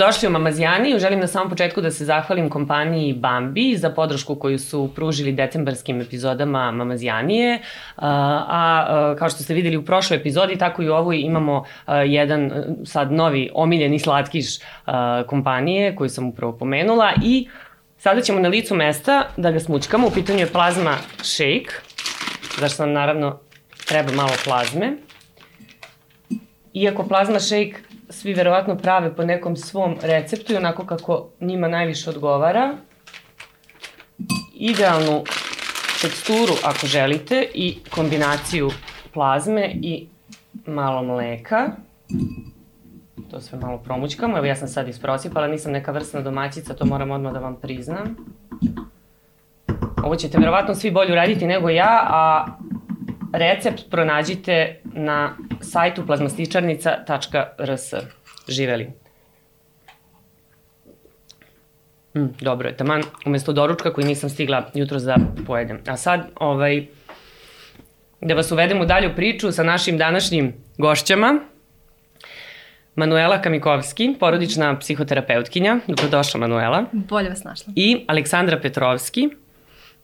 Dobrodošli 0.00 0.28
u 0.28 0.30
Mamazijaniju. 0.30 0.98
Želim 0.98 1.20
na 1.20 1.26
samom 1.26 1.50
početku 1.50 1.80
da 1.80 1.90
se 1.90 2.04
zahvalim 2.04 2.50
kompaniji 2.50 3.12
Bambi 3.12 3.76
za 3.76 3.90
podršku 3.90 4.34
koju 4.34 4.58
su 4.58 4.90
pružili 4.94 5.32
decembarskim 5.32 6.00
epizodama 6.00 6.70
Mamazijanije. 6.70 7.58
A, 7.96 8.44
a 8.48 9.14
kao 9.18 9.28
što 9.28 9.42
ste 9.42 9.54
videli 9.54 9.76
u 9.76 9.84
prošloj 9.84 10.16
epizodi, 10.16 10.58
tako 10.58 10.82
i 10.82 10.88
u 10.88 10.94
ovoj 10.94 11.20
imamo 11.20 11.64
jedan 12.06 12.52
sad 12.84 13.12
novi 13.12 13.50
omiljeni 13.54 13.98
slatkiš 13.98 14.46
kompanije 15.26 15.96
koju 15.96 16.08
sam 16.08 16.28
upravo 16.28 16.52
pomenula 16.52 17.12
i 17.22 17.48
sada 17.98 18.20
ćemo 18.20 18.40
na 18.40 18.48
licu 18.48 18.74
mesta 18.74 19.24
da 19.36 19.50
ga 19.50 19.60
smučkamo. 19.60 20.06
U 20.06 20.10
pitanju 20.10 20.38
je 20.38 20.52
plazma 20.52 20.94
shake, 21.22 21.72
zašto 22.58 22.86
nam 22.86 22.92
naravno 22.92 23.38
treba 23.86 24.12
malo 24.12 24.32
plazme. 24.44 24.96
Iako 26.74 27.04
plazma 27.04 27.40
shake 27.40 27.89
svi 28.10 28.34
verovatno 28.34 28.76
prave 28.76 29.16
po 29.16 29.24
nekom 29.24 29.56
svom 29.56 29.96
receptu 30.02 30.52
i 30.52 30.56
onako 30.56 30.86
kako 30.86 31.28
njima 31.40 31.68
najviše 31.68 32.10
odgovara. 32.10 32.74
Idealnu 34.54 35.24
teksturu 36.02 36.52
ako 36.64 36.86
želite 36.86 37.46
i 37.54 37.78
kombinaciju 37.90 38.70
plazme 39.12 39.70
i 39.74 40.06
malo 40.66 41.02
mleka. 41.02 41.68
To 43.30 43.40
sve 43.40 43.58
malo 43.58 43.78
promućkamo. 43.78 44.38
Evo 44.38 44.46
ja 44.46 44.56
sam 44.56 44.68
sad 44.68 44.88
isprosipala, 44.88 45.46
nisam 45.46 45.72
neka 45.72 45.92
vrsna 45.92 46.20
domaćica, 46.20 46.74
to 46.74 46.84
moram 46.84 47.10
odmah 47.10 47.32
da 47.32 47.38
vam 47.38 47.56
priznam. 47.56 48.16
Ovo 50.04 50.16
ćete 50.16 50.38
verovatno 50.38 50.74
svi 50.74 50.90
bolje 50.90 51.12
uraditi 51.12 51.46
nego 51.46 51.68
ja, 51.68 52.06
a 52.10 52.46
Recept 53.32 53.90
pronađite 53.90 54.80
na 54.84 55.36
sajtu 55.60 56.06
plazmastičarnica.rs. 56.06 57.94
Živeli. 58.48 58.90
Mm, 62.16 62.26
dobro 62.40 62.68
je, 62.68 62.76
taman 62.76 63.02
umesto 63.26 63.52
doručka 63.52 63.92
koji 63.92 64.06
nisam 64.06 64.30
stigla 64.30 64.70
jutro 64.74 65.00
da 65.00 65.16
pojedem. 65.46 65.80
A 65.86 65.96
sad, 65.96 66.28
ovaj, 66.34 66.86
da 68.20 68.34
vas 68.34 68.52
uvedem 68.52 68.80
u 68.80 68.84
dalju 68.84 69.10
priču 69.16 69.52
sa 69.52 69.62
našim 69.62 69.98
današnjim 69.98 70.54
gošćama. 70.78 71.40
Manuela 72.94 73.42
Kamikovski, 73.42 74.16
porodična 74.20 74.78
psihoterapeutkinja. 74.78 75.78
Dobrodošla, 75.86 76.40
Manuela. 76.40 76.84
Bolje 76.92 77.28
vas 77.28 77.44
našla. 77.44 77.72
I 77.76 78.04
Aleksandra 78.08 78.58
Petrovski, 78.60 79.28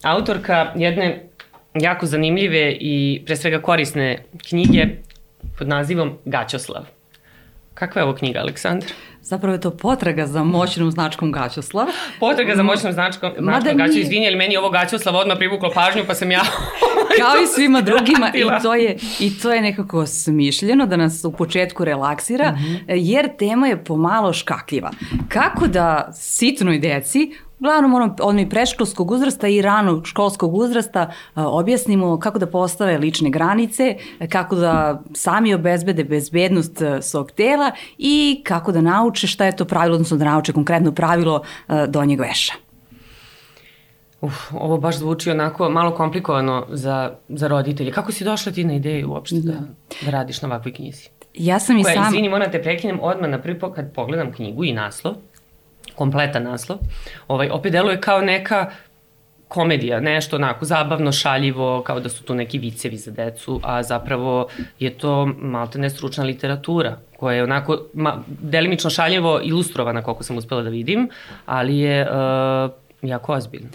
autorka 0.02 0.72
jedne 0.76 1.28
jako 1.80 2.06
zanimljive 2.06 2.76
i 2.80 3.22
pre 3.26 3.36
svega 3.36 3.62
korisne 3.62 4.24
knjige 4.48 4.86
pod 5.58 5.68
nazivom 5.68 6.18
Gaćoslav. 6.24 6.84
Kakva 7.74 8.00
je 8.00 8.04
ovo 8.04 8.14
knjiga, 8.14 8.40
Aleksandar? 8.40 8.90
Zapravo 9.20 9.54
je 9.54 9.60
to 9.60 9.70
potraga 9.70 10.26
za 10.26 10.44
moćnom 10.44 10.90
značkom 10.90 11.32
Gaćoslav. 11.32 11.86
Potraga 12.20 12.56
za 12.56 12.62
moćnom 12.62 12.92
značkom, 12.92 13.32
značkom 13.38 13.76
Gaćo, 13.76 13.98
izvini, 13.98 14.26
ali 14.26 14.36
meni 14.36 14.56
ovo 14.56 14.70
Gaćoslav 14.70 15.16
odmah 15.16 15.36
privuklo 15.36 15.70
pažnju, 15.74 16.02
pa 16.06 16.14
sam 16.14 16.30
ja... 16.30 16.42
Kao 17.20 17.42
i 17.42 17.46
svima 17.46 17.80
drugima, 17.90 18.30
i 18.34 18.62
to, 18.62 18.74
je, 18.74 18.96
i 19.20 19.38
to 19.38 19.52
je 19.52 19.60
nekako 19.60 20.06
smišljeno 20.06 20.86
da 20.86 20.96
nas 20.96 21.24
u 21.24 21.32
početku 21.32 21.84
relaksira, 21.84 22.50
mm 22.50 22.54
-hmm. 22.54 22.80
jer 22.86 23.36
tema 23.38 23.66
je 23.66 23.84
pomalo 23.84 24.32
škakljiva. 24.32 24.90
Kako 25.28 25.66
da 25.66 26.12
sitnoj 26.14 26.78
deci 26.78 27.32
Uglavnom, 27.60 27.94
ono, 27.94 28.16
ono 28.20 28.40
i 28.40 28.48
preškolskog 28.48 29.10
uzrasta 29.10 29.48
i 29.48 29.62
rano 29.62 30.04
školskog 30.04 30.54
uzrasta 30.54 31.10
objasnimo 31.34 32.18
kako 32.18 32.38
da 32.38 32.46
postave 32.46 32.98
lične 32.98 33.30
granice, 33.30 33.96
kako 34.28 34.56
da 34.56 35.02
sami 35.14 35.54
obezbede 35.54 36.04
bezbednost 36.04 36.82
svog 37.00 37.30
tela 37.30 37.70
i 37.98 38.42
kako 38.44 38.72
da 38.72 38.80
nauče 38.80 39.26
šta 39.26 39.44
je 39.44 39.56
to 39.56 39.64
pravilo, 39.64 39.94
odnosno 39.94 40.16
da 40.16 40.24
nauče 40.24 40.52
konkretno 40.52 40.92
pravilo 40.92 41.42
donjeg 41.88 42.20
veša. 42.20 42.52
Uf, 44.20 44.34
ovo 44.52 44.78
baš 44.78 44.98
zvuči 44.98 45.30
onako 45.30 45.70
malo 45.70 45.94
komplikovano 45.94 46.66
za, 46.70 47.12
za 47.28 47.48
roditelje. 47.48 47.92
Kako 47.92 48.12
si 48.12 48.24
došla 48.24 48.52
ti 48.52 48.64
na 48.64 48.74
ideju 48.74 49.10
uopšte 49.10 49.36
da, 49.36 49.52
da 50.04 50.10
radiš 50.10 50.42
na 50.42 50.48
ovakvoj 50.48 50.74
knjizi? 50.74 51.08
Ja 51.34 51.58
sam 51.58 51.78
i 51.78 51.82
Koja, 51.82 51.94
sam... 51.94 52.06
Izvini, 52.06 52.28
moram 52.28 52.50
te 52.50 52.62
prekinem 52.62 52.98
odmah 53.02 53.30
na 53.30 53.42
prvi 53.42 53.60
kad 53.74 53.92
pogledam 53.94 54.32
knjigu 54.32 54.64
i 54.64 54.72
naslov 54.72 55.14
kompletan 55.96 56.42
naslov, 56.42 56.78
ovaj, 57.28 57.50
opet 57.50 57.72
deluje 57.72 58.00
kao 58.00 58.20
neka 58.20 58.70
komedija, 59.48 60.00
nešto 60.00 60.36
onako 60.36 60.64
zabavno, 60.64 61.12
šaljivo, 61.12 61.82
kao 61.82 62.00
da 62.00 62.08
su 62.08 62.24
tu 62.24 62.34
neki 62.34 62.58
vicevi 62.58 62.96
za 62.96 63.10
decu, 63.10 63.60
a 63.62 63.82
zapravo 63.82 64.48
je 64.78 64.90
to 64.90 65.26
malte 65.26 65.78
ne 65.78 65.90
stručna 65.90 66.24
literatura 66.24 66.96
koja 67.16 67.36
je 67.36 67.42
onako 67.42 67.78
ma, 67.94 68.22
delimično 68.26 68.90
šaljivo 68.90 69.40
ilustrovana 69.44 70.02
koliko 70.02 70.22
sam 70.22 70.36
uspela 70.36 70.62
da 70.62 70.70
vidim, 70.70 71.08
ali 71.46 71.78
je 71.78 72.02
uh, 72.10 72.70
jako 73.02 73.32
ozbiljno. 73.32 73.68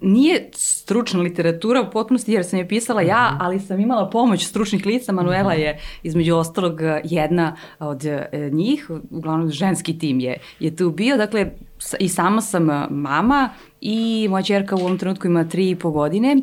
Nije 0.00 0.50
stručna 0.54 1.20
literatura 1.20 1.80
u 1.82 1.90
potpunosti 1.90 2.32
jer 2.32 2.44
sam 2.44 2.58
je 2.58 2.68
pisala 2.68 3.02
ja, 3.02 3.30
mhm. 3.32 3.44
ali 3.44 3.60
sam 3.60 3.80
imala 3.80 4.10
pomoć 4.10 4.46
stručnih 4.46 4.86
lica. 4.86 5.12
Manuela 5.12 5.52
je 5.52 5.78
između 6.02 6.36
ostalog 6.36 6.80
jedna 7.04 7.56
od 7.78 8.04
e, 8.04 8.50
njih, 8.52 8.90
uglavnom 9.10 9.50
ženski 9.50 9.98
tim 9.98 10.20
je, 10.20 10.38
je 10.60 10.76
tu 10.76 10.90
bio. 10.90 11.16
Dakle, 11.16 11.50
i 11.98 12.08
sama 12.08 12.40
sam 12.40 12.66
mama 12.90 13.50
i 13.80 14.26
moja 14.30 14.42
čerka 14.42 14.76
u 14.76 14.78
ovom 14.78 14.98
trenutku 14.98 15.26
ima 15.26 15.48
tri 15.48 15.70
i 15.70 15.76
po 15.76 15.90
godine 15.90 16.36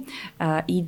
i 0.68 0.86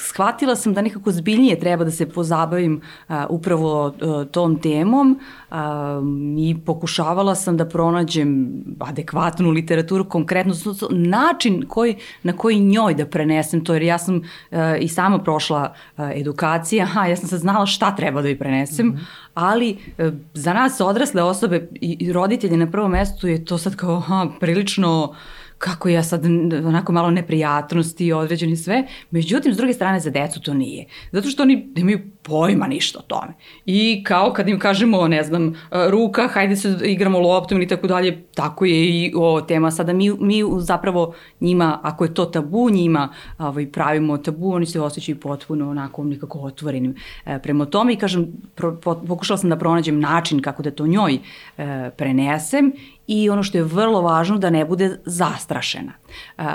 shvatila 0.00 0.56
sam 0.56 0.74
da 0.74 0.82
nekako 0.82 1.12
zbiljnije 1.12 1.60
treba 1.60 1.84
da 1.84 1.90
se 1.90 2.08
pozabavim 2.08 2.80
a, 3.08 3.26
upravo 3.30 3.94
a, 4.00 4.24
tom 4.24 4.58
temom 4.60 5.20
a, 5.50 6.00
i 6.38 6.56
pokušavala 6.66 7.34
sam 7.34 7.56
da 7.56 7.68
pronađem 7.68 8.50
adekvatnu 8.80 9.50
literaturu, 9.50 10.04
konkretno 10.04 10.54
način 10.90 11.64
koji, 11.68 11.96
na 12.22 12.32
koji 12.32 12.60
njoj 12.60 12.94
da 12.94 13.06
prenesem 13.06 13.64
to, 13.64 13.72
jer 13.72 13.82
ja 13.82 13.98
sam 13.98 14.22
a, 14.50 14.76
i 14.76 14.88
sama 14.88 15.18
prošla 15.18 15.74
a, 15.96 16.12
edukacija, 16.14 16.88
a 16.96 17.06
ja 17.06 17.16
sam 17.16 17.28
sad 17.28 17.40
znala 17.40 17.66
šta 17.66 17.96
treba 17.96 18.22
da 18.22 18.28
joj 18.28 18.38
prenesem, 18.38 18.86
mm 18.86 18.92
-hmm. 18.92 19.04
ali 19.34 19.76
a, 19.98 20.10
za 20.34 20.54
nas 20.54 20.80
odrasle 20.80 21.22
osobe 21.22 21.68
i, 21.74 22.12
roditelje 22.12 22.56
na 22.56 22.70
prvom 22.70 22.90
mestu 22.90 23.28
je 23.28 23.44
to 23.44 23.58
sad 23.58 23.76
kao 23.76 23.96
aha, 23.96 24.26
prilično 24.40 25.14
kako 25.60 25.88
ja 25.88 26.02
sad 26.02 26.24
onako 26.64 26.92
malo 26.92 27.10
neprijatnosti 27.10 28.06
i 28.06 28.12
određeni 28.12 28.56
sve. 28.56 28.86
Međutim, 29.10 29.54
s 29.54 29.56
druge 29.56 29.72
strane, 29.72 30.00
za 30.00 30.10
decu 30.10 30.40
to 30.40 30.54
nije. 30.54 30.86
Zato 31.12 31.28
što 31.28 31.42
oni 31.42 31.72
nemaju 31.76 32.00
pojma 32.22 32.66
ništa 32.66 32.98
o 32.98 33.02
tome. 33.02 33.32
I 33.66 34.04
kao 34.04 34.32
kad 34.32 34.48
im 34.48 34.58
kažemo, 34.58 35.08
ne 35.08 35.22
znam, 35.22 35.54
ruka, 35.90 36.28
hajde 36.28 36.56
se 36.56 36.78
igramo 36.84 37.18
loptom 37.18 37.58
ili 37.58 37.68
tako 37.68 37.86
dalje, 37.86 38.22
tako 38.34 38.64
je 38.64 38.88
i 38.88 39.12
o 39.16 39.40
tema. 39.40 39.70
Sada 39.70 39.92
mi, 39.92 40.10
mi 40.10 40.42
zapravo 40.58 41.14
njima, 41.40 41.78
ako 41.82 42.04
je 42.04 42.14
to 42.14 42.24
tabu, 42.24 42.70
njima 42.70 43.08
ovaj, 43.38 43.72
pravimo 43.72 44.18
tabu, 44.18 44.52
oni 44.52 44.66
se 44.66 44.80
osjećaju 44.80 45.20
potpuno 45.20 45.70
onako 45.70 46.04
nekako 46.04 46.38
otvorenim 46.38 46.94
e, 47.26 47.38
prema 47.38 47.64
tome 47.64 47.92
i 47.92 47.96
kažem, 47.96 48.26
pro, 48.54 48.76
po, 48.76 48.94
pokušala 48.94 49.38
sam 49.38 49.50
da 49.50 49.56
pronađem 49.56 50.00
način 50.00 50.42
kako 50.42 50.62
da 50.62 50.70
to 50.70 50.86
njoj 50.86 51.18
e, 51.58 51.90
prenesem 51.96 52.72
i 53.06 53.30
ono 53.30 53.42
što 53.42 53.58
je 53.58 53.64
vrlo 53.64 54.02
važno 54.02 54.38
da 54.38 54.50
ne 54.50 54.64
bude 54.64 54.98
zastrašena. 55.04 55.92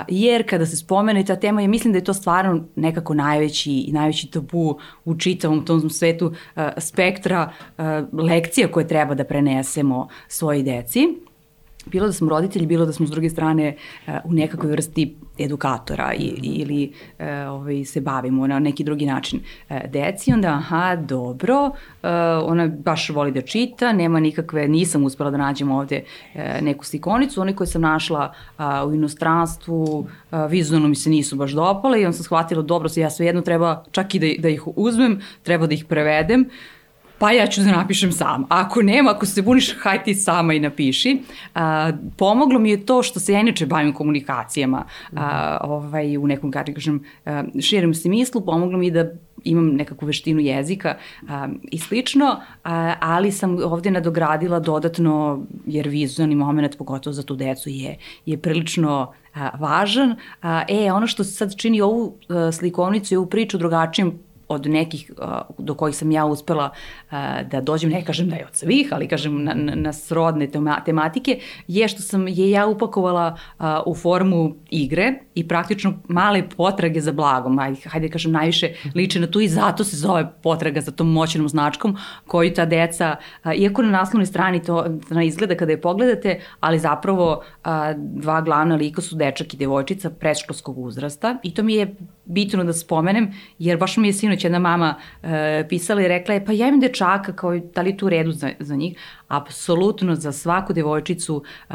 Jer 0.08 0.48
kada 0.48 0.66
se 0.66 0.76
spomene 0.76 1.24
ta 1.24 1.36
tema, 1.36 1.62
ja 1.62 1.68
mislim 1.68 1.92
da 1.92 1.98
je 1.98 2.04
to 2.04 2.14
stvarno 2.14 2.64
nekako 2.76 3.14
najveći 3.14 3.88
najveći 3.92 4.30
tabu 4.30 4.78
u 5.04 5.18
čitavom 5.18 5.64
tom 5.64 5.90
svetu 5.90 6.32
spektra 6.78 7.52
lekcija 8.12 8.68
koje 8.68 8.88
treba 8.88 9.14
da 9.14 9.24
prenesemo 9.24 10.08
svoji 10.28 10.62
deci 10.62 11.25
bilo 11.86 12.06
da 12.06 12.12
smo 12.12 12.28
roditelji, 12.28 12.66
bilo 12.66 12.86
da 12.86 12.92
smo 12.92 13.06
s 13.06 13.10
druge 13.10 13.30
strane 13.30 13.76
u 14.24 14.32
nekakvoj 14.32 14.70
vrsti 14.70 15.16
edukatora 15.38 16.14
i, 16.14 16.34
ili 16.42 16.92
e, 17.18 17.46
ovaj, 17.46 17.84
se 17.84 18.00
bavimo 18.00 18.46
na 18.46 18.58
neki 18.58 18.84
drugi 18.84 19.06
način 19.06 19.40
e, 19.68 19.88
deci, 19.88 20.32
onda 20.32 20.48
aha, 20.48 20.96
dobro, 20.96 21.70
e, 22.02 22.08
ona 22.42 22.68
baš 22.68 23.10
voli 23.10 23.32
da 23.32 23.40
čita, 23.40 23.92
nema 23.92 24.20
nikakve, 24.20 24.68
nisam 24.68 25.04
uspela 25.04 25.30
da 25.30 25.36
nađem 25.36 25.70
ovde 25.70 26.04
e, 26.34 26.60
neku 26.62 26.84
slikonicu, 26.84 27.40
one 27.40 27.56
koje 27.56 27.66
sam 27.66 27.82
našla 27.82 28.32
a, 28.56 28.86
u 28.86 28.94
inostranstvu, 28.94 30.08
a, 30.30 30.46
vizualno 30.46 30.88
mi 30.88 30.94
se 30.94 31.10
nisu 31.10 31.36
baš 31.36 31.50
dopale 31.50 32.00
i 32.00 32.06
on 32.06 32.12
sam 32.12 32.24
shvatila, 32.24 32.62
dobro, 32.62 32.88
ja 32.96 33.10
svejedno 33.10 33.42
treba 33.42 33.84
čak 33.90 34.14
i 34.14 34.18
da, 34.18 34.26
da 34.38 34.48
ih 34.48 34.62
uzmem, 34.66 35.20
treba 35.42 35.66
da 35.66 35.74
ih 35.74 35.84
prevedem, 35.84 36.48
pa 37.18 37.32
ja 37.32 37.46
ću 37.46 37.60
da 37.60 37.70
napišem 37.70 38.12
sam. 38.12 38.44
Ako 38.48 38.82
nema, 38.82 39.10
ako 39.10 39.26
se 39.26 39.42
buniš, 39.42 39.74
haj 39.78 40.04
ti 40.04 40.14
sama 40.14 40.54
i 40.54 40.60
napiši. 40.60 41.22
A, 41.54 41.92
pomoglo 42.16 42.58
mi 42.58 42.70
je 42.70 42.86
to 42.86 43.02
što 43.02 43.20
se 43.20 43.32
ja 43.32 43.40
inače 43.40 43.66
bavim 43.66 43.92
komunikacijama 43.92 44.84
a, 45.16 45.58
ovaj, 45.62 46.16
u 46.16 46.26
nekom, 46.26 46.50
kada 46.50 46.72
kažem, 46.72 47.04
širim 47.60 47.94
smislu, 47.94 48.40
pomoglo 48.40 48.78
mi 48.78 48.90
da 48.90 49.10
imam 49.44 49.66
nekakvu 49.66 50.06
veštinu 50.06 50.40
jezika 50.40 50.96
a, 51.28 51.48
i 51.62 51.78
slično, 51.78 52.40
a, 52.64 52.94
ali 53.00 53.32
sam 53.32 53.58
ovde 53.64 53.90
nadogradila 53.90 54.60
dodatno, 54.60 55.42
jer 55.66 55.88
vizualni 55.88 56.34
moment, 56.34 56.78
pogotovo 56.78 57.14
za 57.14 57.22
tu 57.22 57.36
decu, 57.36 57.70
je, 57.70 57.98
je 58.26 58.38
prilično 58.38 59.12
a, 59.34 59.50
važan. 59.58 60.16
A, 60.42 60.62
e, 60.68 60.92
ono 60.92 61.06
što 61.06 61.24
sad 61.24 61.56
čini 61.56 61.80
ovu 61.80 62.14
a, 62.28 62.52
slikovnicu 62.52 63.14
i 63.14 63.16
ovu 63.16 63.26
priču 63.26 63.58
drugačijom 63.58 64.18
od 64.48 64.66
nekih 64.66 65.12
do 65.58 65.74
kojih 65.74 65.96
sam 65.96 66.10
ja 66.10 66.24
uspela 66.24 66.70
da 67.50 67.60
dođem, 67.60 67.90
ne 67.90 68.04
kažem 68.04 68.28
da 68.28 68.36
je 68.36 68.46
od 68.46 68.54
svih, 68.54 68.88
ali 68.92 69.08
kažem 69.08 69.44
na, 69.44 69.54
na, 69.54 69.92
srodne 69.92 70.48
tematike, 70.84 71.38
je 71.68 71.88
što 71.88 72.02
sam 72.02 72.28
je 72.28 72.50
ja 72.50 72.66
upakovala 72.66 73.36
u 73.86 73.94
formu 73.94 74.54
igre 74.70 75.14
i 75.34 75.48
praktično 75.48 75.94
male 76.08 76.42
potrage 76.56 77.00
za 77.00 77.12
blagom, 77.12 77.58
ajde, 77.58 77.80
hajde 77.84 78.08
da 78.08 78.12
kažem 78.12 78.32
najviše 78.32 78.72
liče 78.94 79.20
na 79.20 79.26
tu 79.26 79.40
i 79.40 79.48
zato 79.48 79.84
se 79.84 79.96
zove 79.96 80.32
potraga 80.42 80.80
za 80.80 80.90
tom 80.90 81.12
moćnom 81.12 81.48
značkom 81.48 81.96
koju 82.26 82.54
ta 82.54 82.66
deca, 82.66 83.16
iako 83.56 83.82
na 83.82 83.90
naslovnoj 83.90 84.26
strani 84.26 84.62
to 84.62 84.86
na 85.10 85.24
izgleda 85.24 85.54
kada 85.54 85.72
je 85.72 85.80
pogledate, 85.80 86.40
ali 86.60 86.78
zapravo 86.78 87.42
dva 87.96 88.40
glavna 88.40 88.76
lika 88.76 89.02
su 89.02 89.16
dečak 89.16 89.54
i 89.54 89.56
devojčica 89.56 90.10
predškolskog 90.10 90.78
uzrasta 90.78 91.36
i 91.42 91.54
to 91.54 91.62
mi 91.62 91.74
je 91.74 91.94
bitno 92.26 92.64
da 92.64 92.72
spomenem, 92.72 93.32
jer 93.58 93.78
baš 93.78 93.96
mi 93.96 94.08
je 94.08 94.12
sinoć 94.12 94.44
jedna 94.44 94.58
mama 94.58 94.94
e, 95.22 95.66
pisala 95.68 96.02
i 96.02 96.08
rekla 96.08 96.34
je, 96.34 96.44
pa 96.44 96.52
ja 96.52 96.68
imam 96.68 96.80
dečaka, 96.80 97.32
kao 97.32 97.58
da 97.58 97.82
li 97.82 97.96
tu 97.96 98.08
redu 98.08 98.32
za, 98.32 98.50
za 98.58 98.76
njih? 98.76 98.98
Apsolutno 99.28 100.14
za 100.14 100.32
svaku 100.32 100.72
devojčicu 100.72 101.42
e, 101.70 101.74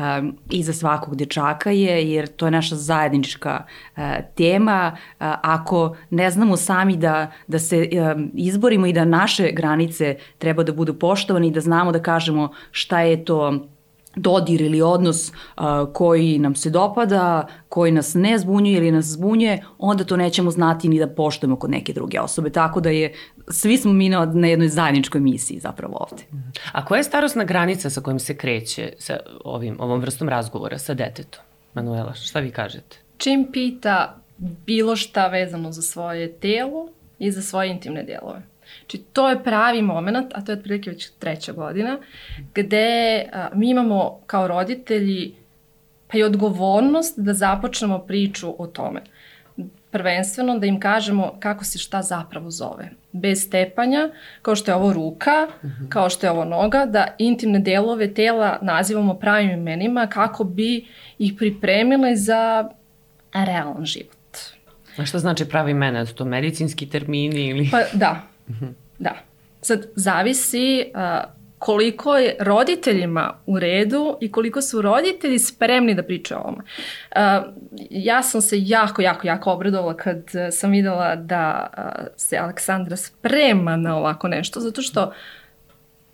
i 0.50 0.64
za 0.64 0.74
svakog 0.74 1.16
dečaka 1.16 1.72
je, 1.72 2.12
jer 2.12 2.28
to 2.28 2.48
je 2.48 2.52
naša 2.52 2.76
zajednička 2.76 3.64
e, 3.98 4.22
tema. 4.36 4.98
E, 4.98 5.14
ako 5.42 5.96
ne 6.10 6.32
znamo 6.32 6.58
sami 6.58 6.98
da, 6.98 7.32
da 7.48 7.60
se 7.60 7.78
e, 7.78 8.16
izborimo 8.34 8.86
i 8.86 8.94
da 8.94 9.06
naše 9.06 9.52
granice 9.52 10.16
treba 10.38 10.64
da 10.64 10.74
budu 10.74 10.94
poštovani 10.94 11.48
i 11.48 11.52
da 11.52 11.62
znamo 11.62 11.92
da 11.92 12.02
kažemo 12.02 12.50
šta 12.72 13.02
je 13.02 13.26
to 13.26 13.68
dodir 14.16 14.62
ili 14.62 14.82
odnos 14.82 15.32
a, 15.56 15.86
koji 15.94 16.40
nam 16.40 16.56
se 16.56 16.70
dopada, 16.70 17.48
koji 17.70 17.92
nas 17.92 18.14
ne 18.14 18.38
zbunjuje 18.38 18.78
ili 18.78 18.92
nas 18.92 19.06
zbunjuje, 19.06 19.64
onda 19.78 20.04
to 20.04 20.18
nećemo 20.18 20.52
znati 20.52 20.90
ni 20.90 21.00
da 21.00 21.08
poštujemo 21.08 21.56
kod 21.56 21.70
neke 21.70 21.94
druge 21.94 22.20
osobe. 22.20 22.50
Tako 22.50 22.82
da 22.82 22.90
je, 22.90 23.14
svi 23.48 23.78
smo 23.78 23.94
mi 23.94 24.10
na, 24.10 24.26
na 24.26 24.48
jednoj 24.48 24.68
zajedničkoj 24.68 25.22
misiji 25.22 25.60
zapravo 25.60 26.08
ovde. 26.12 26.24
A 26.72 26.86
koja 26.86 26.98
je 26.98 27.04
starosna 27.04 27.44
granica 27.44 27.90
sa 27.90 28.02
kojim 28.02 28.20
se 28.20 28.38
kreće 28.38 28.94
sa 29.00 29.18
ovim, 29.44 29.76
ovom 29.80 30.00
vrstom 30.00 30.30
razgovora 30.30 30.78
sa 30.78 30.94
detetom? 30.94 31.42
Manuela, 31.74 32.14
šta 32.14 32.40
vi 32.40 32.52
kažete? 32.52 32.98
Čim 33.18 33.48
pita 33.52 34.18
bilo 34.66 34.96
šta 34.96 35.28
vezano 35.28 35.72
za 35.72 35.82
svoje 35.82 36.32
telo 36.32 36.90
i 37.20 37.32
za 37.32 37.42
svoje 37.42 37.70
intimne 37.70 38.04
delove. 38.04 38.51
Znači, 38.80 38.98
to 39.14 39.30
je 39.30 39.44
pravi 39.44 39.82
moment, 39.82 40.32
a 40.36 40.42
to 40.42 40.52
je 40.52 40.58
otprilike 40.58 40.90
već 40.90 41.10
treća 41.10 41.54
godina, 41.54 41.98
gde 42.56 43.26
a, 43.34 43.50
mi 43.54 43.70
imamo 43.70 44.20
kao 44.28 44.48
roditelji 44.48 45.36
pa 46.12 46.18
i 46.18 46.24
odgovornost 46.24 47.20
da 47.20 47.34
započnemo 47.34 48.00
priču 48.00 48.56
o 48.58 48.68
tome. 48.68 49.02
Prvenstveno 49.92 50.60
da 50.60 50.66
im 50.66 50.80
kažemo 50.80 51.34
kako 51.40 51.64
se 51.64 51.80
šta 51.80 52.02
zapravo 52.02 52.52
zove. 52.52 52.90
Bez 53.12 53.44
stepanja, 53.44 54.10
kao 54.42 54.56
što 54.56 54.72
je 54.72 54.76
ovo 54.76 54.94
ruka, 54.94 55.48
kao 55.90 56.10
što 56.10 56.28
je 56.28 56.32
ovo 56.32 56.46
noga, 56.46 56.86
da 56.86 57.08
intimne 57.18 57.60
delove 57.60 58.14
tela 58.14 58.60
nazivamo 58.62 59.14
pravim 59.14 59.52
imenima 59.52 60.08
kako 60.08 60.44
bi 60.44 60.86
ih 61.18 61.34
pripremile 61.38 62.16
za 62.16 62.70
realan 63.34 63.86
život. 63.86 64.18
A 64.98 65.06
šta 65.06 65.20
znači 65.20 65.46
pravi 65.46 65.72
imena? 65.72 66.06
To 66.06 66.26
medicinski 66.26 66.90
termini 66.90 67.48
ili... 67.48 67.70
Pa 67.72 67.82
da, 67.94 68.22
Da. 69.00 69.16
Sad, 69.62 69.86
zavisi 69.96 70.86
uh, 70.96 71.02
koliko 71.60 72.18
je 72.18 72.36
roditeljima 72.40 73.34
u 73.46 73.60
redu 73.60 74.18
i 74.22 74.32
koliko 74.32 74.62
su 74.62 74.82
roditelji 74.82 75.40
spremni 75.40 75.96
da 75.96 76.04
pričaju 76.04 76.40
o 76.40 76.44
ovome. 76.44 76.64
Uh, 77.16 77.54
ja 77.90 78.24
sam 78.24 78.42
se 78.42 78.56
jako, 78.60 79.02
jako, 79.02 79.28
jako 79.28 79.52
obradovala 79.52 79.98
kad 79.98 80.18
uh, 80.18 80.42
sam 80.52 80.72
videla 80.72 81.16
da 81.16 81.70
uh, 81.78 81.84
se 82.16 82.38
Aleksandra 82.38 82.96
sprema 82.96 83.76
na 83.76 83.98
ovako 83.98 84.28
nešto, 84.28 84.60
zato 84.60 84.82
što, 84.82 85.14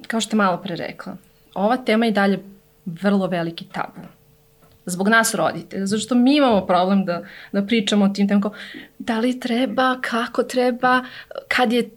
kao 0.08 0.22
što 0.22 0.36
je 0.36 0.38
malo 0.38 0.58
pre 0.58 0.76
rekla, 0.76 1.18
ova 1.54 1.78
tema 1.78 2.06
je 2.06 2.12
dalje 2.12 2.40
vrlo 2.86 3.28
veliki 3.28 3.66
tabu 3.66 4.08
zbog 4.88 5.08
nas 5.08 5.36
roditelja, 5.36 5.86
zato 5.86 6.00
što 6.00 6.16
mi 6.16 6.36
imamo 6.36 6.66
problem 6.66 7.06
da, 7.06 7.24
da 7.52 7.62
pričamo 7.62 8.06
o 8.06 8.10
tim 8.10 8.28
temama, 8.28 8.52
da 9.00 9.20
li 9.20 9.40
treba, 9.40 9.98
kako 10.02 10.44
treba, 10.44 11.04
kad 11.48 11.74
je 11.74 11.90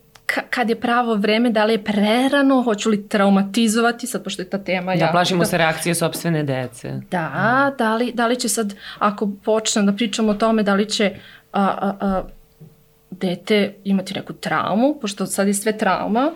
kad 0.50 0.68
je 0.68 0.80
pravo 0.80 1.14
vreme, 1.14 1.50
da 1.50 1.64
li 1.64 1.72
je 1.72 1.84
prerano, 1.84 2.62
hoću 2.62 2.90
li 2.90 3.08
traumatizovati, 3.08 4.06
sad 4.06 4.24
pošto 4.24 4.42
je 4.42 4.50
ta 4.50 4.58
tema... 4.58 4.94
Da, 4.94 5.00
jako, 5.00 5.12
plašimo 5.12 5.38
da, 5.38 5.44
se 5.44 5.58
reakcije 5.58 5.94
sobstvene 5.94 6.42
dece. 6.42 7.00
Da, 7.10 7.74
da 7.78 7.96
li, 7.96 8.12
da 8.14 8.26
li 8.26 8.36
će 8.36 8.48
sad, 8.48 8.74
ako 8.98 9.30
počnem 9.44 9.86
da 9.86 9.92
pričam 9.92 10.28
o 10.28 10.34
tome, 10.34 10.62
da 10.62 10.74
li 10.74 10.88
će 10.88 11.14
a, 11.52 11.62
a, 11.62 11.96
a, 12.00 12.22
dete 13.10 13.74
imati 13.84 14.14
neku 14.14 14.32
traumu, 14.32 14.98
pošto 15.00 15.26
sad 15.26 15.46
je 15.46 15.54
sve 15.54 15.78
trauma, 15.78 16.32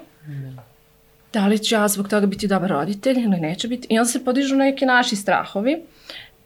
da 1.33 1.47
li 1.47 1.59
će 1.59 1.75
ja 1.75 1.89
zbog 1.89 2.09
toga 2.09 2.27
biti 2.27 2.49
dobar 2.49 2.71
roditelj 2.71 3.21
ili 3.21 3.41
neće 3.41 3.69
biti. 3.69 3.87
I 3.91 3.99
onda 3.99 4.09
se 4.09 4.25
podižu 4.25 4.57
neki 4.57 4.87
naši 4.87 5.17
strahovi. 5.17 5.83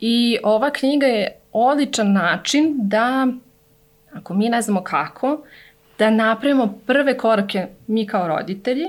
I 0.00 0.38
ova 0.42 0.70
knjiga 0.70 1.06
je 1.06 1.38
odličan 1.52 2.12
način 2.12 2.74
da, 2.78 3.26
ako 4.12 4.34
mi 4.34 4.48
ne 4.48 4.62
znamo 4.62 4.82
kako, 4.84 5.42
da 5.98 6.10
napravimo 6.10 6.78
prve 6.86 7.18
korake 7.18 7.66
mi 7.86 8.06
kao 8.06 8.28
roditelji, 8.28 8.86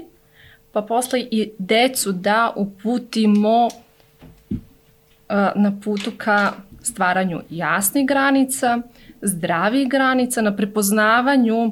pa 0.71 0.81
posle 0.81 1.19
i 1.19 1.51
decu 1.57 2.11
da 2.11 2.53
uputimo 2.55 3.65
uh, 3.65 3.71
na 5.55 5.79
putu 5.83 6.11
ka 6.17 6.53
stvaranju 6.81 7.41
jasnih 7.49 8.07
granica, 8.07 8.79
zdravih 9.21 9.89
granica, 9.89 10.41
na 10.41 10.55
prepoznavanju 10.55 11.71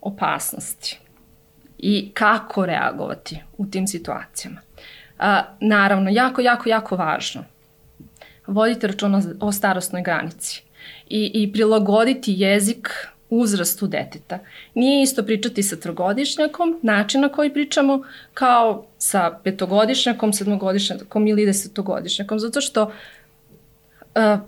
opasnosti 0.00 0.98
i 1.78 2.10
kako 2.14 2.66
reagovati 2.66 3.38
u 3.58 3.66
tim 3.66 3.86
situacijama. 3.86 4.60
A, 5.18 5.42
naravno, 5.60 6.10
jako, 6.10 6.40
jako, 6.40 6.68
jako 6.68 6.96
važno. 6.96 7.44
Vodite 8.46 8.86
računa 8.86 9.22
o 9.40 9.52
starostnoj 9.52 10.02
granici 10.02 10.62
i, 11.08 11.30
i 11.34 11.52
prilagoditi 11.52 12.34
jezik 12.36 13.08
uzrastu 13.30 13.86
deteta. 13.86 14.38
Nije 14.74 15.02
isto 15.02 15.22
pričati 15.22 15.62
sa 15.62 15.76
trogodišnjakom, 15.76 16.78
način 16.82 17.20
na 17.20 17.28
koji 17.28 17.52
pričamo, 17.52 18.02
kao 18.34 18.86
sa 18.98 19.38
petogodišnjakom, 19.44 20.32
sedmogodišnjakom 20.32 21.26
ili 21.26 21.46
desetogodišnjakom, 21.46 22.38
zato 22.38 22.60
što 22.60 22.82
uh, 22.82 22.92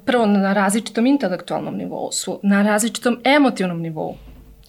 prvo 0.04 0.26
na 0.26 0.52
različitom 0.52 1.06
intelektualnom 1.06 1.76
nivou 1.76 2.12
su, 2.12 2.40
na 2.42 2.62
različitom 2.62 3.20
emotivnom 3.24 3.80
nivou, 3.80 4.16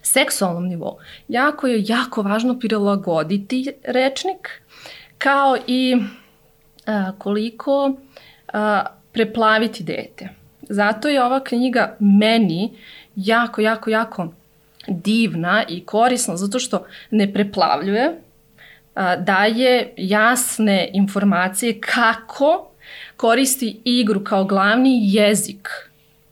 seksualnom 0.01 0.67
nivou. 0.67 0.97
Jako 1.27 1.67
je 1.67 1.83
jako 1.87 2.21
važno 2.21 2.59
prilagoditi 2.59 3.73
rečnik, 3.83 4.61
kao 5.17 5.57
i 5.67 5.95
uh, 5.95 7.17
koliko 7.17 7.85
uh, 7.85 8.59
preplaviti 9.11 9.83
dete. 9.83 10.29
Zato 10.69 11.07
je 11.07 11.23
ova 11.23 11.43
knjiga 11.43 11.95
meni 11.99 12.77
jako, 13.25 13.61
jako, 13.61 13.89
jako 13.89 14.27
divna 14.87 15.63
i 15.67 15.85
korisna 15.85 16.37
zato 16.37 16.59
što 16.59 16.85
ne 17.11 17.33
preplavljuje, 17.33 18.19
daje 19.17 19.93
jasne 19.97 20.89
informacije 20.93 21.79
kako 21.79 22.71
koristi 23.17 23.81
igru 23.83 24.23
kao 24.23 24.43
glavni 24.43 24.99
jezik 25.03 25.69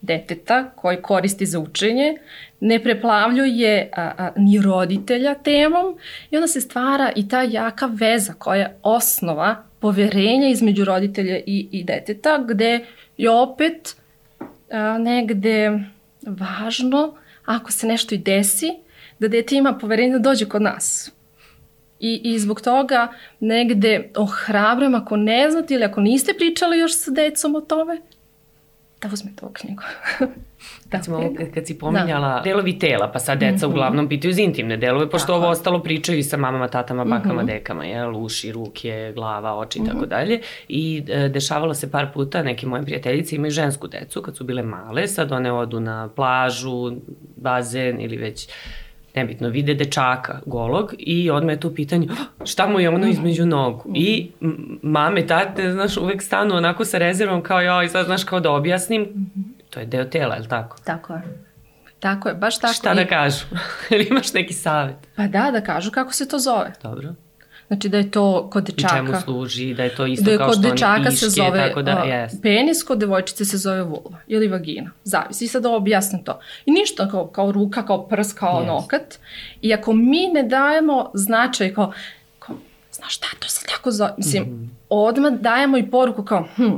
deteta 0.02 0.72
koji 0.76 1.02
koristi 1.02 1.46
za 1.46 1.60
učenje, 1.60 2.18
ne 2.60 2.84
preplavljuje 2.84 3.90
a, 3.96 4.12
a, 4.18 4.32
ni 4.36 4.62
roditelja 4.62 5.36
temom 5.36 5.98
i 6.32 6.36
onda 6.36 6.48
se 6.48 6.62
stvara 6.62 7.12
i 7.16 7.28
ta 7.28 7.42
jaka 7.42 7.86
veza 7.86 8.34
koja 8.34 8.60
je 8.60 8.78
osnova 8.84 9.64
poverenja 9.80 10.48
između 10.48 10.86
roditelja 10.86 11.38
i, 11.38 11.68
i 11.72 11.84
deteta, 11.84 12.44
gde 12.48 12.86
je 13.18 13.30
opet 13.30 13.96
a, 14.72 14.98
negde 14.98 15.80
važno, 16.28 17.18
ako 17.46 17.72
se 17.72 17.88
nešto 17.88 18.16
i 18.16 18.18
desi, 18.18 18.72
da 19.20 19.28
dete 19.28 19.56
ima 19.56 19.74
poverenje 19.74 20.14
da 20.14 20.20
dođe 20.20 20.46
kod 20.46 20.62
nas. 20.62 21.12
I, 22.00 22.22
I 22.24 22.40
zbog 22.40 22.62
toga 22.62 23.14
negde 23.40 24.12
ohrabrujem 24.16 24.96
ako 24.96 25.18
ne 25.18 25.52
znate 25.52 25.74
ili 25.74 25.84
ako 25.84 26.02
niste 26.02 26.34
pričali 26.34 26.80
još 26.80 26.98
sa 26.98 27.12
decom 27.12 27.56
o 27.56 27.62
tome, 27.62 28.02
da 29.02 29.10
uzmete 29.14 29.46
ovu 29.46 29.54
knjigu. 29.54 29.82
da, 30.20 30.28
Recimo, 30.98 31.34
kad 31.54 31.68
si 31.68 31.80
pominjala 31.80 32.36
da. 32.36 32.42
delovi 32.44 32.80
tela, 32.80 33.12
pa 33.12 33.20
sad 33.20 33.40
deca 33.40 33.54
mm 33.54 33.60
-hmm. 33.60 33.74
uglavnom 33.74 34.10
pitaju 34.10 34.34
za 34.34 34.42
intimne 34.42 34.78
delove, 34.78 35.10
pošto 35.10 35.28
tako. 35.28 35.38
ovo 35.38 35.48
ostalo 35.48 35.84
pričaju 35.84 36.20
i 36.20 36.24
sa 36.24 36.38
mamama, 36.38 36.68
tatama, 36.68 37.06
bakama, 37.06 37.34
mm 37.34 37.46
-hmm. 37.46 37.46
dekama, 37.46 37.86
jel, 37.86 38.24
uši, 38.24 38.52
ruke, 38.52 39.12
glava, 39.16 39.58
oči 39.58 39.80
i 39.80 39.82
mm 39.82 39.86
-hmm. 39.86 39.90
tako 39.90 40.02
mhm. 40.02 40.10
dalje. 40.10 40.42
I 40.70 41.04
e, 41.10 41.30
dešavalo 41.30 41.74
se 41.74 41.92
par 41.92 42.14
puta, 42.14 42.44
neke 42.44 42.68
moje 42.68 42.84
prijateljice 42.84 43.36
imaju 43.36 43.52
žensku 43.52 43.88
decu 43.88 44.22
kad 44.22 44.36
su 44.36 44.44
bile 44.44 44.64
male, 44.64 45.08
sad 45.08 45.32
one 45.32 45.52
odu 45.52 45.80
na 45.80 46.10
plažu, 46.16 46.92
bazen 47.36 48.02
ili 48.02 48.18
već 48.18 48.50
nebitno, 49.18 49.50
vide 49.50 49.74
dečaka 49.74 50.40
golog 50.46 50.94
i 50.98 51.30
odme 51.32 51.54
je 51.54 51.60
tu 51.60 51.74
pitanje 51.76 52.08
šta 52.46 52.68
mu 52.68 52.80
je 52.80 52.90
ono 52.90 53.08
između 53.08 53.46
nogu. 53.46 53.92
I 53.96 54.32
mame, 54.82 55.28
tate, 55.28 55.72
znaš, 55.72 55.98
uvek 55.98 56.22
stanu 56.22 56.56
onako 56.56 56.86
sa 56.86 56.98
rezervom 56.98 57.44
kao 57.44 57.62
ja 57.62 57.84
i 57.84 57.90
sad 57.90 58.06
znaš 58.06 58.24
kao 58.24 58.40
da 58.40 58.52
objasnim, 58.52 59.32
to 59.70 59.80
je 59.80 59.86
deo 59.86 60.06
tela, 60.06 60.36
je 60.36 60.42
li 60.42 60.48
tako? 60.48 60.78
Tako 60.84 61.14
je. 61.14 61.22
Tako 62.00 62.30
je, 62.30 62.36
baš 62.36 62.60
tako. 62.60 62.74
Šta 62.74 62.94
da 62.94 63.06
kažu? 63.06 63.46
Ili 63.92 64.08
imaš 64.10 64.34
neki 64.34 64.54
savjet? 64.54 64.98
Pa 65.16 65.28
da, 65.28 65.52
da 65.52 65.62
kažu 65.62 65.92
kako 65.92 66.14
se 66.14 66.28
to 66.28 66.40
zove. 66.40 66.74
Dobro. 66.84 67.14
Znači 67.68 67.90
da 67.90 67.98
je 67.98 68.12
to 68.12 68.50
kod 68.50 68.64
dečaka. 68.64 68.96
I 68.96 68.98
čemu 68.98 69.22
služi, 69.22 69.74
da 69.74 69.84
je 69.84 69.96
to 69.96 70.06
isto 70.06 70.26
da 70.26 70.32
je 70.32 70.38
kao 70.38 70.48
kod 70.48 70.58
što 70.58 70.70
dečaka 70.70 70.94
oni 70.94 71.04
piške, 71.10 71.18
se 71.18 71.30
zove 71.30 71.68
tako 71.68 71.82
da, 71.82 72.02
uh, 72.04 72.10
jest. 72.10 72.42
penis, 72.42 72.84
kod 72.84 73.00
devojčice 73.00 73.46
se 73.46 73.58
zove 73.58 73.84
vulva 73.84 74.20
ili 74.28 74.48
vagina. 74.48 74.92
Zavisi. 75.04 75.46
I 75.46 75.48
sad 75.48 75.64
da 75.64 75.70
objasnim 75.70 76.24
to. 76.24 76.40
I 76.66 76.72
ništa 76.72 77.10
kao, 77.10 77.28
kao 77.28 77.52
ruka, 77.52 77.86
kao 77.86 78.08
prs, 78.08 78.34
kao 78.34 78.62
Yes. 78.62 78.68
nokat. 78.68 79.20
I 79.62 79.74
ako 79.74 79.94
mi 79.94 80.28
ne 80.28 80.44
dajemo 80.44 81.12
značaj 81.14 81.74
kao, 81.74 81.94
kao 82.40 82.56
znaš 82.92 83.16
šta, 83.16 83.28
to 83.40 83.48
se 83.48 83.66
tako 83.66 83.92
zove. 83.92 84.14
Mislim, 84.18 84.44
mm. 84.44 84.48
-hmm. 84.48 84.68
odmah 84.90 85.32
dajemo 85.34 85.78
i 85.78 85.90
poruku 85.92 86.24
kao, 86.24 86.48
hm, 86.56 86.76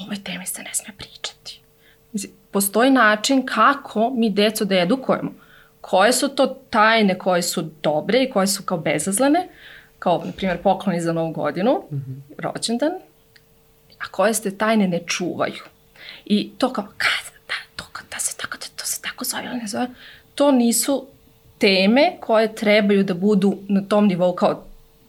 ovoj 0.00 0.16
temi 0.24 0.46
se 0.46 0.62
ne 0.62 0.74
sme 0.74 0.94
pričati. 0.98 1.60
Mislim, 2.12 2.32
postoji 2.50 2.90
način 2.90 3.46
kako 3.46 4.10
mi 4.10 4.30
decu 4.30 4.64
da 4.64 4.78
edukujemo. 4.78 5.32
Koje 5.80 6.12
su 6.12 6.28
to 6.28 6.46
tajne 6.70 7.18
koje 7.18 7.42
su 7.42 7.70
dobre 7.82 8.22
i 8.22 8.30
koje 8.30 8.46
su 8.46 8.62
kao 8.62 8.78
bezazlene, 8.78 9.48
kao, 9.98 10.22
na 10.24 10.32
primjer, 10.32 10.62
pokloni 10.62 11.00
za 11.00 11.12
novu 11.12 11.32
godinu, 11.32 11.82
mm 11.90 11.96
-hmm. 11.96 12.42
rođendan, 12.42 12.92
a 13.98 14.08
koje 14.10 14.34
ste 14.34 14.50
tajne 14.50 14.88
ne 14.88 15.00
čuvaju. 15.06 15.62
I 16.24 16.50
to 16.58 16.72
kao, 16.72 16.84
kad, 16.96 17.32
da, 17.48 17.54
to, 17.76 17.84
da 18.10 18.18
se 18.18 18.36
tako, 18.36 18.56
da, 18.56 18.66
to 18.76 18.86
se 18.86 19.02
tako 19.02 19.24
zove 19.24 19.44
ili 19.44 19.56
ne 19.56 19.66
zove, 19.66 19.86
to 20.34 20.52
nisu 20.52 21.06
teme 21.58 22.16
koje 22.20 22.54
trebaju 22.54 23.04
da 23.04 23.14
budu 23.14 23.58
na 23.68 23.80
tom 23.88 24.06
nivou 24.06 24.34
kao 24.34 24.64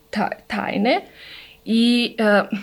ta, 0.10 0.29
tajne 0.48 1.01
i 1.65 2.15
uh, 2.20 2.60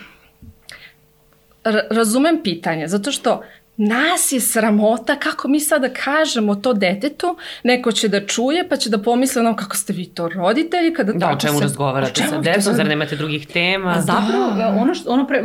razumem 1.91 2.41
pitanje, 2.43 2.89
zato 2.89 3.13
što 3.13 3.43
nas 3.77 4.33
je 4.33 4.41
sramota 4.41 5.17
kako 5.17 5.49
mi 5.49 5.61
sada 5.61 5.89
kažemo 5.89 6.55
to 6.55 6.73
detetu, 6.73 7.37
neko 7.65 7.93
će 7.93 8.09
da 8.09 8.27
čuje 8.27 8.69
pa 8.69 8.77
će 8.77 8.91
da 8.91 8.99
pomisle 8.99 9.41
ono 9.43 9.57
kako 9.57 9.77
ste 9.77 9.93
vi 9.93 10.07
to 10.07 10.29
roditelji 10.29 10.95
kada 10.95 11.13
Da, 11.13 11.31
o 11.31 11.37
čemu 11.37 11.59
se- 11.59 11.63
razgovarate 11.63 12.23
sa 12.23 12.31
to 12.31 12.41
decom, 12.41 12.75
zar 12.75 12.87
nemate 12.87 13.17
drugih 13.17 13.47
tema? 13.47 13.91
A 13.91 14.01
zapravo, 14.01 14.51
da. 14.51 14.77
ono, 14.81 14.95
što, 14.95 15.11
ono 15.11 15.27
pre, 15.27 15.43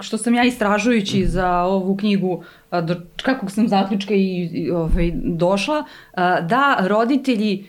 što 0.00 0.18
sam 0.18 0.34
ja 0.34 0.44
istražujući 0.44 1.26
za 1.26 1.58
ovu 1.58 1.96
knjigu, 1.96 2.44
do 2.82 2.96
kakvog 3.22 3.50
sam 3.50 3.68
zaključka 3.68 4.14
i, 4.14 4.50
i 4.52 4.70
ovaj, 4.70 5.10
došla, 5.14 5.84
da 6.42 6.76
roditelji 6.80 7.66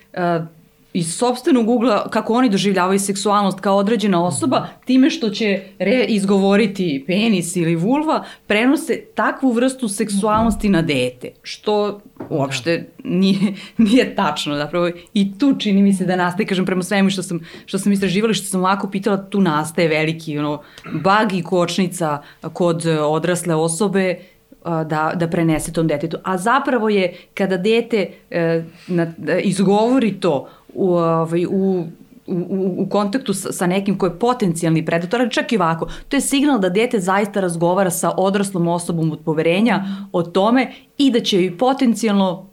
iz 0.94 1.16
sobstvenog 1.16 1.70
ugla, 1.70 2.10
kako 2.10 2.34
oni 2.34 2.50
doživljavaju 2.50 3.00
seksualnost 3.00 3.60
kao 3.60 3.78
određena 3.78 4.26
osoba, 4.26 4.68
time 4.86 5.10
što 5.10 5.30
će 5.30 5.62
re, 5.80 6.06
izgovoriti 6.08 7.04
penis 7.08 7.56
ili 7.56 7.76
vulva, 7.76 8.24
prenose 8.48 9.02
takvu 9.16 9.52
vrstu 9.52 9.88
seksualnosti 9.88 10.70
na 10.70 10.82
dete, 10.82 11.30
što 11.44 12.02
uopšte 12.30 12.90
nije, 13.04 13.54
nije 13.78 14.16
tačno. 14.16 14.56
Zapravo 14.56 14.90
i 15.14 15.38
tu 15.38 15.56
čini 15.60 15.82
mi 15.82 15.94
se 15.94 16.06
da 16.06 16.16
nastaje, 16.16 16.48
kažem, 16.48 16.66
prema 16.66 16.84
svemu 16.84 17.10
što 17.10 17.24
sam, 17.24 17.40
što 17.66 17.80
sam 17.80 17.92
istraživala, 17.92 18.34
što 18.34 18.46
sam 18.46 18.60
ovako 18.60 18.90
pitala, 18.90 19.18
tu 19.30 19.42
nastaje 19.42 19.88
veliki 19.88 20.38
ono, 20.38 20.62
bag 21.04 21.34
i 21.34 21.44
kočnica 21.44 22.22
kod 22.54 22.86
e, 22.86 23.00
odrasle 23.02 23.56
osobe 23.56 24.20
a, 24.64 24.84
da, 24.84 25.12
da 25.16 25.28
prenese 25.28 25.74
tom 25.74 25.88
detetu. 25.88 26.18
A 26.24 26.38
zapravo 26.38 26.90
je 26.90 27.14
kada 27.34 27.58
dete 27.58 28.08
e, 28.30 28.64
na, 28.88 29.14
da 29.18 29.40
izgovori 29.40 30.14
to 30.20 30.50
u, 30.76 30.94
ovaj, 30.94 31.46
u 31.46 31.86
u, 32.28 32.76
u, 32.78 32.88
kontaktu 32.90 33.34
sa, 33.34 33.52
sa 33.52 33.68
nekim 33.68 33.98
ko 33.98 34.06
je 34.06 34.20
potencijalni 34.20 34.86
predator, 34.86 35.22
ali 35.22 35.32
čak 35.32 35.52
i 35.52 35.58
ovako, 35.58 35.88
to 36.10 36.18
je 36.18 36.22
signal 36.22 36.60
da 36.60 36.70
dete 36.70 37.00
zaista 37.00 37.42
razgovara 37.42 37.90
sa 37.92 38.12
odraslom 38.18 38.68
osobom 38.68 39.12
od 39.12 39.20
poverenja 39.26 39.84
o 40.12 40.24
tome 40.24 40.72
i 40.98 41.12
da 41.12 41.20
će 41.20 41.44
joj 41.44 41.58
potencijalno 41.58 42.50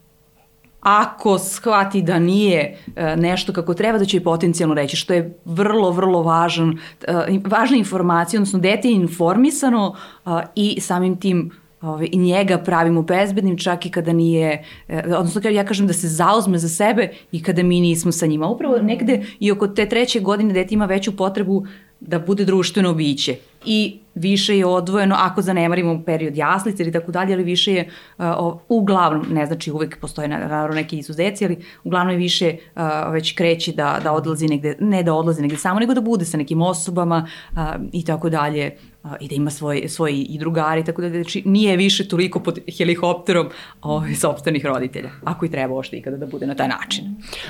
ako 0.80 1.38
shvati 1.38 2.02
da 2.02 2.18
nije 2.18 2.78
e, 2.96 3.16
nešto 3.16 3.52
kako 3.52 3.74
treba, 3.74 3.98
da 3.98 4.04
će 4.04 4.16
joj 4.16 4.24
potencijalno 4.24 4.74
reći, 4.74 4.96
što 4.96 5.14
je 5.14 5.38
vrlo, 5.44 5.90
vrlo 5.90 6.22
važan, 6.22 6.78
e, 7.08 7.38
važna 7.46 7.76
informacija, 7.76 8.38
odnosno 8.38 8.58
dete 8.58 8.88
je 8.88 8.94
informisano 8.94 9.94
a, 10.24 10.42
i 10.54 10.80
samim 10.80 11.20
tim 11.20 11.50
Ove, 11.82 12.08
i 12.12 12.18
njega 12.18 12.58
pravimo 12.58 13.02
bezbednim 13.02 13.58
čak 13.58 13.86
i 13.86 13.90
kada 13.90 14.12
nije, 14.12 14.64
e, 14.88 15.02
odnosno 15.16 15.50
ja 15.50 15.64
kažem 15.64 15.86
da 15.86 15.92
se 15.92 16.08
zauzme 16.08 16.58
za 16.58 16.68
sebe 16.68 17.08
i 17.32 17.42
kada 17.42 17.62
mi 17.62 17.80
nismo 17.80 18.12
sa 18.12 18.26
njima. 18.26 18.46
Upravo 18.46 18.78
negde 18.78 19.22
i 19.38 19.52
oko 19.52 19.68
te 19.68 19.88
treće 19.88 20.20
godine 20.20 20.52
dete 20.52 20.74
ima 20.74 20.86
veću 20.86 21.16
potrebu 21.16 21.66
da 22.00 22.18
bude 22.18 22.44
društveno 22.44 22.94
biće 22.94 23.36
i 23.64 23.98
više 24.14 24.58
je 24.58 24.66
odvojeno 24.66 25.16
ako 25.18 25.42
zanemarimo 25.42 26.02
period 26.06 26.36
jaslice 26.36 26.82
ili 26.82 26.92
tako 26.92 27.12
dalje, 27.12 27.34
ali 27.34 27.44
više 27.44 27.74
je 27.74 27.88
uh, 28.18 28.24
uglavnom, 28.68 29.26
ne 29.30 29.46
znači 29.46 29.72
uvek 29.72 30.00
postoje 30.00 30.28
naravno 30.28 30.74
neki 30.74 30.98
izuzeci, 30.98 31.44
ali 31.44 31.56
uglavnom 31.84 32.12
je 32.12 32.18
više 32.18 32.56
uh, 32.76 32.82
već 33.12 33.34
kreći 33.34 33.72
da, 33.72 34.00
da 34.04 34.12
odlazi 34.12 34.48
negde, 34.48 34.76
ne 34.80 35.02
da 35.02 35.14
odlazi 35.14 35.42
negde 35.42 35.56
samo, 35.56 35.80
nego 35.80 35.94
da 35.94 36.00
bude 36.00 36.24
sa 36.24 36.36
nekim 36.36 36.62
osobama 36.62 37.26
uh, 37.52 37.58
i 37.92 38.04
tako 38.04 38.30
dalje 38.30 38.76
i 39.20 39.28
da 39.28 39.34
ima 39.34 39.50
svoj, 39.50 39.88
svoj 39.88 40.26
i 40.28 40.38
drugari, 40.38 40.84
tako 40.84 41.02
da 41.02 41.08
znači, 41.08 41.42
nije 41.46 41.76
više 41.76 42.08
toliko 42.08 42.40
pod 42.40 42.58
helikopterom 42.78 43.48
ovaj, 43.82 44.14
sobstvenih 44.14 44.66
roditelja, 44.66 45.10
ako 45.24 45.46
i 45.46 45.50
treba 45.50 45.74
ošte 45.74 45.96
ikada 45.96 46.16
da 46.16 46.26
bude 46.26 46.46
na 46.46 46.54
taj 46.54 46.68
način. 46.68 47.04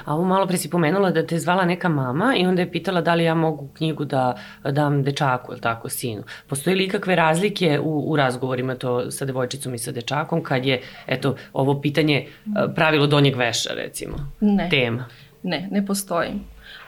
A 0.04 0.14
ovo 0.14 0.24
malo 0.24 0.46
pre 0.46 0.56
si 0.56 0.70
pomenula 0.70 1.10
da 1.10 1.26
te 1.26 1.38
zvala 1.38 1.64
neka 1.64 1.88
mama 1.88 2.34
i 2.36 2.46
onda 2.46 2.62
je 2.62 2.72
pitala 2.72 3.00
da 3.00 3.14
li 3.14 3.24
ja 3.24 3.34
mogu 3.34 3.68
knjigu 3.74 4.04
da 4.04 4.36
dam 4.72 5.02
dečaku, 5.02 5.52
ili 5.52 5.60
tako, 5.60 5.88
sinu. 5.88 6.22
Postoje 6.46 6.76
li 6.76 6.84
ikakve 6.84 7.16
razlike 7.16 7.80
u, 7.80 8.12
u 8.12 8.16
razgovorima 8.16 8.74
to 8.74 9.10
sa 9.10 9.24
devojčicom 9.24 9.74
i 9.74 9.78
sa 9.78 9.92
dečakom 9.92 10.42
kad 10.42 10.66
je, 10.66 10.82
eto, 11.06 11.36
ovo 11.52 11.80
pitanje 11.80 12.26
pravilo 12.74 13.06
donjeg 13.06 13.36
veša, 13.36 13.70
recimo, 13.74 14.32
Ne. 14.40 14.68
tema? 14.70 15.04
Ne, 15.42 15.68
ne 15.70 15.86
postoji. 15.86 16.30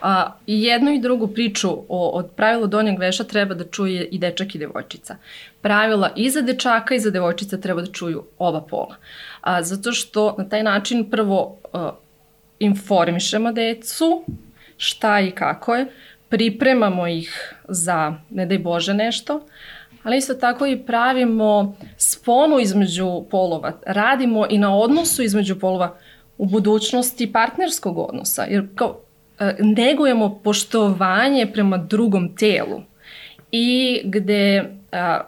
A, 0.01 0.37
I 0.47 0.63
jednu 0.63 0.91
i 0.91 0.99
drugu 0.99 1.27
priču 1.27 1.69
o, 1.89 2.09
od 2.09 2.31
pravila 2.35 2.67
donjeg 2.67 2.99
veša 2.99 3.23
treba 3.23 3.55
da 3.55 3.63
čuje 3.63 4.05
i 4.05 4.19
dečak 4.19 4.55
i 4.55 4.59
devojčica. 4.59 5.15
Pravila 5.61 6.09
i 6.15 6.29
za 6.29 6.41
dečaka 6.41 6.95
i 6.95 6.99
za 6.99 7.11
devojčica 7.11 7.57
treba 7.57 7.81
da 7.81 7.91
čuju 7.91 8.23
oba 8.37 8.61
pola. 8.61 8.95
A, 9.41 9.63
zato 9.63 9.91
što 9.91 10.35
na 10.37 10.49
taj 10.49 10.63
način 10.63 11.09
prvo 11.09 11.57
a, 11.73 11.91
informišemo 12.59 13.51
decu 13.51 14.23
šta 14.77 15.19
i 15.19 15.31
kako 15.31 15.75
je, 15.75 15.87
pripremamo 16.29 17.07
ih 17.07 17.55
za, 17.67 18.15
ne 18.29 18.45
daj 18.45 18.57
Bože, 18.59 18.93
nešto, 18.93 19.45
ali 20.03 20.17
isto 20.17 20.33
tako 20.33 20.65
i 20.65 20.79
pravimo 20.85 21.75
sponu 21.97 22.59
između 22.59 23.23
polova. 23.31 23.71
Radimo 23.85 24.45
i 24.49 24.57
na 24.57 24.77
odnosu 24.77 25.23
između 25.23 25.59
polova 25.59 25.95
u 26.37 26.45
budućnosti 26.45 27.31
partnerskog 27.31 27.97
odnosa, 27.97 28.43
jer 28.43 28.67
kao 28.75 28.99
negujemo 29.59 30.39
poštovanje 30.43 31.47
prema 31.53 31.77
drugom 31.77 32.35
telu 32.35 32.81
i 33.51 34.01
gde 34.03 34.63
a, 34.91 35.21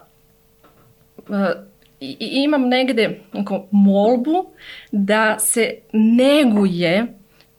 a, 1.28 1.52
i, 2.00 2.16
imam 2.20 2.68
negde 2.68 3.20
onako, 3.32 3.66
molbu 3.70 4.46
da 4.92 5.38
se 5.38 5.74
neguje 5.92 7.06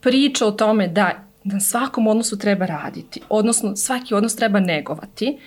priča 0.00 0.46
o 0.46 0.50
tome 0.50 0.88
da 0.88 1.10
na 1.44 1.60
svakom 1.60 2.06
odnosu 2.06 2.38
treba 2.38 2.66
raditi, 2.66 3.20
odnosno 3.28 3.76
svaki 3.76 4.14
odnos 4.14 4.36
treba 4.36 4.60
negovati, 4.60 5.38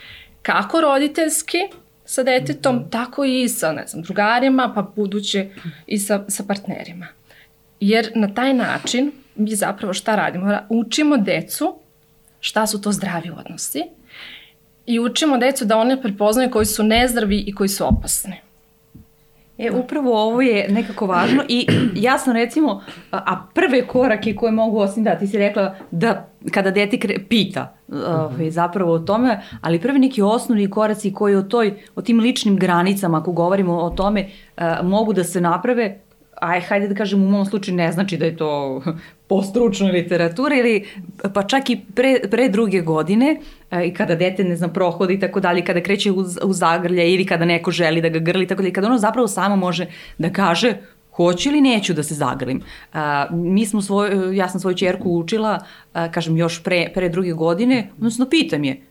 kako 0.42 0.82
roditeljski 0.82 1.58
sa 2.06 2.24
detetom, 2.24 2.90
tako 2.90 3.24
i 3.24 3.48
sa 3.50 3.72
ne 3.72 3.88
znam, 3.88 4.04
drugarima, 4.04 4.72
pa 4.76 4.82
buduće 4.96 5.50
i 5.88 5.98
sa, 5.98 6.26
sa 6.28 6.44
partnerima. 6.44 7.08
Jer 7.80 8.12
na 8.16 8.34
taj 8.34 8.54
način 8.54 9.12
mi 9.36 9.56
zapravo 9.56 9.94
šta 9.94 10.16
radimo? 10.16 10.46
Ra- 10.46 10.66
Učimo 10.70 11.18
decu 11.18 11.76
šta 12.40 12.68
su 12.68 12.82
to 12.82 12.92
zdravi 12.92 13.32
odnosi 13.38 13.84
i 14.86 15.00
učimo 15.00 15.38
decu 15.38 15.66
da 15.66 15.78
one 15.78 16.02
prepoznaju 16.02 16.52
koji 16.52 16.66
su 16.66 16.84
nezdravi 16.84 17.38
i 17.38 17.56
koji 17.56 17.70
su 17.70 17.88
opasni. 17.88 18.36
E, 19.58 19.72
upravo 19.72 20.28
ovo 20.28 20.42
je 20.42 20.68
nekako 20.70 21.06
važno 21.08 21.44
i 21.50 21.68
ja 21.96 22.18
sam 22.18 22.34
recimo, 22.34 22.84
a, 23.12 23.48
prve 23.54 23.88
korake 23.88 24.36
koje 24.36 24.52
mogu 24.52 24.80
osim 24.80 25.04
da 25.04 25.16
ti 25.16 25.28
si 25.28 25.38
rekla 25.38 25.76
da 25.92 26.28
kada 26.52 26.72
dete 26.72 27.00
kre, 27.00 27.16
pita 27.30 27.76
ovaj, 28.08 28.52
zapravo 28.52 28.94
o 28.94 29.00
tome, 29.00 29.42
ali 29.62 29.82
prvi 29.82 30.00
neki 30.00 30.22
osnovni 30.22 30.70
koraci 30.70 31.14
koji 31.14 31.36
o, 31.36 31.42
toj, 31.42 31.74
o 31.96 32.02
tim 32.02 32.20
ličnim 32.20 32.58
granicama, 32.58 33.18
ako 33.18 33.32
govorimo 33.32 33.78
o 33.78 33.90
tome, 33.90 34.30
mogu 34.84 35.14
da 35.14 35.24
se 35.24 35.42
naprave 35.42 36.00
aj, 36.42 36.62
hajde 36.62 36.88
da 36.88 36.96
kažem, 36.96 37.24
u 37.24 37.30
mom 37.30 37.46
slučaju 37.46 37.78
ne 37.78 37.92
znači 37.92 38.18
da 38.18 38.26
je 38.26 38.38
to 38.38 38.82
po 39.30 39.42
stručnoj 39.44 39.92
literaturi 39.92 40.60
ili 40.60 40.86
pa 41.34 41.44
čak 41.44 41.70
i 41.70 41.80
pre, 41.96 42.20
pre 42.32 42.50
druge 42.50 42.82
godine 42.82 43.40
e, 43.72 43.86
i 43.88 43.94
kada 43.94 44.16
dete, 44.16 44.44
ne 44.44 44.56
znam, 44.56 44.74
prohodi 44.74 45.14
i 45.14 45.20
tako 45.20 45.40
dalje, 45.40 45.66
kada 45.66 45.82
kreće 45.82 46.12
u, 46.12 46.26
u 46.44 46.54
zagrlje 46.54 47.14
ili 47.14 47.26
kada 47.26 47.46
neko 47.46 47.72
želi 47.72 48.02
da 48.02 48.10
ga 48.10 48.20
grli 48.20 48.44
i 48.44 48.48
tako 48.48 48.62
dalje, 48.62 48.74
kada 48.74 48.88
ono 48.88 48.98
zapravo 48.98 49.28
samo 49.28 49.56
može 49.56 49.86
da 50.18 50.30
kaže 50.30 50.78
hoću 51.12 51.50
ili 51.50 51.62
neću 51.62 51.94
da 51.94 52.04
se 52.04 52.16
zagrlim. 52.16 52.62
A, 52.94 53.28
mi 53.32 53.66
smo 53.66 53.82
svoj, 53.82 54.36
ja 54.36 54.50
sam 54.50 54.60
svoju 54.60 54.78
čerku 54.78 55.12
učila, 55.12 55.60
a, 55.94 56.12
kažem, 56.12 56.38
još 56.38 56.64
pre, 56.64 56.90
pre 56.94 57.10
druge 57.10 57.34
godine, 57.34 57.90
odnosno 57.98 58.30
pitam 58.30 58.64
je, 58.64 58.82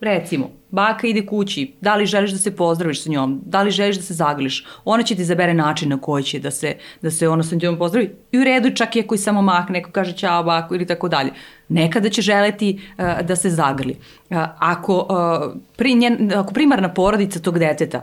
recimo, 0.00 0.50
baka 0.70 1.06
ide 1.06 1.26
kući, 1.26 1.74
da 1.80 1.96
li 1.96 2.06
želiš 2.06 2.30
da 2.30 2.38
se 2.38 2.56
pozdraviš 2.56 3.02
sa 3.02 3.10
njom, 3.10 3.40
da 3.46 3.62
li 3.62 3.70
želiš 3.70 3.96
da 3.96 4.02
se 4.02 4.14
zagrliš, 4.14 4.66
ona 4.84 5.02
će 5.02 5.14
ti 5.14 5.24
zabere 5.24 5.54
način 5.54 5.88
na 5.88 6.00
koji 6.00 6.24
će 6.24 6.38
da 6.38 6.50
se, 6.50 6.76
da 7.02 7.10
se 7.10 7.28
ona 7.28 7.42
sa 7.42 7.56
njom 7.62 7.78
pozdravi 7.78 8.10
i 8.32 8.38
u 8.38 8.44
redu 8.44 8.70
čak 8.74 8.96
i 8.96 9.00
ako 9.00 9.16
samo 9.16 9.42
mak, 9.42 9.68
neko 9.68 9.90
kaže 9.90 10.12
ćao 10.12 10.42
baku 10.42 10.74
ili 10.74 10.86
tako 10.86 11.08
dalje. 11.08 11.30
Nekada 11.68 12.08
će 12.08 12.22
želeti 12.22 12.80
uh, 12.98 13.26
da 13.26 13.36
se 13.36 13.50
zagrli. 13.50 13.96
Uh, 14.30 14.36
ako, 14.58 14.96
uh, 14.96 15.60
pri 15.76 15.94
njen, 15.94 16.32
ako 16.34 16.52
primarna 16.52 16.94
porodica 16.94 17.40
tog 17.40 17.58
deteta 17.58 18.02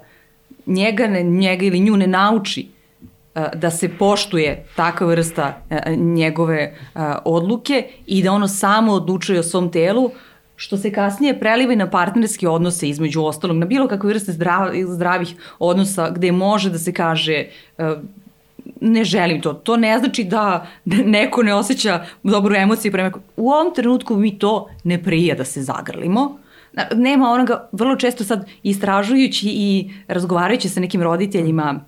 njega, 0.65 1.07
ne, 1.07 1.23
njega 1.23 1.65
ili 1.65 1.79
nju 1.79 1.97
ne 1.97 2.07
nauči 2.07 2.67
da 3.55 3.71
se 3.71 3.89
poštuje 3.89 4.65
takva 4.75 5.07
vrsta 5.07 5.61
njegove 5.97 6.75
odluke 7.25 7.87
i 8.05 8.23
da 8.23 8.31
ono 8.31 8.47
samo 8.47 8.93
odlučuje 8.93 9.39
o 9.39 9.43
svom 9.43 9.71
telu, 9.71 10.11
što 10.59 10.77
se 10.77 10.91
kasnije 10.91 11.39
preliva 11.39 11.75
na 11.75 11.89
partnerske 11.89 12.49
odnose 12.49 12.89
između 12.89 13.23
ostalog, 13.23 13.57
na 13.57 13.65
bilo 13.65 13.87
kakve 13.87 14.09
vrste 14.09 14.31
zdrav, 14.31 14.71
zdravih 14.87 15.35
odnosa 15.59 16.09
gde 16.09 16.31
može 16.31 16.69
da 16.69 16.79
se 16.79 16.93
kaže 16.93 17.45
ne 18.81 19.03
želim 19.03 19.41
to. 19.41 19.53
To 19.53 19.77
ne 19.77 19.99
znači 19.99 20.23
da 20.23 20.67
neko 20.85 21.43
ne 21.43 21.53
osjeća 21.53 22.05
dobru 22.23 22.55
emociju 22.55 22.91
prema 22.91 23.11
U 23.37 23.49
ovom 23.49 23.73
trenutku 23.75 24.15
mi 24.15 24.39
to 24.39 24.69
ne 24.83 25.03
prija 25.03 25.35
da 25.35 25.45
se 25.45 25.61
zagrlimo. 25.61 26.39
Nema 26.95 27.29
onoga, 27.29 27.69
vrlo 27.71 27.95
često 27.95 28.23
sad 28.23 28.45
istražujući 28.63 29.49
i 29.49 29.91
razgovarajući 30.07 30.69
sa 30.69 30.79
nekim 30.79 31.01
roditeljima 31.01 31.79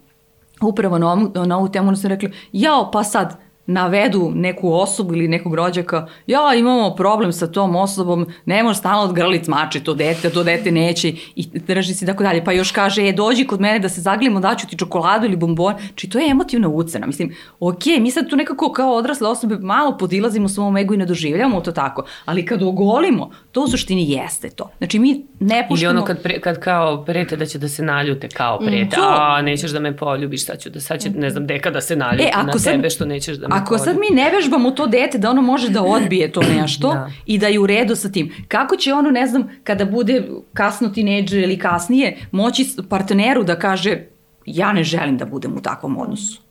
upravo 0.62 0.98
na, 0.98 1.12
ovom, 1.12 1.32
na 1.48 1.58
ovu 1.58 1.70
temu, 1.70 1.88
ono 1.88 1.98
su 1.98 2.08
rekli, 2.08 2.32
jao, 2.52 2.92
pa 2.92 3.04
sad, 3.04 3.49
navedu 3.70 4.32
neku 4.36 4.74
osobu 4.74 5.14
ili 5.14 5.28
nekog 5.28 5.56
rođaka, 5.56 6.08
ja 6.28 6.56
imamo 6.56 6.96
problem 6.96 7.34
sa 7.34 7.48
tom 7.48 7.76
osobom, 7.76 8.28
ne 8.46 8.64
može 8.64 8.80
stalno 8.80 9.04
odgrlit 9.04 9.48
mače 9.48 9.84
to 9.84 9.94
dete, 9.94 10.30
to 10.30 10.44
dete 10.44 10.72
neće 10.72 11.14
i 11.36 11.48
drži 11.68 11.94
se 11.94 12.06
i 12.06 12.08
tako 12.08 12.24
dalje. 12.24 12.44
Pa 12.46 12.52
još 12.52 12.72
kaže, 12.72 13.08
e, 13.08 13.14
dođi 13.14 13.48
kod 13.48 13.62
mene 13.62 13.80
da 13.80 13.90
se 13.90 14.02
zaglimo, 14.02 14.40
daću 14.40 14.68
ti 14.68 14.78
čokoladu 14.78 15.26
ili 15.26 15.36
bombon. 15.36 15.74
Či 15.96 16.10
to 16.10 16.20
je 16.20 16.30
emotivna 16.30 16.68
ucena. 16.68 17.08
Mislim, 17.08 17.36
ok, 17.60 17.86
mi 18.00 18.12
sad 18.12 18.30
tu 18.30 18.36
nekako 18.36 18.72
kao 18.72 18.96
odrasle 18.96 19.28
osobe 19.28 19.58
malo 19.58 19.98
podilazimo 19.98 20.50
svom 20.50 20.78
egu 20.78 20.94
i 20.94 20.98
ne 20.98 21.06
doživljamo 21.06 21.62
to 21.62 21.72
tako, 21.72 22.06
ali 22.26 22.46
kad 22.46 22.64
ogolimo, 22.64 23.30
to 23.52 23.62
u 23.62 23.68
suštini 23.68 24.12
jeste 24.12 24.50
to. 24.50 24.70
Znači 24.78 25.00
mi 25.00 25.26
ne 25.40 25.66
puštamo... 25.70 25.92
Ili 25.92 25.98
ono 25.98 26.06
kad, 26.06 26.24
pre, 26.24 26.40
kad 26.40 26.60
kao 26.60 27.06
prete 27.06 27.36
da 27.36 27.46
će 27.46 27.60
da 27.60 27.68
se 27.68 27.84
naljute, 27.84 28.28
kao 28.28 28.60
prete, 28.60 28.98
mm, 28.98 29.02
to... 29.02 29.16
a 29.20 29.42
nećeš 29.42 29.72
da 29.72 29.80
me 29.80 29.98
poljubiš, 29.98 30.46
sad 30.46 30.60
ću 30.60 30.70
da, 30.70 30.80
sad 30.80 31.00
će, 31.00 31.10
ne 31.10 31.30
znam, 31.30 31.48
deka 31.48 31.72
da 31.72 31.82
se 31.82 31.96
naljuti 31.96 32.24
e, 32.24 32.44
na 32.44 32.54
sad, 32.54 32.74
tebe 32.74 32.90
što 32.90 33.06
nećeš 33.06 33.38
da 33.38 33.48
me 33.48 33.59
Ako 33.62 33.78
sad 33.78 33.96
mi 34.00 34.16
ne 34.16 34.32
vežbamo 34.32 34.72
to 34.72 34.88
dete 34.88 35.18
da 35.18 35.30
ono 35.30 35.42
može 35.42 35.70
da 35.70 35.84
odbije 35.84 36.32
to 36.32 36.42
nešto 36.62 36.94
da. 36.94 37.12
i 37.26 37.38
da 37.38 37.48
je 37.48 37.60
u 37.60 37.68
redu 37.68 37.96
sa 37.96 38.12
tim, 38.12 38.32
kako 38.48 38.76
će 38.76 38.94
ono, 38.94 39.12
ne 39.12 39.28
znam, 39.28 39.50
kada 39.64 39.86
bude 39.86 40.24
kasno 40.54 40.90
tineđer 40.90 41.44
ili 41.44 41.60
kasnije, 41.60 42.18
moći 42.32 42.68
partneru 42.90 43.44
da 43.44 43.60
kaže 43.60 43.98
ja 44.46 44.74
ne 44.74 44.84
želim 44.84 45.18
da 45.18 45.26
budem 45.26 45.58
u 45.58 45.62
takvom 45.62 45.98
odnosu. 45.98 46.42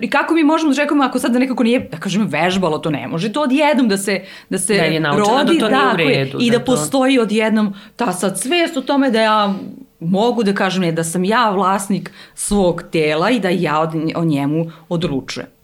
I 0.00 0.10
kako 0.10 0.34
mi 0.34 0.44
možemo 0.44 0.70
da 0.70 0.76
čekamo 0.76 1.04
ako 1.04 1.18
sad 1.18 1.32
da 1.32 1.38
nekako 1.38 1.62
nije, 1.62 1.88
da 1.92 1.96
kažem, 1.96 2.26
vežbalo, 2.26 2.78
to 2.78 2.90
ne 2.90 3.08
može 3.08 3.32
to 3.32 3.40
odjednom 3.40 3.88
da 3.88 3.96
se, 3.96 4.20
da 4.50 4.58
se 4.58 5.00
da 5.00 5.10
rodi, 5.10 5.58
da, 5.58 5.68
da, 5.68 5.94
redu, 5.96 6.38
i 6.40 6.50
da, 6.50 6.58
da 6.58 6.64
to... 6.64 6.72
postoji 6.72 7.18
odjednom 7.18 7.74
ta 7.96 8.12
sad 8.12 8.40
svest 8.40 8.76
o 8.76 8.80
tome 8.80 9.10
da 9.10 9.20
ja 9.20 9.54
mogu 10.00 10.42
da 10.42 10.54
kažem 10.54 10.82
ne, 10.82 10.92
da 10.92 11.04
sam 11.04 11.24
ja 11.24 11.50
vlasnik 11.50 12.12
svog 12.34 12.82
tela 12.92 13.30
i 13.30 13.40
da 13.40 13.48
ja 13.48 13.80
od, 13.80 13.90
o 14.16 14.24
njemu 14.24 14.70
odlučujem. 14.88 15.56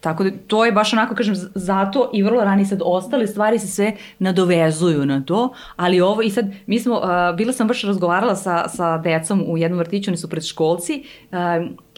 Tako 0.00 0.24
da 0.24 0.30
to 0.46 0.64
je 0.64 0.72
baš 0.72 0.92
onako, 0.92 1.14
kažem, 1.14 1.34
zato 1.54 2.10
i 2.12 2.22
vrlo 2.22 2.44
rani 2.44 2.66
sad 2.66 2.82
ostale 2.84 3.26
stvari 3.26 3.58
se 3.58 3.66
sve 3.66 3.92
nadovezuju 4.18 5.06
na 5.06 5.22
to, 5.26 5.52
ali 5.76 6.00
ovo 6.00 6.22
i 6.22 6.30
sad 6.30 6.46
mi 6.66 6.78
smo, 6.80 6.94
uh, 6.94 7.36
bila 7.36 7.52
sam 7.52 7.68
baš 7.68 7.82
razgovarala 7.82 8.36
sa, 8.36 8.68
sa 8.68 8.98
decom 8.98 9.44
u 9.46 9.58
jednom 9.58 9.78
vrtiću, 9.78 10.10
oni 10.10 10.16
su 10.16 10.28
predškolci 10.28 11.02
uh, 11.30 11.38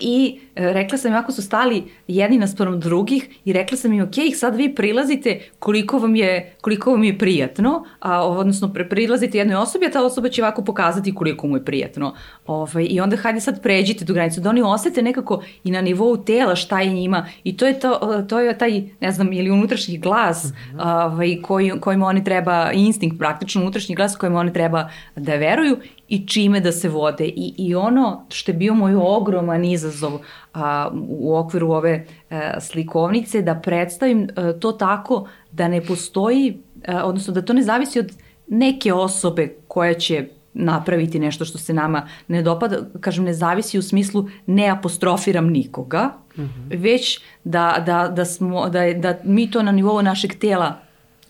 i 0.00 0.40
e, 0.56 0.72
rekla 0.72 0.98
sam 0.98 1.10
im 1.12 1.18
ako 1.18 1.32
su 1.32 1.42
stali 1.42 1.84
jedni 2.08 2.38
naspram 2.38 2.80
drugih 2.80 3.28
i 3.44 3.52
rekla 3.52 3.76
sam 3.76 3.92
im 3.92 4.02
ok, 4.02 4.14
sad 4.36 4.56
vi 4.56 4.74
prilazite 4.74 5.40
koliko 5.58 5.98
vam 5.98 6.16
je, 6.16 6.54
koliko 6.60 6.90
vam 6.90 7.04
je 7.04 7.18
prijatno, 7.18 7.84
a, 8.00 8.28
odnosno 8.28 8.72
prilazite 8.90 9.38
jednoj 9.38 9.56
osobi, 9.56 9.86
a 9.86 9.90
ta 9.90 10.04
osoba 10.04 10.28
će 10.28 10.42
ovako 10.42 10.64
pokazati 10.64 11.14
koliko 11.14 11.46
mu 11.46 11.56
je 11.56 11.64
prijatno. 11.64 12.14
Ovaj, 12.46 12.86
I 12.90 13.00
onda 13.00 13.16
hajde 13.16 13.40
sad 13.40 13.62
pređite 13.62 14.04
tu 14.04 14.14
granicu, 14.14 14.40
da 14.40 14.50
oni 14.50 14.62
osete 14.62 15.02
nekako 15.02 15.42
i 15.64 15.70
na 15.70 15.80
nivou 15.80 16.16
tela 16.16 16.56
šta 16.56 16.80
je 16.80 16.92
njima 16.92 17.26
i 17.44 17.56
to 17.56 17.66
je, 17.66 17.80
to, 17.80 18.24
to 18.28 18.40
je 18.40 18.58
taj, 18.58 18.82
ne 19.00 19.12
znam, 19.12 19.32
ili 19.32 19.50
unutrašnji 19.50 19.98
glas 19.98 20.44
mm 20.44 20.76
-hmm. 20.76 21.06
ovaj, 21.06 21.38
koji, 21.42 21.72
kojima 21.80 22.06
oni 22.06 22.24
treba, 22.24 22.70
instinkt 22.72 23.18
praktično, 23.18 23.62
unutrašnji 23.62 23.94
glas 23.94 24.16
kojima 24.16 24.38
oni 24.38 24.52
treba 24.52 24.90
da 25.16 25.34
veruju 25.34 25.76
i 26.10 26.26
čime 26.26 26.60
da 26.60 26.72
se 26.72 26.88
vode. 26.88 27.24
I, 27.24 27.54
i 27.56 27.74
ono 27.74 28.26
što 28.30 28.50
je 28.50 28.56
bio 28.56 28.74
moj 28.74 28.94
ogroman 28.94 29.64
izazov 29.64 30.18
a, 30.54 30.90
u 31.08 31.36
okviru 31.36 31.70
ove 31.70 32.06
a, 32.30 32.34
e, 32.34 32.60
slikovnice, 32.60 33.42
da 33.42 33.54
predstavim 33.54 34.28
a, 34.36 34.40
e, 34.40 34.60
to 34.60 34.72
tako 34.72 35.28
da 35.52 35.68
ne 35.68 35.80
postoji, 35.84 36.62
a, 36.86 36.92
e, 36.92 37.02
odnosno 37.02 37.34
da 37.34 37.42
to 37.42 37.52
ne 37.52 37.62
zavisi 37.62 37.98
od 37.98 38.12
neke 38.48 38.92
osobe 38.92 39.54
koja 39.68 39.94
će 39.94 40.28
napraviti 40.54 41.18
nešto 41.18 41.44
što 41.44 41.58
se 41.58 41.74
nama 41.74 42.08
ne 42.28 42.42
dopada, 42.42 42.76
kažem 43.00 43.24
ne 43.24 43.34
zavisi 43.34 43.78
u 43.78 43.82
smislu 43.82 44.28
ne 44.46 44.68
apostrofiram 44.68 45.46
nikoga, 45.46 46.10
mm 46.36 46.42
-hmm. 46.42 46.82
već 46.82 47.20
da, 47.44 47.82
da, 47.86 48.08
da, 48.08 48.24
smo, 48.24 48.68
da, 48.68 48.92
da 48.92 49.18
mi 49.24 49.50
to 49.50 49.62
na 49.62 49.72
nivou 49.72 50.02
našeg 50.02 50.34
tela 50.34 50.80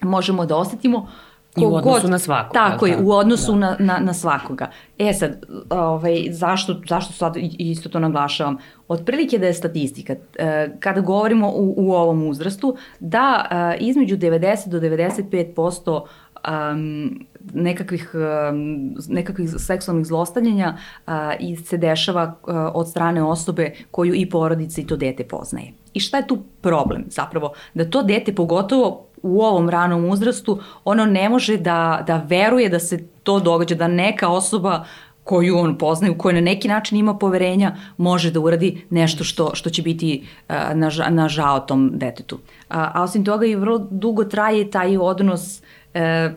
možemo 0.02 0.46
da 0.46 0.56
osetimo, 0.56 1.08
I 1.56 1.66
u 1.66 1.74
odnosu 1.74 2.02
god, 2.02 2.10
na 2.10 2.18
svakoga. 2.18 2.52
Tako 2.52 2.86
je, 2.86 2.96
u 2.96 3.10
odnosu 3.12 3.52
da. 3.52 3.58
na, 3.58 3.76
na, 3.78 3.98
na 3.98 4.14
svakoga. 4.14 4.70
E 4.98 5.12
sad, 5.12 5.46
ovaj, 5.70 6.26
zašto, 6.30 6.80
zašto 6.88 7.12
sad 7.12 7.36
isto 7.58 7.88
to 7.88 7.98
naglašavam? 7.98 8.56
Otprilike 8.88 9.38
da 9.38 9.46
je 9.46 9.54
statistika, 9.54 10.14
e, 10.38 10.70
kada 10.80 11.00
govorimo 11.00 11.48
u, 11.48 11.74
u 11.76 11.92
ovom 11.92 12.28
uzrastu, 12.28 12.76
da 13.00 13.46
e, 13.50 13.78
između 13.80 14.16
90 14.16 14.68
do 14.68 14.80
95% 14.80 16.00
um, 16.48 17.26
nekakvih, 17.54 18.10
um, 18.14 18.94
nekakvih 19.08 19.50
seksualnih 19.58 20.06
zlostavljanja 20.06 20.76
uh, 21.06 21.12
i 21.40 21.56
se 21.56 21.76
dešava 21.76 22.24
uh, 22.24 22.54
od 22.74 22.88
strane 22.88 23.22
osobe 23.22 23.72
koju 23.90 24.14
i 24.14 24.30
porodica 24.30 24.80
i 24.80 24.86
to 24.86 24.96
dete 24.96 25.24
poznaje. 25.24 25.72
I 25.94 26.00
šta 26.00 26.16
je 26.16 26.26
tu 26.26 26.38
problem 26.60 27.04
zapravo? 27.08 27.52
Da 27.74 27.90
to 27.90 28.02
dete 28.02 28.34
pogotovo 28.34 29.06
u 29.22 29.42
ovom 29.42 29.70
ranom 29.70 30.04
uzrastu, 30.04 30.58
ono 30.84 31.06
ne 31.06 31.28
može 31.28 31.56
da, 31.56 32.04
da 32.06 32.16
veruje 32.26 32.68
da 32.68 32.78
se 32.78 33.06
to 33.22 33.40
događa, 33.40 33.74
da 33.74 33.88
neka 33.88 34.28
osoba 34.28 34.84
koju 35.24 35.58
on 35.58 35.78
poznaje, 35.78 36.10
u 36.10 36.18
kojoj 36.18 36.34
na 36.34 36.40
neki 36.40 36.68
način 36.68 36.98
ima 36.98 37.14
poverenja, 37.14 37.76
može 37.96 38.30
da 38.30 38.40
uradi 38.40 38.86
nešto 38.90 39.24
što, 39.24 39.50
što 39.54 39.70
će 39.70 39.82
biti 39.82 40.26
uh, 40.48 40.54
na, 40.74 40.90
na 41.10 41.28
žao 41.28 41.60
tom 41.60 41.90
detetu. 41.94 42.38
A, 42.68 42.90
a 42.94 43.02
osim 43.02 43.24
toga 43.24 43.46
i 43.46 43.54
vrlo 43.54 43.78
dugo 43.78 44.24
traje 44.24 44.70
taj 44.70 44.96
odnos 44.96 45.62
Uh, 45.62 45.79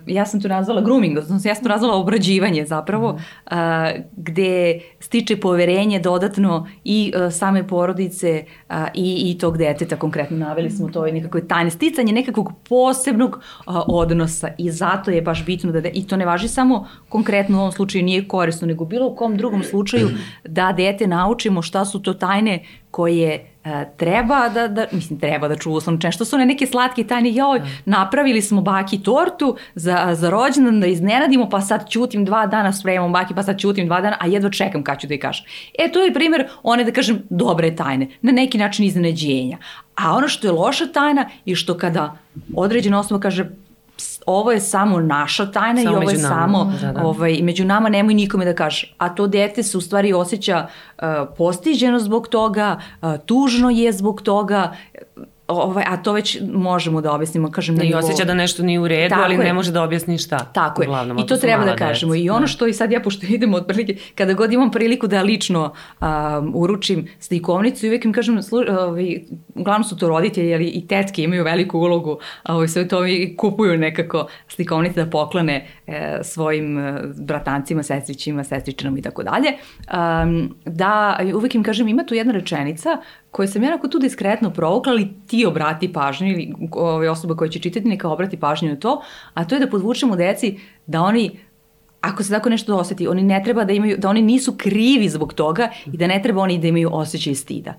ja 0.05 0.25
sam 0.25 0.41
to 0.41 0.47
nazvala 0.47 0.81
grooming, 0.81 1.17
odnosno 1.17 1.49
ja 1.49 1.55
sam 1.55 1.63
to 1.63 1.69
nazvala 1.69 1.95
obrađivanje 1.95 2.65
zapravo, 2.65 3.11
mm. 3.11 3.15
uh, 3.15 3.57
gde 4.15 4.79
stiče 4.99 5.39
poverenje 5.39 5.99
dodatno 5.99 6.67
i 6.83 7.13
uh, 7.15 7.33
same 7.33 7.67
porodice 7.67 8.43
uh, 8.69 8.75
i, 8.93 9.31
i 9.31 9.37
tog 9.37 9.57
deteta, 9.57 9.95
konkretno 9.95 10.37
naveli 10.37 10.69
smo 10.69 10.89
to 10.89 11.07
i 11.07 11.11
nekako 11.11 11.39
tajne, 11.39 11.69
sticanje 11.69 12.13
nekakvog 12.13 12.51
posebnog 12.69 13.39
uh, 13.67 13.75
odnosa. 13.87 14.49
I 14.57 14.71
zato 14.71 15.11
je 15.11 15.21
baš 15.21 15.45
bitno 15.45 15.71
da, 15.71 15.81
de, 15.81 15.89
i 15.89 16.07
to 16.07 16.17
ne 16.17 16.25
važi 16.25 16.47
samo 16.47 16.87
konkretno 17.09 17.57
u 17.57 17.59
ovom 17.59 17.71
slučaju 17.71 18.03
nije 18.03 18.27
korisno, 18.27 18.67
nego 18.67 18.85
bilo 18.85 19.07
u 19.07 19.15
kom 19.15 19.37
drugom 19.37 19.63
slučaju 19.63 20.09
da 20.45 20.73
dete 20.77 21.07
naučimo 21.07 21.61
šta 21.61 21.85
su 21.85 22.01
to 22.01 22.13
tajne 22.13 22.63
koje 22.91 23.33
E, 23.35 23.52
treba 23.97 24.49
da, 24.49 24.67
da, 24.67 24.85
mislim, 24.91 25.19
treba 25.19 25.47
da 25.47 25.55
čuva 25.55 25.77
uslovno 25.77 26.11
što 26.11 26.25
su 26.25 26.35
one 26.35 26.45
neke 26.45 26.67
slatke 26.67 27.03
tajne, 27.03 27.31
joj, 27.31 27.59
da. 27.59 27.65
napravili 27.85 28.41
smo 28.41 28.61
baki 28.61 29.03
tortu 29.03 29.55
za, 29.75 30.09
za 30.13 30.29
rođendan 30.29 30.79
da 30.79 30.87
iznenadimo, 30.87 31.49
pa 31.49 31.61
sad 31.61 31.89
ćutim 31.89 32.25
dva 32.25 32.45
dana, 32.47 32.73
spremamo 32.73 33.13
baki, 33.13 33.33
pa 33.35 33.43
sad 33.43 33.59
ćutim 33.59 33.85
dva 33.85 34.01
dana, 34.01 34.17
a 34.19 34.27
jedva 34.27 34.49
čekam 34.49 34.83
kad 34.83 34.99
ću 34.99 35.07
da 35.07 35.13
je 35.13 35.19
kažem. 35.19 35.45
E, 35.79 35.91
to 35.91 35.99
je 35.99 36.13
primjer 36.13 36.47
one, 36.63 36.83
da 36.83 36.91
kažem, 36.91 37.23
dobre 37.29 37.75
tajne, 37.75 38.07
na 38.21 38.31
neki 38.31 38.57
način 38.57 38.85
iznenađenja. 38.85 39.57
A 39.95 40.13
ono 40.13 40.27
što 40.27 40.47
je 40.47 40.51
loša 40.51 40.87
tajna 40.87 41.29
je 41.45 41.55
što 41.55 41.77
kada 41.77 42.17
određena 42.55 42.99
osoba 42.99 43.19
kaže, 43.19 43.49
ovo 44.25 44.51
je 44.51 44.59
samo 44.59 44.99
naša 44.99 45.51
tajna 45.51 45.81
samo 45.81 45.93
i 45.93 45.97
ovo 45.97 46.09
je 46.09 46.17
nama. 46.17 46.35
samo 46.35 46.73
da, 46.81 46.91
da. 46.91 47.07
Ovaj, 47.07 47.39
među 47.41 47.65
nama 47.65 47.89
nemoj 47.89 48.13
nikome 48.13 48.45
da 48.45 48.55
kaže. 48.55 48.93
A 48.97 49.09
to 49.09 49.27
dete 49.27 49.63
se 49.63 49.77
u 49.77 49.81
stvari 49.81 50.13
osjeća 50.13 50.67
uh, 50.67 51.03
postiđeno 51.37 51.99
zbog 51.99 52.27
toga, 52.27 52.79
uh, 53.01 53.09
tužno 53.25 53.69
je 53.69 53.91
zbog 53.91 54.21
toga 54.21 54.73
ovaj, 55.47 55.83
a 55.87 55.97
to 55.97 56.13
već 56.13 56.37
možemo 56.53 57.01
da 57.01 57.11
objasnimo, 57.13 57.51
kažem, 57.51 57.75
na 57.75 57.83
I 57.83 57.93
osjeća 57.93 58.23
da 58.25 58.33
nešto 58.33 58.63
nije 58.63 58.79
u 58.79 58.87
redu, 58.87 59.09
Tako 59.09 59.21
ali 59.23 59.33
je. 59.33 59.43
ne 59.43 59.53
može 59.53 59.71
da 59.71 59.83
objasni 59.83 60.17
šta. 60.17 60.37
Tako 60.39 60.81
je. 60.81 60.87
Uglavnom, 60.87 61.17
I 61.17 61.21
ako 61.21 61.27
to 61.27 61.37
treba 61.37 61.65
da 61.65 61.75
kažemo. 61.75 62.13
deca. 62.13 62.23
I 62.23 62.29
ono 62.29 62.39
Da. 62.39 62.47
što 62.47 62.67
i 62.67 62.73
sad 62.73 62.91
ja, 62.91 63.01
pošto 63.01 63.25
idemo 63.29 63.57
od 63.57 63.65
prilike, 63.67 63.95
kada 64.15 64.33
god 64.33 64.53
imam 64.53 64.71
priliku 64.71 65.07
da 65.07 65.21
lično 65.21 65.73
um, 66.01 66.07
uručim 66.55 67.07
slikovnicu 67.19 67.85
i 67.85 67.89
uvijek 67.89 68.05
im 68.05 68.13
kažem, 68.13 68.43
slu, 68.43 68.59
ovaj, 68.79 69.19
uglavnom 69.55 69.83
su 69.83 69.97
to 69.97 70.07
roditelji, 70.07 70.53
ali 70.53 70.65
i 70.67 70.87
tetke 70.87 71.23
imaju 71.23 71.43
veliku 71.43 71.79
ulogu, 71.79 72.17
ovaj, 72.43 72.67
sve 72.67 72.87
to 72.87 73.05
i 73.07 73.35
kupuju 73.37 73.77
nekako 73.77 74.27
slikovnice 74.47 75.03
da 75.03 75.09
poklane 75.09 75.67
e, 75.87 76.19
svojim 76.23 76.77
e, 76.79 77.01
bratancima, 77.19 77.83
sestrićima, 77.83 78.43
sestričinama 78.43 78.97
i 78.97 79.01
tako 79.01 79.23
dalje. 79.23 79.47
Um, 80.23 80.55
da 80.65 81.19
uvijek 81.35 81.55
im 81.55 81.63
kažem, 81.63 81.87
ima 81.87 82.03
tu 82.05 82.15
jedna 82.15 82.33
rečenica 82.33 82.97
koju 83.33 83.47
sam 83.47 83.63
ja 83.63 83.77
tu 83.91 83.99
diskretno 83.99 84.49
provukla, 84.53 84.91
ali 84.91 85.07
ti 85.27 85.45
obrati 85.45 85.93
pažnju 85.93 86.27
ili 86.27 86.53
ovaj, 86.71 87.07
osoba 87.07 87.35
koja 87.35 87.49
će 87.49 87.59
čitati 87.59 87.87
neka 87.87 88.09
obrati 88.09 88.37
pažnju 88.37 88.69
na 88.69 88.75
to, 88.75 89.01
a 89.33 89.45
to 89.45 89.55
je 89.55 89.59
da 89.59 89.69
podvučemo 89.69 90.15
deci 90.15 90.59
da 90.85 91.01
oni 91.01 91.31
ako 92.01 92.23
se 92.23 92.29
tako 92.29 92.49
nešto 92.49 92.77
osjeti, 92.77 93.07
oni 93.07 93.23
ne 93.23 93.41
treba 93.43 93.63
da 93.63 93.73
imaju, 93.73 93.97
da 93.97 94.09
oni 94.09 94.21
nisu 94.21 94.53
krivi 94.57 95.09
zbog 95.09 95.33
toga 95.33 95.69
i 95.85 95.97
da 95.97 96.07
ne 96.07 96.21
treba 96.23 96.41
oni 96.41 96.57
da 96.57 96.67
imaju 96.67 96.89
osjećaj 96.93 97.35
stida. 97.35 97.73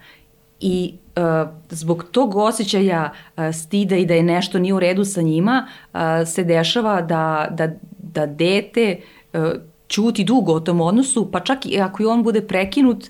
I 0.60 0.94
uh, 1.16 1.48
zbog 1.70 2.04
tog 2.10 2.36
osjećaja 2.36 3.10
uh, 3.12 3.44
stida 3.54 3.96
i 3.96 4.06
da 4.06 4.14
je 4.14 4.22
nešto 4.22 4.58
nije 4.58 4.74
u 4.74 4.80
redu 4.80 5.04
sa 5.04 5.22
njima, 5.22 5.66
uh, 5.92 6.00
se 6.26 6.44
dešava 6.44 7.02
da, 7.02 7.48
da, 7.50 7.68
da 7.98 8.26
dete 8.26 8.96
uh, 9.32 9.40
ćuti 9.88 10.24
dugo 10.24 10.52
o 10.52 10.60
tom 10.60 10.80
odnosu, 10.80 11.30
pa 11.32 11.40
čak 11.40 11.66
i 11.66 11.80
ako 11.80 12.02
i 12.02 12.06
on 12.06 12.22
bude 12.22 12.40
prekinut, 12.40 13.04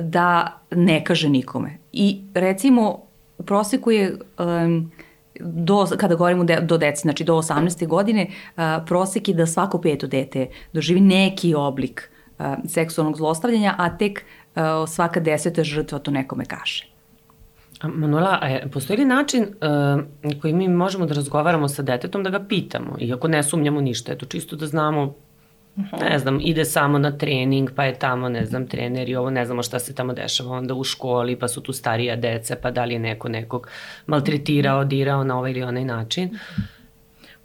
da 0.00 0.57
ne 0.70 1.04
kaže 1.04 1.28
nikome. 1.28 1.78
I 1.92 2.20
recimo, 2.34 2.98
u 3.38 3.42
proseku 3.42 3.90
je... 3.90 4.18
Um, 4.38 4.90
do, 5.40 5.86
kada 5.96 6.14
govorimo 6.14 6.44
de, 6.44 6.60
do 6.60 6.78
deci, 6.78 7.02
znači 7.02 7.24
do 7.24 7.34
18. 7.34 7.86
godine, 7.86 8.26
a, 8.56 8.80
prosek 8.86 9.28
je 9.28 9.34
da 9.34 9.46
svako 9.46 9.80
peto 9.80 10.06
dete 10.06 10.46
doživi 10.72 11.00
neki 11.00 11.54
oblik 11.54 12.10
a, 12.38 12.56
seksualnog 12.68 13.16
zlostavljanja, 13.16 13.74
a 13.78 13.96
tek 13.98 14.24
a, 14.54 14.84
svaka 14.86 15.20
deseta 15.20 15.64
žrtva 15.64 15.98
to 15.98 16.10
nekome 16.10 16.44
kaže. 16.44 16.88
Manuela, 17.82 18.38
a 18.42 18.68
postoji 18.72 18.96
li 18.96 19.04
način 19.04 19.42
uh, 19.42 20.40
koji 20.40 20.52
mi 20.52 20.68
možemo 20.68 21.06
da 21.06 21.14
razgovaramo 21.14 21.68
sa 21.68 21.82
detetom 21.82 22.22
da 22.22 22.30
ga 22.30 22.40
pitamo, 22.40 22.96
iako 23.00 23.28
ne 23.28 23.42
sumnjamo 23.42 23.80
ništa, 23.80 24.12
eto 24.12 24.26
čisto 24.26 24.56
da 24.56 24.66
znamo 24.66 25.14
ne 26.00 26.18
znam, 26.18 26.38
ide 26.42 26.64
samo 26.64 26.98
na 26.98 27.10
trening, 27.12 27.70
pa 27.76 27.84
je 27.84 27.94
tamo, 27.94 28.28
ne 28.28 28.46
znam, 28.46 28.66
trener 28.66 29.08
i 29.08 29.16
ovo, 29.16 29.30
ne 29.30 29.44
znamo 29.46 29.62
šta 29.62 29.78
se 29.78 29.94
tamo 29.94 30.12
dešava. 30.12 30.50
Onda 30.50 30.74
u 30.74 30.84
školi, 30.84 31.36
pa 31.36 31.48
su 31.48 31.60
tu 31.60 31.72
starija 31.72 32.16
deca, 32.16 32.56
pa 32.62 32.70
da 32.70 32.84
li 32.84 32.94
je 32.94 32.98
neko 32.98 33.28
nekog 33.28 33.68
maltretirao, 34.06 34.84
dirao 34.84 35.24
na 35.24 35.38
ovaj 35.38 35.50
ili 35.50 35.62
onaj 35.62 35.84
način. 35.84 36.38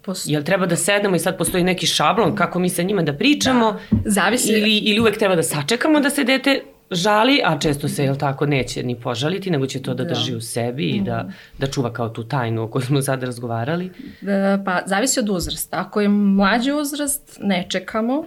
Pos- 0.02 0.24
Jel 0.26 0.42
treba 0.42 0.66
da 0.66 0.76
sednemo 0.76 1.16
i 1.16 1.18
sad 1.18 1.38
postoji 1.38 1.64
neki 1.64 1.86
šablon 1.86 2.36
kako 2.36 2.58
mi 2.58 2.68
sa 2.68 2.82
njima 2.82 3.02
da 3.02 3.12
pričamo? 3.12 3.78
Zavisi- 4.04 4.52
ili, 4.52 4.76
ili 4.76 5.00
uvek 5.00 5.18
treba 5.18 5.34
da 5.36 5.42
sačekamo 5.42 6.00
da 6.00 6.10
se 6.10 6.24
dete 6.24 6.62
žali, 6.90 7.40
a 7.44 7.58
često 7.58 7.88
se, 7.88 8.04
jel 8.04 8.16
tako, 8.16 8.46
neće 8.46 8.82
ni 8.82 9.00
požaliti, 9.00 9.50
nego 9.50 9.66
će 9.66 9.82
to 9.82 9.94
da 9.94 10.04
drži 10.04 10.34
u 10.34 10.40
sebi 10.40 10.88
i 10.88 11.00
da, 11.00 11.28
da 11.58 11.66
čuva 11.66 11.92
kao 11.92 12.08
tu 12.08 12.24
tajnu 12.24 12.62
o 12.62 12.68
kojoj 12.68 12.84
smo 12.84 13.02
sad 13.02 13.22
razgovarali. 13.22 13.90
E, 14.22 14.64
Pa 14.64 14.80
zavisi 14.86 15.20
od 15.20 15.28
uzrasta. 15.28 15.80
Ako 15.80 16.00
je 16.00 16.08
mlađi 16.08 16.72
uzrast, 16.72 17.38
ne 17.42 17.66
čekamo. 17.68 18.24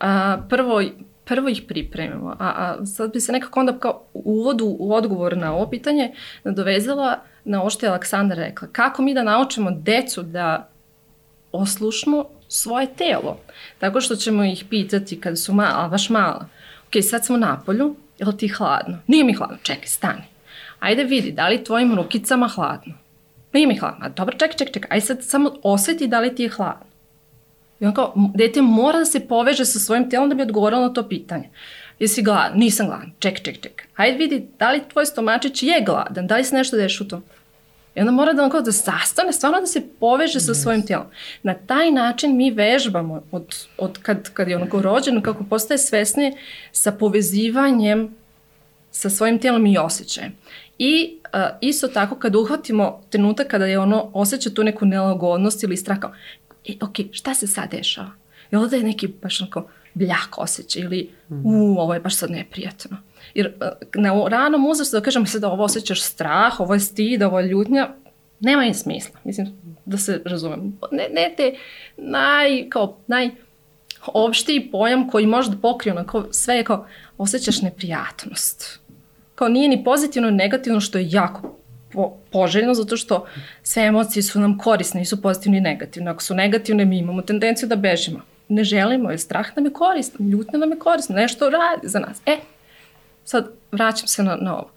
A, 0.00 0.38
prvo, 0.48 0.82
prvo 1.24 1.48
ih 1.48 1.62
pripremimo. 1.68 2.36
A, 2.38 2.48
a 2.56 2.86
sad 2.86 3.12
bi 3.12 3.20
se 3.20 3.32
nekako 3.32 3.60
onda 3.60 3.78
kao 3.78 4.02
u 4.14 4.22
uvodu 4.32 4.76
u 4.78 4.94
odgovor 4.94 5.36
na 5.36 5.54
ovo 5.54 5.70
pitanje 5.70 6.12
nadovezala 6.44 7.18
na 7.44 7.60
ovo 7.60 7.70
što 7.70 7.86
je 7.86 7.90
Aleksandra 7.90 8.36
rekla. 8.36 8.68
Kako 8.72 9.02
mi 9.02 9.14
da 9.14 9.22
naučimo 9.22 9.70
decu 9.70 10.22
da 10.22 10.68
oslušnu 11.52 12.26
svoje 12.48 12.86
telo? 12.86 13.38
Tako 13.78 14.00
što 14.00 14.16
ćemo 14.16 14.44
ih 14.44 14.64
pitati 14.70 15.20
kada 15.20 15.36
su 15.36 15.52
mala, 15.52 15.88
baš 15.88 16.10
mala. 16.10 16.48
Ok, 16.88 17.02
sad 17.02 17.24
smo 17.24 17.36
na 17.36 17.60
polju, 17.66 17.96
je 18.18 18.26
li 18.26 18.36
ti 18.36 18.48
hladno? 18.48 18.98
Nije 19.06 19.24
mi 19.24 19.32
hladno, 19.32 19.56
čekaj, 19.62 19.86
stani. 19.86 20.22
Ajde 20.78 21.04
vidi, 21.04 21.32
da 21.32 21.48
li 21.48 21.64
tvojim 21.64 21.94
rukicama 21.94 22.48
hladno? 22.48 22.94
Nije 23.52 23.66
mi 23.66 23.76
hladno. 23.76 24.08
Dobro, 24.16 24.32
čekaj, 24.38 24.56
čekaj, 24.56 24.72
čekaj. 24.72 24.88
Aj 24.96 25.00
sad 25.00 25.24
samo 25.24 25.52
osjeti 25.62 26.06
da 26.06 26.20
li 26.20 26.34
ti 26.34 26.42
je 26.42 26.48
hladno. 26.48 26.86
I 27.80 27.86
on 27.86 27.94
kao, 27.94 28.12
dete 28.34 28.62
mora 28.62 28.98
da 28.98 29.04
se 29.04 29.28
poveže 29.28 29.64
sa 29.64 29.78
svojim 29.78 30.10
telom 30.10 30.28
da 30.28 30.34
bi 30.34 30.42
odgovorilo 30.42 30.82
na 30.82 30.92
to 30.92 31.08
pitanje. 31.08 31.48
Jesi 31.98 32.22
gladan? 32.22 32.58
Nisam 32.58 32.86
gladan. 32.86 33.12
Čekaj, 33.18 33.42
čekaj, 33.42 33.60
čekaj. 33.60 33.86
Ajde 33.96 34.18
vidi 34.18 34.46
da 34.58 34.70
li 34.70 34.82
tvoj 34.92 35.06
stomačić 35.06 35.62
je 35.62 35.82
gladan, 35.86 36.26
da 36.26 36.36
li 36.36 36.44
se 36.44 36.56
nešto 36.56 36.76
deš 36.76 37.00
u 37.00 37.08
tom. 37.08 37.22
I 37.98 38.00
onda 38.00 38.12
mora 38.12 38.32
da 38.32 38.44
on 38.44 38.50
kao 38.50 38.60
da 38.60 38.72
sastane, 38.72 39.32
stvarno 39.32 39.60
da 39.60 39.66
se 39.66 39.82
poveže 40.00 40.40
sa 40.40 40.54
svojim 40.54 40.86
tijelom. 40.86 41.06
Na 41.42 41.54
taj 41.54 41.90
način 41.90 42.36
mi 42.36 42.50
vežbamo 42.50 43.22
od, 43.30 43.66
od 43.78 43.98
kad, 44.02 44.32
kad 44.32 44.48
je 44.48 44.56
onako 44.56 44.82
rođen, 44.82 45.22
kako 45.22 45.44
postaje 45.44 45.78
svesni 45.78 46.36
sa 46.72 46.92
povezivanjem 46.92 48.14
sa 48.90 49.10
svojim 49.10 49.38
tijelom 49.38 49.66
i 49.66 49.78
osjećajem. 49.78 50.32
I 50.78 51.18
uh, 51.34 51.40
isto 51.60 51.88
tako 51.88 52.16
kad 52.16 52.36
uhvatimo 52.36 53.00
trenutak 53.10 53.46
kada 53.46 53.66
je 53.66 53.78
ono 53.78 54.10
osjeća 54.14 54.50
tu 54.50 54.64
neku 54.64 54.86
nelagodnost 54.86 55.62
ili 55.62 55.76
strah 55.76 55.98
kao, 55.98 56.12
e, 56.68 56.72
ok, 56.82 56.96
šta 57.12 57.34
se 57.34 57.46
sad 57.46 57.70
dešava? 57.70 58.10
I 58.50 58.56
onda 58.56 58.76
je 58.76 58.82
neki 58.82 59.08
baš 59.22 59.40
onako 59.40 59.68
bljak 59.94 60.38
osjećaj 60.38 60.82
ili 60.82 61.10
u, 61.44 61.76
ovo 61.78 61.94
je 61.94 62.00
baš 62.00 62.16
sad 62.16 62.30
neprijatno. 62.30 62.96
Jer 63.34 63.46
uh, 63.46 64.02
na 64.02 64.28
ranom 64.28 64.66
uzrastu 64.66 64.96
da 64.96 65.02
kažem 65.02 65.26
sad 65.26 65.44
ovo 65.44 65.64
osjećaš 65.64 66.02
strah, 66.02 66.60
ovo 66.60 66.74
je 66.74 66.80
stid, 66.80 67.22
ovo 67.22 67.40
je 67.40 67.46
ljutnja, 67.46 67.88
nema 68.40 68.64
im 68.64 68.74
smisla. 68.74 69.20
Mislim, 69.24 69.46
da 69.84 69.98
se 69.98 70.22
razumem. 70.24 70.78
Ne, 70.92 71.08
ne 71.12 71.34
te 71.36 71.54
naj, 71.96 72.68
kao, 72.68 72.98
naj, 73.06 73.30
opštiji 74.06 74.70
pojam 74.70 75.08
koji 75.10 75.26
može 75.26 75.50
da 75.50 75.56
pokrije 75.56 75.92
onako 75.92 76.26
sve 76.30 76.56
je 76.56 76.64
kao 76.64 76.86
osjećaš 77.18 77.62
neprijatnost. 77.62 78.80
Kao 79.34 79.48
nije 79.48 79.68
ni 79.68 79.84
pozitivno 79.84 80.30
ni 80.30 80.36
negativno 80.36 80.80
što 80.80 80.98
je 80.98 81.10
jako 81.10 81.58
po, 81.92 82.16
poželjno 82.32 82.74
zato 82.74 82.96
što 82.96 83.26
sve 83.62 83.82
emocije 83.82 84.22
su 84.22 84.40
nam 84.40 84.58
korisne, 84.58 85.00
nisu 85.00 85.22
pozitivne 85.22 85.58
i 85.58 85.60
negativne. 85.60 86.10
Ako 86.10 86.22
su 86.22 86.34
negativne 86.34 86.84
mi 86.84 86.98
imamo 86.98 87.22
tendenciju 87.22 87.68
da 87.68 87.76
bežimo. 87.76 88.20
Ne 88.48 88.64
želimo 88.64 89.10
jer 89.10 89.20
strah 89.20 89.56
nam 89.56 89.64
je 89.64 89.72
korisno, 89.72 90.26
ljutnja 90.26 90.58
nam 90.58 90.70
je 90.70 90.78
korisno, 90.78 91.16
nešto 91.16 91.50
radi 91.50 91.88
za 91.88 91.98
nas. 91.98 92.22
E, 92.26 92.36
sad 93.24 93.50
vraćam 93.72 94.08
se 94.08 94.22
na, 94.22 94.36
na 94.36 94.54
ovo. 94.54 94.70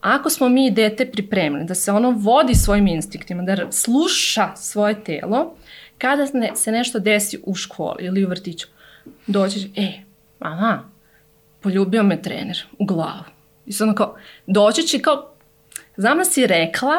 Ako 0.00 0.30
smo 0.30 0.48
mi 0.48 0.70
dete 0.70 1.10
pripremili 1.10 1.64
da 1.64 1.74
se 1.74 1.92
ono 1.92 2.10
vodi 2.10 2.54
svojim 2.54 2.86
instinktima, 2.86 3.42
da 3.42 3.72
sluša 3.72 4.56
svoje 4.56 5.04
telo, 5.04 5.54
kada 5.98 6.26
se 6.54 6.72
nešto 6.72 6.98
desi 6.98 7.38
u 7.44 7.54
školi 7.54 8.04
ili 8.04 8.24
u 8.24 8.28
vrtiću, 8.28 8.66
će, 9.26 9.80
e, 9.82 9.92
aha, 10.38 10.78
poljubio 11.60 12.02
me 12.02 12.22
trener 12.22 12.64
u 12.78 12.84
glavu. 12.84 13.24
I 13.66 13.72
sad 13.72 13.88
ono 13.88 13.96
kao, 13.96 14.16
doći 14.46 14.82
će 14.82 14.98
kao, 14.98 15.32
znam 15.96 16.18
da 16.18 16.24
si 16.24 16.46
rekla, 16.46 16.96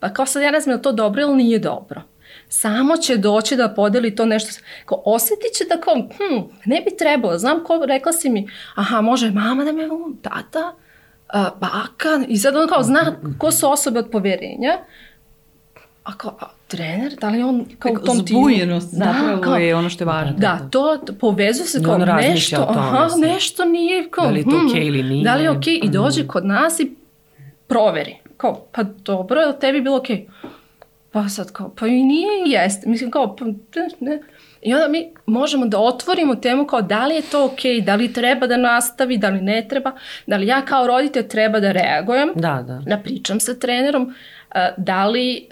pa 0.00 0.12
kao 0.12 0.26
sad 0.26 0.42
ja 0.42 0.50
ne 0.50 0.60
znam 0.60 0.76
je 0.76 0.82
to 0.82 0.92
dobro 0.92 1.22
ili 1.22 1.36
nije 1.36 1.58
dobro. 1.58 2.02
Samo 2.48 2.96
će 2.96 3.16
doći 3.16 3.56
da 3.56 3.68
podeli 3.68 4.14
to 4.14 4.24
nešto. 4.26 4.60
Kao, 4.84 5.02
osjetit 5.04 5.52
će 5.58 5.64
da 5.64 5.80
kao, 5.80 5.94
hm, 5.94 6.40
ne 6.64 6.80
bi 6.80 6.96
trebalo. 6.98 7.38
Znam 7.38 7.64
ko, 7.64 7.82
rekla 7.86 8.12
si 8.12 8.30
mi, 8.30 8.46
aha, 8.74 9.00
može 9.00 9.30
mama 9.30 9.64
da 9.64 9.72
me, 9.72 9.88
tata, 10.22 10.74
a, 11.28 11.50
baka. 11.60 12.24
I 12.28 12.36
sad 12.36 12.56
on 12.56 12.68
kao 12.68 12.82
zna 12.82 13.16
ko 13.38 13.50
su 13.50 13.70
osobe 13.70 13.98
od 13.98 14.08
poverenja. 14.12 14.78
A 16.04 16.16
kao, 16.16 16.36
a, 16.40 16.44
trener, 16.68 17.16
da 17.20 17.28
li 17.28 17.42
on 17.42 17.66
kao 17.78 17.92
u 17.92 17.98
tom 17.98 18.26
timu? 18.26 18.40
Zbunjenost 18.40 18.88
zapravo 18.90 19.40
kao- 19.42 19.56
je 19.56 19.74
ono 19.76 19.90
što 19.90 20.04
je 20.04 20.08
važno. 20.08 20.34
Da, 20.38 20.58
to 20.70 20.98
povezuje 21.20 21.66
se 21.66 21.78
Da 21.78 21.84
kao 21.84 21.94
on 21.94 22.00
nešto, 22.00 22.56
tome 22.56 22.78
aha, 22.78 23.08
sad. 23.08 23.20
nešto 23.20 23.64
nije 23.64 24.10
kao, 24.10 24.24
Da 24.24 24.30
li 24.30 24.40
je 24.40 24.44
to 24.44 24.50
hmm, 24.50 24.66
okej 24.70 24.86
ili 24.86 25.02
nije? 25.02 25.24
Da 25.24 25.34
li 25.34 25.42
je 25.42 25.50
okej 25.50 25.80
i 25.82 25.88
dođe 25.88 26.26
kod 26.26 26.46
nas 26.46 26.80
i 26.80 26.96
proveri. 27.66 28.16
Kao, 28.36 28.66
pa 28.72 28.82
dobro, 28.82 29.52
tebi 29.52 29.80
bilo 29.80 29.96
okej? 29.96 30.28
Pa 31.12 31.28
sad 31.28 31.52
kao, 31.52 31.74
pa 31.78 31.86
i 31.86 32.02
nije 32.02 32.28
i 32.46 32.50
jeste. 32.50 32.88
Mislim 32.88 33.10
kao, 33.10 33.36
pa 33.36 33.44
ne, 33.44 33.54
ne. 34.00 34.20
I 34.62 34.74
onda 34.74 34.88
mi 34.88 35.10
možemo 35.26 35.66
da 35.66 35.78
otvorimo 35.78 36.34
temu 36.34 36.66
kao 36.66 36.82
da 36.82 37.06
li 37.06 37.14
je 37.14 37.22
to 37.22 37.44
okej, 37.44 37.80
da 37.80 37.94
li 37.94 38.12
treba 38.12 38.46
da 38.46 38.56
nastavi, 38.56 39.18
da 39.18 39.28
li 39.28 39.40
ne 39.40 39.66
treba, 39.68 39.92
da 40.26 40.36
li 40.36 40.46
ja 40.46 40.64
kao 40.64 40.86
roditelj 40.86 41.28
treba 41.28 41.60
da 41.60 41.72
reagujem 41.72 42.32
Da, 42.34 42.64
da. 42.66 42.82
da 42.86 42.98
pričam 42.98 43.40
sa 43.40 43.54
trenerom, 43.54 44.14
da 44.76 45.06
li, 45.06 45.46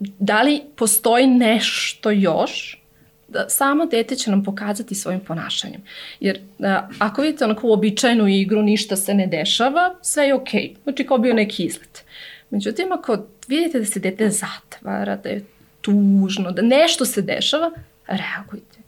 da 0.00 0.42
li 0.42 0.60
postoji 0.76 1.26
nešto 1.26 2.10
još, 2.10 2.82
da 3.28 3.48
samo 3.48 3.86
dete 3.86 4.16
će 4.16 4.30
nam 4.30 4.44
pokazati 4.44 4.94
svojim 4.94 5.20
ponašanjem. 5.20 5.80
Jer 6.20 6.40
a, 6.62 6.88
ako 6.98 7.22
vidite 7.22 7.44
onako 7.44 7.66
uobičajenu 7.66 8.28
igru, 8.28 8.62
ništa 8.62 8.96
se 8.96 9.14
ne 9.14 9.26
dešava, 9.26 9.94
sve 10.02 10.24
je 10.24 10.34
okej. 10.34 10.74
Znači 10.82 11.06
kao 11.06 11.18
bio 11.18 11.34
neki 11.34 11.64
izlet. 11.64 12.04
Međutim, 12.50 12.92
ako 12.92 13.18
vidite 13.48 13.78
da 13.78 13.84
se 13.84 14.00
dete 14.00 14.30
zatvara, 14.30 15.16
da 15.16 15.28
je 15.28 15.44
tužno, 15.80 16.50
da 16.50 16.62
nešto 16.62 17.04
se 17.04 17.22
dešava, 17.22 17.70
reagujte. 18.06 18.78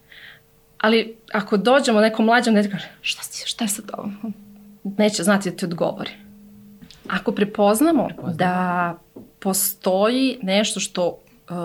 Ali 0.79 1.17
ako 1.33 1.57
dođemo 1.57 2.01
nekom 2.01 2.25
mlađom 2.25 2.55
dete, 2.55 2.71
kaže, 2.71 2.89
šta, 3.03 3.23
si, 3.23 3.49
šta 3.49 3.65
je 3.65 3.69
sad 3.69 3.91
ovo? 3.93 4.11
Neće 4.83 5.23
znati 5.23 5.51
da 5.51 5.57
ti 5.57 5.65
odgovori. 5.65 6.11
Ako 7.09 7.33
prepoznamo 7.33 8.09
da 8.35 8.95
postoji 9.39 10.39
nešto 10.43 10.81
što 10.81 11.09
uh, 11.09 11.57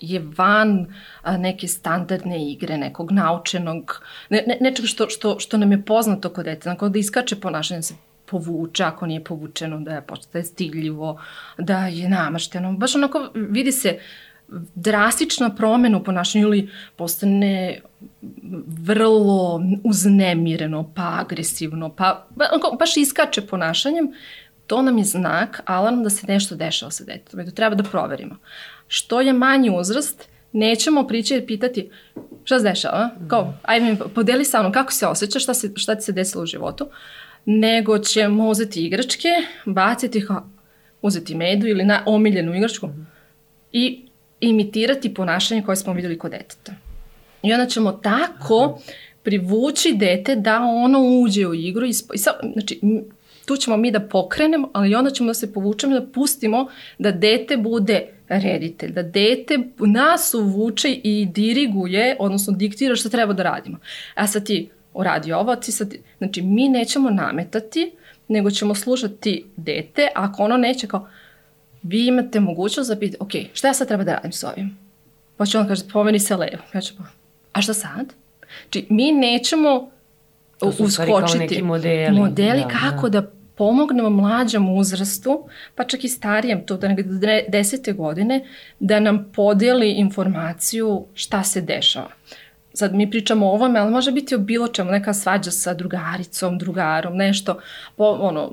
je 0.00 0.22
van 0.36 0.86
a, 1.22 1.36
neke 1.36 1.68
standardne 1.68 2.52
igre, 2.52 2.78
nekog 2.78 3.12
naučenog, 3.12 4.02
ne, 4.30 4.44
ne, 4.46 4.58
nečega 4.60 4.88
što, 4.88 5.08
što, 5.08 5.38
što 5.38 5.56
nam 5.56 5.72
je 5.72 5.84
poznato 5.84 6.28
kod 6.30 6.44
dete, 6.44 6.62
znači 6.62 6.90
da 6.90 6.98
iskače 6.98 7.36
ponašanje, 7.36 7.78
da 7.78 7.82
se 7.82 7.94
povuče, 8.26 8.84
ako 8.84 9.06
nije 9.06 9.24
povučeno, 9.24 9.80
da 9.80 9.94
je, 9.94 10.02
da 10.32 10.38
je 10.38 10.44
stiljivo, 10.44 11.20
da 11.58 11.86
je 11.86 12.08
namašteno. 12.08 12.72
Baš 12.72 12.94
onako 12.94 13.30
vidi 13.34 13.72
se 13.72 13.98
drastična 14.74 15.54
promena 15.54 15.98
u 15.98 16.04
ponašanju 16.04 16.46
ili 16.46 16.70
postane 16.96 17.80
vrlo 18.66 19.60
uznemireno, 19.84 20.92
pa 20.94 21.16
agresivno, 21.20 21.94
pa 21.94 22.26
baš 22.78 22.96
iskače 22.96 23.46
ponašanjem, 23.46 24.12
to 24.66 24.82
nam 24.82 24.98
je 24.98 25.04
znak, 25.04 25.62
alarm 25.64 26.02
da 26.02 26.10
se 26.10 26.26
nešto 26.26 26.56
dešava 26.56 26.90
sa 26.90 27.04
detetom 27.04 27.40
i 27.40 27.54
treba 27.54 27.74
da 27.74 27.82
proverimo. 27.82 28.36
Što 28.88 29.20
je 29.20 29.32
manji 29.32 29.70
uzrast, 29.78 30.28
nećemo 30.52 31.06
prići 31.06 31.36
i 31.36 31.46
pitati 31.46 31.90
šta 32.44 32.58
se 32.58 32.68
dešava, 32.68 33.10
kao, 33.28 33.54
ajde 33.62 33.86
mi 33.86 33.98
podeli 34.14 34.44
sa 34.44 34.60
mnom 34.60 34.72
kako 34.72 34.92
se 34.92 35.06
osjećaš, 35.06 35.42
šta, 35.42 35.54
se, 35.54 35.72
šta 35.76 35.94
ti 35.94 36.02
se 36.02 36.12
desilo 36.12 36.42
u 36.42 36.46
životu, 36.46 36.88
nego 37.46 37.98
ćemo 37.98 38.48
uzeti 38.48 38.86
igračke, 38.86 39.28
baciti, 39.64 40.24
uzeti 41.02 41.34
medu 41.34 41.66
ili 41.66 41.84
na 41.84 42.02
omiljenu 42.06 42.54
igračku 42.54 42.88
i 43.72 44.02
imitirati 44.40 45.14
ponašanje 45.14 45.62
koje 45.62 45.76
smo 45.76 45.92
videli 45.92 46.18
kod 46.18 46.30
deteta. 46.30 46.72
I 47.42 47.52
onda 47.52 47.66
ćemo 47.66 47.92
tako 47.92 48.80
privući 49.22 49.92
dete 49.94 50.36
da 50.36 50.60
ono 50.60 50.98
uđe 51.22 51.46
u 51.46 51.54
igru 51.54 51.86
i, 51.86 51.90
i 52.14 52.18
sa, 52.18 52.30
znači 52.52 52.80
tu 53.44 53.56
ćemo 53.56 53.76
mi 53.76 53.90
da 53.90 54.00
pokrenemo, 54.00 54.70
ali 54.72 54.94
onda 54.94 55.10
ćemo 55.10 55.26
da 55.26 55.34
se 55.34 55.52
povučemo 55.52 56.00
da 56.00 56.06
pustimo 56.06 56.68
da 56.98 57.10
dete 57.12 57.56
bude 57.56 58.06
reditelj, 58.28 58.92
da 58.92 59.02
dete 59.02 59.58
nas 59.78 60.34
uvuče 60.34 60.88
i 60.92 61.26
diriguje, 61.26 62.16
odnosno 62.18 62.52
diktira 62.52 62.96
šta 62.96 63.08
treba 63.08 63.32
da 63.32 63.42
radimo. 63.42 63.78
A 64.14 64.26
sad 64.26 64.46
ti 64.46 64.68
uradi 64.96 65.32
ovo, 65.32 65.56
ti 65.56 65.72
sad, 65.72 65.94
znači 66.18 66.42
mi 66.42 66.68
nećemo 66.68 67.10
nametati, 67.10 67.92
nego 68.28 68.50
ćemo 68.50 68.74
slušati 68.74 69.46
dete, 69.56 70.08
ako 70.14 70.42
ono 70.42 70.56
neće 70.56 70.86
kao, 70.86 71.08
vi 71.82 72.06
imate 72.06 72.40
mogućnost 72.40 72.90
da 72.90 72.96
pitate, 72.96 73.24
ok, 73.24 73.32
šta 73.54 73.68
ja 73.68 73.74
sad 73.74 73.88
treba 73.88 74.04
da 74.04 74.14
radim 74.14 74.32
s 74.32 74.44
ovim? 74.44 74.78
Pa 75.36 75.46
će 75.46 75.58
on 75.58 75.68
kaže, 75.68 75.82
pomeni 75.92 76.18
se 76.18 76.36
levo. 76.36 76.62
Ja 76.74 76.80
ću, 76.80 76.94
a 77.52 77.62
šta 77.62 77.74
sad? 77.74 78.14
Znači, 78.62 78.86
mi 78.90 79.12
nećemo 79.12 79.90
to 80.58 80.72
su 80.72 80.84
uskočiti. 80.84 81.62
modeli. 81.62 82.18
Modeli 82.18 82.62
da, 82.62 82.68
kako 82.68 83.08
da. 83.08 83.20
da 83.20 83.30
pomognemo 83.56 84.10
mlađem 84.10 84.76
uzrastu, 84.76 85.48
pa 85.74 85.84
čak 85.84 86.04
i 86.04 86.08
starijem, 86.08 86.66
to 86.66 86.76
da 86.76 86.88
negde 86.88 87.44
desete 87.48 87.92
godine, 87.92 88.44
da 88.80 89.00
nam 89.00 89.32
podeli 89.34 89.90
informaciju 89.90 91.06
šta 91.14 91.42
se 91.42 91.60
dešava. 91.60 92.10
Sad 92.76 92.94
mi 92.94 93.10
pričamo 93.10 93.46
o 93.46 93.52
ovome, 93.52 93.80
ali 93.80 93.90
može 93.90 94.12
biti 94.12 94.34
o 94.34 94.38
bilo 94.38 94.68
čemu, 94.68 94.90
neka 94.90 95.14
svađa 95.14 95.50
sa 95.50 95.74
drugaricom, 95.74 96.58
drugarom, 96.58 97.16
nešto, 97.16 97.60
po, 97.96 98.04
ono, 98.04 98.52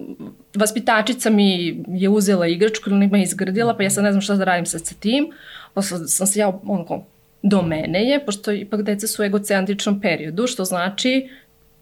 vaspitačica 0.55 1.29
mi 1.29 1.83
je 1.87 2.09
uzela 2.09 2.47
igračku 2.47 2.89
ili 2.89 3.07
me 3.07 3.23
izgrdila, 3.23 3.77
pa 3.77 3.83
ja 3.83 3.89
sad 3.89 4.03
ne 4.03 4.11
znam 4.11 4.21
šta 4.21 4.35
da 4.35 4.43
radim 4.43 4.65
sad 4.65 4.85
sa 4.85 4.95
tim, 4.99 5.27
pa 5.73 5.81
sam, 5.81 6.07
se 6.07 6.39
ja, 6.39 6.59
onako, 6.63 7.03
do 7.41 7.61
mene 7.61 8.03
je, 8.03 8.25
pošto 8.25 8.51
ipak 8.51 8.81
deca 8.81 9.07
su 9.07 9.21
u 9.21 9.25
egocentričnom 9.25 10.01
periodu, 10.01 10.47
što 10.47 10.65
znači 10.65 11.29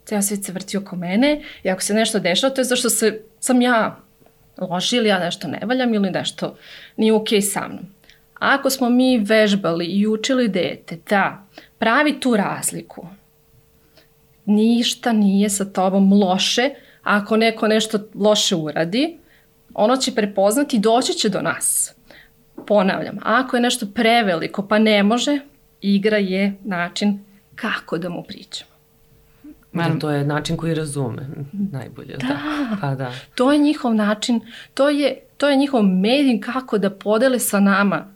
ceo 0.05 0.21
svet 0.21 0.45
se 0.45 0.51
vrti 0.51 0.77
oko 0.77 0.95
mene 0.95 1.41
i 1.63 1.69
ako 1.69 1.81
se 1.81 1.93
nešto 1.93 2.19
dešava, 2.19 2.53
to 2.53 2.61
je 2.61 2.65
zašto 2.65 2.89
se, 2.89 3.19
sam 3.39 3.61
ja 3.61 3.99
loši 4.57 4.95
ili 4.97 5.09
ja 5.09 5.19
nešto 5.19 5.47
ne 5.47 5.59
valjam 5.65 5.93
ili 5.93 6.11
nešto 6.11 6.55
nije 6.97 7.13
okej 7.13 7.39
okay 7.39 7.51
sa 7.53 7.67
mnom. 7.67 7.85
Ako 8.33 8.69
smo 8.69 8.89
mi 8.89 9.17
vežbali 9.17 9.85
i 9.85 10.07
učili 10.07 10.47
dete 10.47 10.97
da 11.09 11.47
pravi 11.81 12.19
tu 12.19 12.37
razliku, 12.37 13.07
ništa 14.45 15.11
nije 15.11 15.49
sa 15.49 15.65
tobom 15.65 16.13
loše, 16.13 16.69
ako 17.03 17.37
neko 17.37 17.67
nešto 17.67 17.99
loše 18.15 18.55
uradi, 18.55 19.17
ono 19.73 19.97
će 19.97 20.15
prepoznati 20.15 20.77
i 20.77 20.79
doći 20.79 21.13
će 21.13 21.29
do 21.29 21.41
nas. 21.41 21.93
Ponavljam, 22.67 23.17
ako 23.23 23.57
je 23.57 23.61
nešto 23.61 23.85
preveliko 23.93 24.67
pa 24.67 24.79
ne 24.79 25.03
može, 25.03 25.39
igra 25.81 26.17
je 26.17 26.53
način 26.63 27.19
kako 27.55 27.97
da 27.97 28.09
mu 28.09 28.23
pričam. 28.23 28.67
Man... 29.71 29.93
Da, 29.93 29.99
to 29.99 30.11
je 30.11 30.23
način 30.23 30.57
koji 30.57 30.73
razume 30.73 31.27
najbolje. 31.51 32.17
Da. 32.17 32.27
da. 32.27 32.77
Pa 32.81 32.95
da. 32.95 33.11
To 33.35 33.51
je 33.51 33.59
njihov 33.59 33.95
način, 33.95 34.41
to 34.73 34.89
je, 34.89 35.19
to 35.37 35.49
je 35.49 35.55
njihov 35.55 35.83
medij 35.83 36.39
kako 36.41 36.77
da 36.77 36.89
podele 36.89 37.39
sa 37.39 37.59
nama 37.59 38.10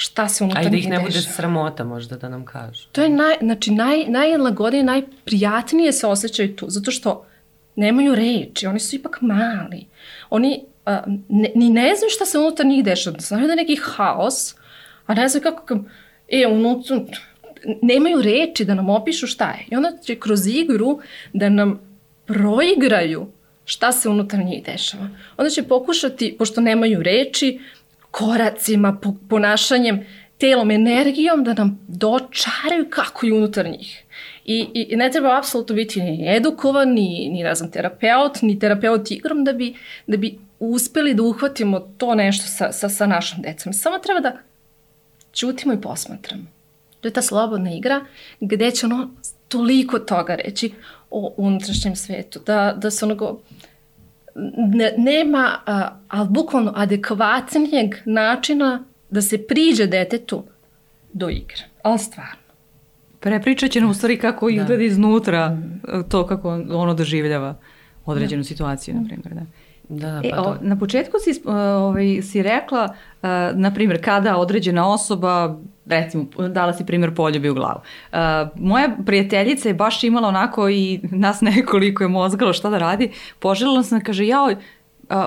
šta 0.00 0.28
se 0.28 0.44
unutar 0.44 0.62
njih 0.62 0.70
dešava. 0.70 0.76
A 0.76 0.86
i 0.86 0.88
da 0.88 0.96
ih 0.96 1.02
ne 1.02 1.08
bude 1.08 1.22
sramota 1.22 1.84
možda 1.84 2.16
da 2.16 2.28
nam 2.28 2.44
kažu. 2.44 2.88
To 2.92 3.02
je 3.02 3.08
naj, 3.08 3.36
znači 3.40 3.70
naj, 3.70 4.04
najlagodnije, 4.08 4.84
najprijatnije 4.84 5.92
se 5.92 6.06
osjećaju 6.06 6.56
tu, 6.56 6.66
zato 6.68 6.90
što 6.90 7.26
nemaju 7.76 8.14
reči, 8.14 8.66
oni 8.66 8.80
su 8.80 8.96
ipak 8.96 9.18
mali. 9.20 9.86
Oni 10.30 10.64
uh, 10.86 11.12
ne, 11.28 11.50
ni 11.54 11.70
ne 11.70 11.94
znaju 11.96 12.10
šta 12.10 12.26
se 12.26 12.38
unutar 12.38 12.66
njih 12.66 12.84
dešava, 12.84 13.20
znaju 13.20 13.46
da 13.46 13.52
je 13.52 13.56
neki 13.56 13.76
haos, 13.82 14.54
a 15.06 15.14
ne 15.14 15.28
znaju 15.28 15.42
kako, 15.42 15.78
e, 16.28 16.46
unutar, 16.46 16.98
nemaju 17.82 18.22
reči 18.22 18.64
da 18.64 18.74
nam 18.74 18.88
opišu 18.88 19.26
šta 19.26 19.50
je. 19.50 19.66
I 19.70 19.76
onda 19.76 19.92
će 20.04 20.16
kroz 20.16 20.46
igru 20.46 21.00
da 21.32 21.48
nam 21.48 21.80
proigraju 22.26 23.26
šta 23.64 23.92
se 23.92 24.08
unutar 24.08 24.40
njih 24.40 24.64
dešava. 24.64 25.08
Onda 25.36 25.50
će 25.50 25.62
pokušati, 25.62 26.36
pošto 26.38 26.60
nemaju 26.60 27.02
reči, 27.02 27.60
koracima, 28.10 28.98
ponašanjem, 29.28 30.06
telom, 30.38 30.70
energijom 30.70 31.44
da 31.44 31.54
nam 31.54 31.80
dočaraju 31.88 32.86
kako 32.90 33.26
je 33.26 33.32
unutar 33.32 33.66
njih. 33.66 34.04
I, 34.44 34.66
i, 34.74 34.86
i 34.90 34.96
ne 34.96 35.10
treba 35.10 35.38
apsolutno 35.38 35.74
biti 35.74 36.00
ni 36.00 36.36
edukovan, 36.36 36.88
ni, 36.88 37.28
ni 37.32 37.42
ne 37.42 37.54
znam, 37.54 37.70
terapeut, 37.70 38.42
ni 38.42 38.58
terapeut 38.58 39.10
igrom 39.10 39.44
da 39.44 39.52
bi, 39.52 39.74
da 40.06 40.16
bi 40.16 40.38
uspeli 40.60 41.14
da 41.14 41.22
uhvatimo 41.22 41.80
to 41.80 42.14
nešto 42.14 42.46
sa, 42.46 42.72
sa, 42.72 42.88
sa 42.88 43.06
našom 43.06 43.42
decom. 43.42 43.72
Samo 43.72 43.98
treba 43.98 44.20
da 44.20 44.36
ćutimo 45.32 45.74
i 45.74 45.80
posmatramo. 45.80 46.44
To 47.00 47.08
je 47.08 47.12
ta 47.12 47.22
slobodna 47.22 47.74
igra 47.74 48.00
gde 48.40 48.70
će 48.70 48.86
ono 48.86 49.10
toliko 49.48 49.98
toga 49.98 50.34
reći 50.34 50.72
o 51.10 51.34
unutrašnjem 51.36 51.96
svetu, 51.96 52.40
da, 52.46 52.74
da 52.76 52.90
se 52.90 53.04
onogo 53.04 53.40
ne, 54.56 54.92
nema, 54.96 55.58
a, 55.66 55.90
ali 56.08 56.28
bukvalno 56.28 56.72
adekvatnijeg 56.76 57.94
načina 58.04 58.84
da 59.10 59.22
se 59.22 59.46
priđe 59.46 59.86
detetu 59.86 60.44
do 61.12 61.28
igre. 61.28 61.62
Ali 61.82 61.98
stvarno. 61.98 62.40
Prepričat 63.20 63.70
će 63.70 63.80
nam 63.80 63.90
u 63.90 63.94
stvari 63.94 64.18
kako 64.18 64.46
da. 64.46 64.52
izgleda 64.52 64.82
iznutra 64.82 65.48
mm. 65.48 66.02
to 66.08 66.26
kako 66.26 66.48
ono 66.70 66.94
doživljava 66.94 67.54
određenu 68.06 68.40
da. 68.40 68.44
situaciju, 68.44 68.94
na 68.94 69.04
primjer. 69.08 69.34
Da. 69.34 69.46
Da, 69.90 70.20
e, 70.24 70.30
pa 70.30 70.36
e, 70.36 70.40
o, 70.40 70.56
na 70.60 70.78
početku 70.78 71.16
si, 71.18 71.42
ovaj, 71.46 72.22
si 72.22 72.42
rekla, 72.42 72.84
uh, 72.84 73.28
na 73.54 73.74
primjer, 73.74 74.04
kada 74.04 74.36
određena 74.36 74.88
osoba, 74.88 75.58
recimo, 75.90 76.26
dala 76.48 76.72
si 76.72 76.86
primjer 76.86 77.14
poljubi 77.14 77.50
u 77.50 77.54
glavu. 77.54 77.80
Uh, 78.12 78.18
moja 78.54 78.96
prijateljica 79.06 79.68
je 79.68 79.74
baš 79.74 80.04
imala 80.04 80.28
onako 80.28 80.68
i 80.68 81.00
nas 81.02 81.40
nekoliko 81.40 82.04
je 82.04 82.08
mozgalo 82.08 82.52
šta 82.52 82.70
da 82.70 82.78
radi. 82.78 83.10
Poželjala 83.38 83.82
sam 83.82 84.00
kaže, 84.00 84.26
jao, 84.26 84.50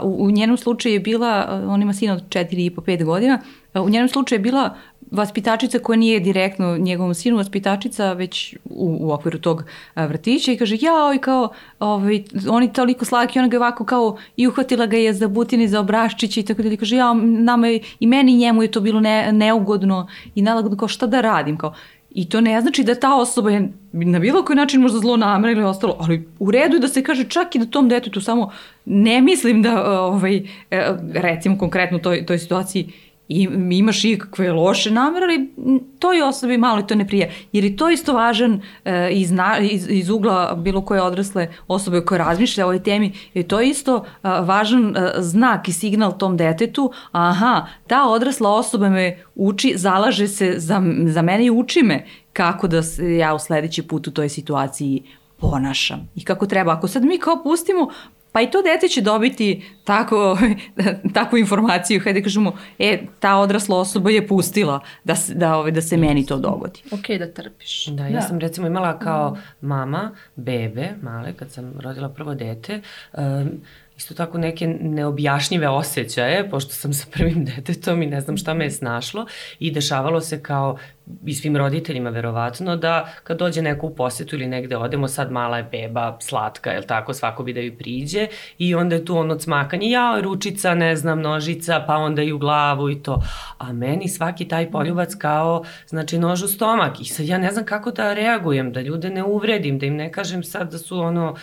u, 0.04 0.26
u 0.26 0.32
njenom 0.32 0.58
slučaju 0.58 0.94
je 0.94 1.00
bila, 1.00 1.62
on 1.68 1.82
ima 1.82 1.94
sina 1.94 2.14
od 2.14 2.30
4 2.30 2.66
i 2.66 2.70
po 2.70 2.82
5 2.82 3.04
godina, 3.04 3.40
u 3.74 3.90
njenom 3.90 4.10
slučaju 4.10 4.40
je 4.40 4.44
bila 4.44 4.76
vaspitačica 5.14 5.80
koja 5.80 5.98
nije 5.98 6.20
direktno 6.20 6.78
njegovom 6.78 7.14
sinu 7.14 7.38
vaspitačica, 7.38 8.14
već 8.14 8.56
u, 8.66 8.98
u 9.02 9.12
okviru 9.12 9.40
tog 9.40 9.64
vrtića 9.96 10.52
i 10.52 10.58
kaže, 10.58 10.78
jao, 10.82 11.14
i 11.14 11.20
kao, 11.20 11.50
ovaj, 11.80 12.24
on 12.50 12.64
je 12.64 12.74
toliko 12.74 13.06
slaki, 13.06 13.40
ona 13.40 13.48
ga 13.48 13.58
ovako 13.58 13.86
kao, 13.86 14.18
i 14.38 14.48
uhvatila 14.48 14.86
ga 14.86 14.98
je 14.98 15.14
za 15.14 15.28
butine, 15.28 15.68
za 15.68 15.80
obraščiće 15.80 16.40
i 16.40 16.44
tako 16.44 16.62
da 16.62 16.78
kaže, 16.78 16.96
jao, 16.96 17.14
nama 17.24 17.68
je, 17.68 17.80
i 18.00 18.08
meni 18.08 18.34
i 18.34 18.38
njemu 18.38 18.64
je 18.64 18.72
to 18.72 18.82
bilo 18.82 19.00
ne, 19.00 19.32
neugodno 19.32 20.08
i 20.36 20.42
nalagodno, 20.42 20.78
kao, 20.78 20.88
šta 20.88 21.08
da 21.08 21.22
radim, 21.22 21.58
kao, 21.58 21.74
I 22.14 22.30
to 22.30 22.42
ne 22.42 22.62
znači 22.62 22.84
da 22.86 22.94
ta 22.96 23.16
osoba 23.16 23.52
je 23.52 23.70
na 23.92 24.20
bilo 24.20 24.44
koji 24.46 24.58
način 24.58 24.82
možda 24.82 25.00
zlo 25.00 25.16
namera 25.18 25.52
ili 25.52 25.64
ostalo, 25.64 25.96
ali 26.00 26.28
u 26.40 26.52
redu 26.52 26.76
je 26.76 26.80
da 26.80 26.88
se 26.88 27.04
kaže 27.04 27.24
čak 27.24 27.56
i 27.56 27.60
da 27.60 27.66
tom 27.66 27.90
detetu 27.90 28.22
samo 28.22 28.52
ne 28.86 29.22
mislim 29.22 29.62
da, 29.62 30.02
ovaj, 30.02 30.36
e, 30.72 30.94
recimo 31.14 31.58
konkretno 31.58 32.00
toj, 32.00 32.26
toj 32.26 32.40
situaciji 32.40 32.92
i 33.34 33.50
imaš 33.78 34.04
ikakve 34.06 34.52
loše 34.52 34.92
namere, 34.92 35.26
ali 35.26 35.54
toj 36.00 36.22
osobi 36.22 36.58
malo 36.58 36.82
to 36.82 36.96
ne 36.96 37.08
prija. 37.08 37.28
Jer 37.52 37.64
je 37.64 37.78
to 37.78 37.90
isto 37.90 38.14
važan 38.14 38.62
e, 38.86 39.10
iz, 39.12 39.32
iz, 39.62 39.88
iz 39.90 40.10
ugla 40.10 40.56
bilo 40.56 40.82
koje 40.82 41.02
odrasle 41.02 41.48
osobe 41.68 42.02
koje 42.02 42.18
razmišlja 42.18 42.66
o 42.66 42.68
ovoj 42.68 42.84
temi, 42.84 43.14
je 43.34 43.44
to 43.48 43.62
isto 43.62 44.06
e, 44.06 44.28
važan 44.30 44.98
e, 44.98 45.12
znak 45.18 45.68
i 45.68 45.74
signal 45.74 46.18
tom 46.18 46.38
detetu, 46.38 46.92
aha, 47.12 47.68
ta 47.88 48.10
odrasla 48.10 48.50
osoba 48.50 48.90
me 48.90 49.18
uči, 49.36 49.74
zalaže 49.76 50.28
se 50.28 50.54
za, 50.58 50.82
za 51.06 51.22
mene 51.22 51.46
i 51.46 51.52
uči 51.52 51.84
me 51.84 52.06
kako 52.34 52.68
da 52.68 52.84
se 52.84 53.16
ja 53.18 53.34
u 53.34 53.40
sledeći 53.40 53.88
put 53.88 54.08
u 54.08 54.12
toj 54.12 54.30
situaciji 54.30 55.04
ponašam 55.38 56.10
i 56.16 56.24
kako 56.24 56.46
treba. 56.46 56.74
Ako 56.74 56.88
sad 56.88 57.04
mi 57.06 57.18
kao 57.18 57.44
pustimo 57.44 57.90
pa 58.34 58.42
i 58.42 58.52
to 58.52 58.62
dete 58.62 58.88
će 58.88 59.02
dobiti 59.02 59.64
tako, 59.84 60.38
takvu 61.14 61.38
informaciju, 61.38 62.02
hajde 62.04 62.20
da 62.20 62.24
kažemo, 62.24 62.58
e, 62.80 63.02
ta 63.20 63.38
odrasla 63.38 63.78
osoba 63.80 64.10
je 64.10 64.28
pustila 64.28 64.80
da, 65.04 65.16
da, 65.36 65.58
ove, 65.58 65.72
da 65.72 65.82
se 65.82 65.98
meni 65.98 66.26
to 66.26 66.38
dogodi. 66.38 66.80
Ok 66.92 67.20
da 67.20 67.34
trpiš. 67.34 67.86
Da, 67.86 68.08
ja 68.08 68.14
da. 68.14 68.22
sam 68.22 68.40
recimo 68.40 68.68
imala 68.68 69.00
kao 69.00 69.38
mama 69.62 70.12
bebe, 70.36 70.90
male, 71.02 71.34
kad 71.34 71.52
sam 71.52 71.74
rodila 71.80 72.10
prvo 72.10 72.36
dete, 72.36 72.82
um, 73.14 73.62
isto 74.04 74.14
tako 74.14 74.38
neke 74.38 74.68
neobjašnjive 74.68 75.70
osjećaje, 75.70 76.50
pošto 76.50 76.72
sam 76.72 76.94
sa 76.94 77.08
prvim 77.12 77.46
detetom 77.56 78.02
i 78.02 78.06
ne 78.06 78.22
znam 78.22 78.38
šta 78.38 78.54
me 78.54 78.66
je 78.66 78.72
snašlo 78.72 79.26
i 79.60 79.72
dešavalo 79.72 80.22
se 80.22 80.44
kao 80.44 80.78
i 81.26 81.34
svim 81.34 81.58
roditeljima 81.58 82.10
verovatno 82.10 82.76
da 82.76 83.10
kad 83.24 83.38
dođe 83.38 83.62
neko 83.62 83.88
u 83.88 83.96
posetu 83.96 84.36
ili 84.36 84.48
negde 84.48 84.78
odemo 84.78 85.08
sad 85.08 85.32
mala 85.32 85.58
je 85.58 85.64
beba 85.64 86.18
slatka 86.22 86.70
je 86.70 86.88
tako 86.88 87.14
svako 87.14 87.44
bi 87.44 87.54
da 87.54 87.60
ju 87.60 87.78
priđe 87.78 88.28
i 88.58 88.76
onda 88.76 88.96
je 88.96 89.06
tu 89.06 89.18
ono 89.18 89.36
cmakanje 89.36 89.90
ja 89.90 90.20
ručica 90.22 90.76
ne 90.76 90.96
znam 90.96 91.22
nožica 91.22 91.84
pa 91.88 91.96
onda 91.96 92.24
i 92.24 92.32
u 92.32 92.38
glavu 92.38 92.90
i 92.90 93.04
to. 93.04 93.22
A 93.58 93.74
meni 93.74 94.08
svaki 94.08 94.48
taj 94.48 94.72
poljubac 94.72 95.16
kao 95.16 95.64
znači 95.88 96.20
nož 96.20 96.44
u 96.44 96.48
stomak 96.48 97.02
i 97.02 97.06
sad 97.06 97.26
ja 97.26 97.38
ne 97.38 97.52
znam 97.52 97.66
kako 97.66 97.92
da 97.92 98.14
reagujem 98.14 98.72
da 98.74 98.82
ljude 98.82 99.10
ne 99.10 99.24
uvredim 99.24 99.80
da 99.80 99.86
im 99.86 99.96
ne 99.96 100.12
kažem 100.12 100.44
sad 100.44 100.72
da 100.72 100.78
su 100.78 101.00
ono 101.00 101.36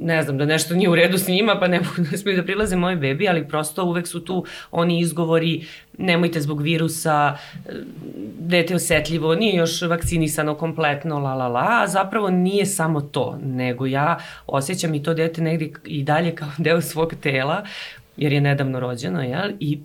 ne 0.00 0.22
znam, 0.22 0.38
da 0.38 0.44
nešto 0.44 0.74
nije 0.74 0.88
u 0.88 0.94
redu 0.94 1.18
s 1.18 1.28
njima, 1.28 1.56
pa 1.60 1.68
ne, 1.68 1.80
mogu, 1.80 1.92
ne 2.10 2.18
smiju 2.18 2.36
da 2.36 2.42
prilaze 2.42 2.76
moje 2.76 2.96
bebi, 2.96 3.28
ali 3.28 3.48
prosto 3.48 3.84
uvek 3.84 4.06
su 4.06 4.24
tu 4.24 4.44
oni 4.70 5.00
izgovori, 5.00 5.66
nemojte 5.98 6.40
zbog 6.40 6.62
virusa, 6.62 7.36
dete 8.38 8.74
osetljivo, 8.74 9.34
nije 9.34 9.56
još 9.56 9.82
vakcinisano 9.82 10.54
kompletno, 10.54 11.18
la 11.18 11.34
la 11.34 11.48
la, 11.48 11.82
a 11.82 11.86
zapravo 11.86 12.30
nije 12.30 12.66
samo 12.66 13.00
to, 13.00 13.38
nego 13.42 13.86
ja 13.86 14.18
osjećam 14.46 14.94
i 14.94 15.02
to 15.02 15.14
dete 15.14 15.42
negde 15.42 15.70
i 15.84 16.02
dalje 16.02 16.34
kao 16.34 16.50
deo 16.64 16.80
svog 16.80 17.14
tela, 17.20 17.64
jer 18.16 18.32
je 18.32 18.40
nedavno 18.40 18.80
rođeno, 18.80 19.22
jel? 19.22 19.50
I 19.60 19.80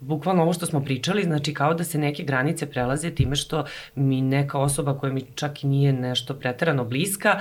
bukvalno 0.00 0.42
ovo 0.42 0.52
što 0.52 0.66
smo 0.66 0.80
pričali, 0.84 1.22
znači 1.22 1.54
kao 1.54 1.74
da 1.74 1.84
se 1.84 1.98
neke 1.98 2.22
granice 2.22 2.66
prelaze 2.66 3.10
time 3.10 3.36
što 3.36 3.64
mi 3.94 4.20
neka 4.22 4.58
osoba 4.58 4.98
koja 4.98 5.12
mi 5.12 5.24
čak 5.34 5.64
i 5.64 5.66
nije 5.66 5.92
nešto 5.92 6.34
preterano 6.34 6.84
bliska, 6.84 7.40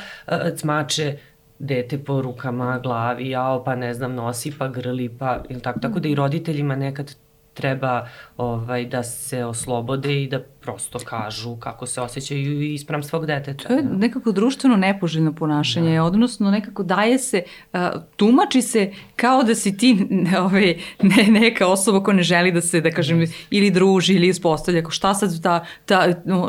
cmače 0.56 1.18
dete 1.60 1.98
po 1.98 2.22
rukama, 2.22 2.80
glavi, 2.84 3.30
jao, 3.30 3.64
pa 3.64 3.76
ne 3.76 3.94
znam, 3.94 4.14
nosi, 4.14 4.54
pa 4.60 4.68
grli, 4.68 5.10
pa, 5.20 5.44
ili 5.50 5.62
tako, 5.62 5.80
tako 5.80 6.00
da 6.00 6.08
i 6.08 6.16
roditeljima 6.16 6.76
nekad 6.76 7.16
treba 7.60 8.08
ovaj, 8.38 8.86
da 8.86 9.04
se 9.04 9.46
oslobode 9.46 10.24
i 10.24 10.28
da 10.28 10.40
prosto 10.40 11.00
kažu 11.00 11.56
kako 11.56 11.86
se 11.86 12.02
osjećaju 12.02 12.62
ispram 12.62 13.04
svog 13.04 13.26
deteta. 13.26 13.68
To 13.68 13.74
je 13.74 13.84
nekako 13.84 14.32
društveno 14.32 14.76
nepoželjno 14.76 15.34
ponašanje, 15.36 15.96
da. 15.96 16.04
odnosno 16.04 16.52
nekako 16.52 16.84
daje 16.84 17.20
se, 17.20 17.44
uh, 17.74 17.80
tumači 18.16 18.62
se 18.62 18.92
kao 19.16 19.44
da 19.44 19.56
si 19.56 19.78
ti 19.78 20.08
ovaj, 20.40 20.78
ne, 21.02 21.24
neka 21.40 21.68
osoba 21.68 22.04
koja 22.04 22.16
ne 22.16 22.24
želi 22.24 22.52
da 22.52 22.62
se, 22.62 22.82
da 22.82 22.92
kažem, 22.92 23.20
yes. 23.20 23.34
ili 23.50 23.72
druži 23.72 24.14
ili 24.14 24.28
ispostavlja, 24.28 24.84
šta 24.90 25.14
sad 25.14 25.42
ta, 25.44 25.66
ta, 25.86 26.08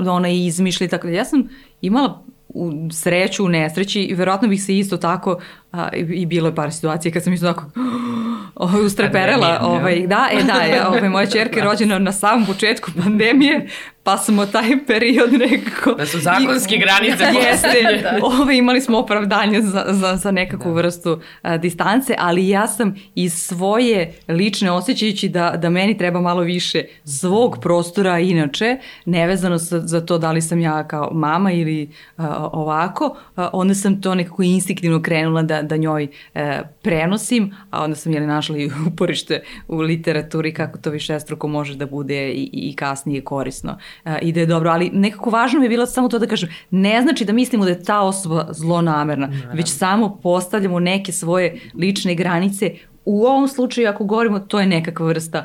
ona 0.09 0.29
izmišlja 0.29 0.85
i 0.85 0.91
tako 0.91 1.07
da. 1.07 1.13
Ja 1.13 1.25
sam 1.25 1.49
imala 1.81 2.25
u 2.55 2.73
sreću, 2.93 3.45
u 3.45 3.49
nesreći 3.49 4.03
i 4.03 4.15
verovatno 4.15 4.49
bih 4.49 4.63
se 4.63 4.79
isto 4.79 4.97
tako 4.97 5.41
a, 5.73 5.89
i 5.93 6.27
bilo 6.27 6.49
je 6.49 6.55
par 6.55 6.73
situacija 6.73 7.13
kad 7.13 7.25
sam 7.25 7.33
isto 7.33 7.47
tako 7.47 7.65
ovaj, 8.55 8.83
ustreperela. 8.83 9.59
Ovaj, 9.63 10.07
da, 10.07 10.29
e 10.33 10.43
da, 10.43 10.61
je, 10.61 10.87
ovaj, 10.87 11.09
moja 11.09 11.27
čerka 11.27 11.59
je 11.59 11.65
rođena 11.65 11.99
na 11.99 12.13
samom 12.13 12.47
početku 12.47 12.91
pandemije, 13.03 13.69
pa 14.11 14.17
smo 14.17 14.47
taj 14.47 14.87
period 14.87 15.33
nekako... 15.33 15.93
Da 15.93 16.07
su 16.07 16.19
zakonske 16.21 16.75
i, 16.75 16.79
granice 16.79 17.25
Jeste, 17.47 18.03
da. 18.03 18.27
ovaj, 18.27 18.57
imali 18.57 18.81
smo 18.81 18.99
opravdanje 18.99 19.63
za, 19.63 19.85
za, 19.89 20.17
za 20.17 20.31
nekakvu 20.31 20.69
da. 20.69 20.75
vrstu 20.75 21.21
a, 21.43 21.57
distance, 21.57 22.15
ali 22.19 22.49
ja 22.49 22.69
sam 22.69 22.95
iz 23.15 23.35
svoje 23.35 24.13
lične 24.29 24.71
osjećajući 24.71 25.29
da, 25.29 25.55
da 25.57 25.71
meni 25.71 25.99
treba 25.99 26.21
malo 26.21 26.43
više 26.43 26.85
svog 27.05 27.59
prostora 27.61 28.19
inače, 28.19 28.77
nevezano 29.05 29.59
za, 29.59 29.81
za 29.81 30.01
to 30.01 30.19
da 30.19 30.33
li 30.33 30.43
sam 30.43 30.61
ja 30.61 30.89
kao 30.89 31.11
mama 31.13 31.53
ili 31.53 31.91
a, 32.17 32.49
ovako, 32.53 33.17
a, 33.37 33.51
onda 33.53 33.75
sam 33.75 34.03
to 34.03 34.15
nekako 34.15 34.43
instinktivno 34.43 35.03
krenula 35.03 35.43
da, 35.43 35.63
da 35.63 35.77
njoj 35.77 36.09
e, 36.35 36.61
prenosim, 36.83 37.55
a 37.71 37.85
onda 37.85 37.97
sam 37.97 38.13
jeli 38.13 38.27
našla 38.27 38.59
i 38.59 38.71
uporište 38.93 39.43
u 39.69 39.77
literaturi 39.77 40.55
kako 40.55 40.79
to 40.79 40.91
više 40.91 41.21
struko 41.21 41.49
može 41.49 41.77
da 41.77 41.87
bude 41.87 42.31
i, 42.31 42.51
i 42.53 42.77
kasnije 42.77 43.25
korisno 43.25 43.79
e, 44.05 44.19
i 44.23 44.33
da 44.33 44.41
je 44.41 44.47
dobro, 44.47 44.71
ali 44.71 44.91
nekako 44.93 45.31
važno 45.31 45.61
mi 45.61 45.65
je 45.67 45.69
bilo 45.69 45.87
samo 45.87 46.09
to 46.09 46.19
da 46.19 46.27
kažem, 46.27 46.49
ne 46.71 47.03
znači 47.03 47.25
da 47.25 47.33
mislimo 47.33 47.65
da 47.65 47.71
je 47.71 47.85
ta 47.85 48.01
osoba 48.01 48.47
zlonamerna, 48.51 49.27
Naravno. 49.27 49.55
već 49.55 49.69
samo 49.69 50.19
postavljamo 50.23 50.81
neke 50.81 51.13
svoje 51.13 51.61
lične 51.75 52.15
granice 52.15 52.71
u 53.05 53.25
ovom 53.25 53.49
slučaju 53.49 53.89
ako 53.89 54.05
govorimo 54.05 54.39
to 54.39 54.61
je 54.61 54.67
nekakva 54.67 55.07
vrsta 55.07 55.45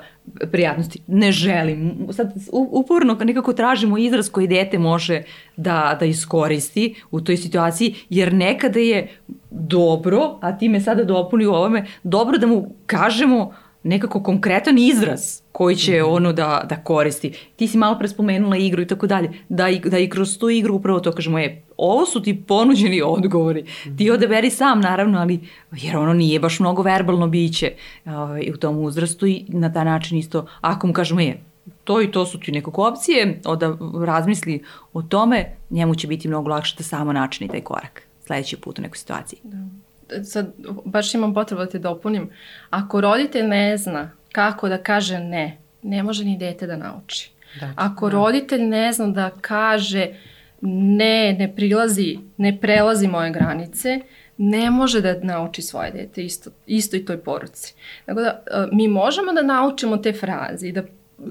prijatnosti. 0.51 0.99
Ne 1.07 1.31
želim. 1.31 2.07
Sad 2.11 2.33
uporno 2.51 3.17
nekako 3.23 3.53
tražimo 3.53 3.97
izraz 3.97 4.29
koji 4.29 4.47
dete 4.47 4.79
može 4.79 5.23
da, 5.57 5.97
da 5.99 6.05
iskoristi 6.05 6.95
u 7.11 7.21
toj 7.21 7.37
situaciji, 7.37 7.95
jer 8.09 8.33
nekada 8.33 8.79
je 8.79 9.07
dobro, 9.49 10.37
a 10.41 10.57
ti 10.57 10.69
me 10.69 10.81
sada 10.81 11.03
dopuni 11.03 11.45
u 11.45 11.53
ovome, 11.53 11.85
dobro 12.03 12.37
da 12.37 12.47
mu 12.47 12.69
kažemo 12.85 13.53
nekako 13.85 14.23
konkretan 14.23 14.77
izraz 14.77 15.41
koji 15.51 15.75
će 15.75 16.01
mhm. 16.01 16.11
ono 16.11 16.33
da, 16.33 16.65
da 16.69 16.75
koristi. 16.75 17.31
Ti 17.55 17.67
si 17.67 17.77
malo 17.77 17.97
pre 17.99 18.07
spomenula 18.07 18.57
igru 18.57 18.81
i 18.81 18.87
tako 18.87 19.07
dalje. 19.07 19.29
Da 19.49 19.69
i, 19.69 19.79
da 19.79 19.99
i 19.99 20.09
kroz 20.09 20.37
tu 20.37 20.49
igru 20.49 20.75
upravo 20.75 20.99
to 20.99 21.11
kažemo, 21.11 21.39
je, 21.39 21.63
ovo 21.77 22.05
su 22.05 22.21
ti 22.21 22.43
ponuđeni 22.47 23.01
odgovori. 23.17 23.63
Ti 23.97 24.03
mhm. 24.03 24.13
odeberi 24.13 24.49
sam, 24.49 24.81
naravno, 24.81 25.19
ali 25.19 25.39
jer 25.71 25.97
ono 25.97 26.13
nije 26.13 26.39
baš 26.39 26.59
mnogo 26.59 26.81
verbalno 26.81 27.27
biće 27.27 27.73
ovaj, 28.05 28.49
u 28.53 28.57
tom 28.57 28.79
uzrastu 28.79 29.27
i 29.27 29.45
na 29.47 29.73
taj 29.73 29.85
način 29.85 30.17
isto, 30.17 30.45
ako 30.61 30.87
mu 30.87 30.93
kažemo 30.93 31.21
je, 31.21 31.43
to 31.83 32.01
i 32.01 32.11
to 32.11 32.25
su 32.25 32.39
ti 32.39 32.51
nekako 32.51 32.87
opcije, 32.87 33.41
da 33.59 33.77
razmisli 34.05 34.63
o 34.93 35.01
tome, 35.01 35.45
njemu 35.69 35.95
će 35.95 36.07
biti 36.07 36.27
mnogo 36.27 36.49
lakše 36.49 36.75
da 36.77 36.83
samo 36.83 37.13
načini 37.13 37.49
taj 37.49 37.61
korak 37.61 38.01
sledeći 38.25 38.57
put 38.57 38.79
u 38.79 38.81
nekoj 38.81 38.97
situaciji. 38.97 39.39
Da 39.43 39.84
sad 40.23 40.53
baš 40.85 41.13
imam 41.13 41.33
potrebu 41.33 41.63
da 41.63 41.69
te 41.69 41.79
dopunim, 41.79 42.29
ako 42.69 43.01
roditelj 43.01 43.47
ne 43.47 43.77
zna 43.77 44.11
kako 44.31 44.69
da 44.69 44.77
kaže 44.77 45.19
ne, 45.19 45.57
ne 45.81 46.03
može 46.03 46.25
ni 46.25 46.37
dete 46.37 46.67
da 46.67 46.77
nauči. 46.77 47.31
Da, 47.59 47.73
ako 47.75 48.09
da. 48.09 48.15
roditelj 48.15 48.61
ne 48.61 48.93
zna 48.93 49.07
da 49.07 49.29
kaže 49.41 50.07
ne, 50.61 51.35
ne 51.39 51.55
prilazi, 51.55 52.17
ne 52.37 52.57
prelazi 52.61 53.07
moje 53.07 53.31
granice, 53.31 53.99
ne 54.37 54.71
može 54.71 55.01
da 55.01 55.19
nauči 55.21 55.61
svoje 55.61 55.91
dete 55.91 56.23
isto, 56.23 56.49
isto 56.65 56.95
i 56.95 57.05
toj 57.05 57.17
poruci. 57.17 57.73
Tako 58.05 58.21
da, 58.21 58.43
e, 58.51 58.67
mi 58.71 58.87
možemo 58.87 59.33
da 59.33 59.41
naučimo 59.41 59.97
te 59.97 60.13
fraze 60.13 60.67
i 60.67 60.71
da 60.71 60.83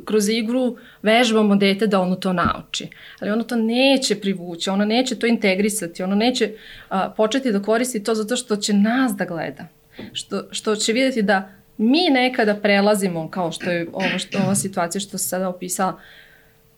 kroz 0.05 0.29
igru 0.29 0.77
vežbamo 1.03 1.57
dete 1.57 1.87
da 1.87 2.01
ono 2.01 2.17
to 2.17 2.33
nauči. 2.33 2.89
Ali 3.21 3.31
ono 3.31 3.43
to 3.43 3.57
neće 3.57 4.21
privući, 4.21 4.71
ono 4.71 4.85
neće 4.85 5.19
to 5.19 5.27
integrisati, 5.27 6.03
ono 6.03 6.15
neće 6.15 6.53
a, 6.89 7.11
početi 7.17 7.53
da 7.53 7.63
koristi 7.63 8.05
to 8.05 8.15
zato 8.15 8.37
što 8.37 8.57
će 8.57 8.73
nas 8.73 9.13
da 9.17 9.25
gleda. 9.25 9.67
Što, 10.13 10.43
što 10.51 10.77
će 10.77 10.93
videti 10.93 11.23
da 11.23 11.49
mi 11.77 12.11
nekada 12.11 12.55
prelazimo, 12.55 13.31
kao 13.31 13.53
što 13.53 13.71
je 13.71 13.87
ovo, 13.93 14.19
što, 14.19 14.39
ova 14.39 14.55
situacija 14.55 15.01
što 15.01 15.19
se 15.19 15.29
sada 15.29 15.49
opisala, 15.49 16.01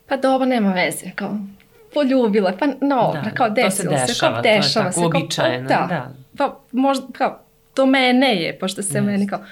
pa 0.07 0.17
dobro, 0.17 0.47
nema 0.47 0.73
veze, 0.73 1.11
kao 1.15 1.39
poljubila, 1.95 2.53
pa 2.59 2.67
no, 2.67 3.21
da, 3.25 3.31
kao 3.35 3.51
desilo 3.51 3.99
se, 3.99 4.07
dešava, 4.07 4.33
kao 4.33 4.43
dešava 4.43 4.93
se. 4.93 5.01
To 5.01 5.07
je 5.07 5.11
tako 5.11 5.19
uobičajeno, 5.19 5.69
da. 5.69 5.87
da. 5.89 6.13
Pa 6.37 6.61
možda, 6.73 7.07
kao, 7.13 7.46
to 7.77 7.87
mene 7.87 8.43
je, 8.43 8.59
pošto 8.59 8.83
se 8.83 8.99
yes. 8.99 9.05
meni 9.05 9.27
kao, 9.27 9.45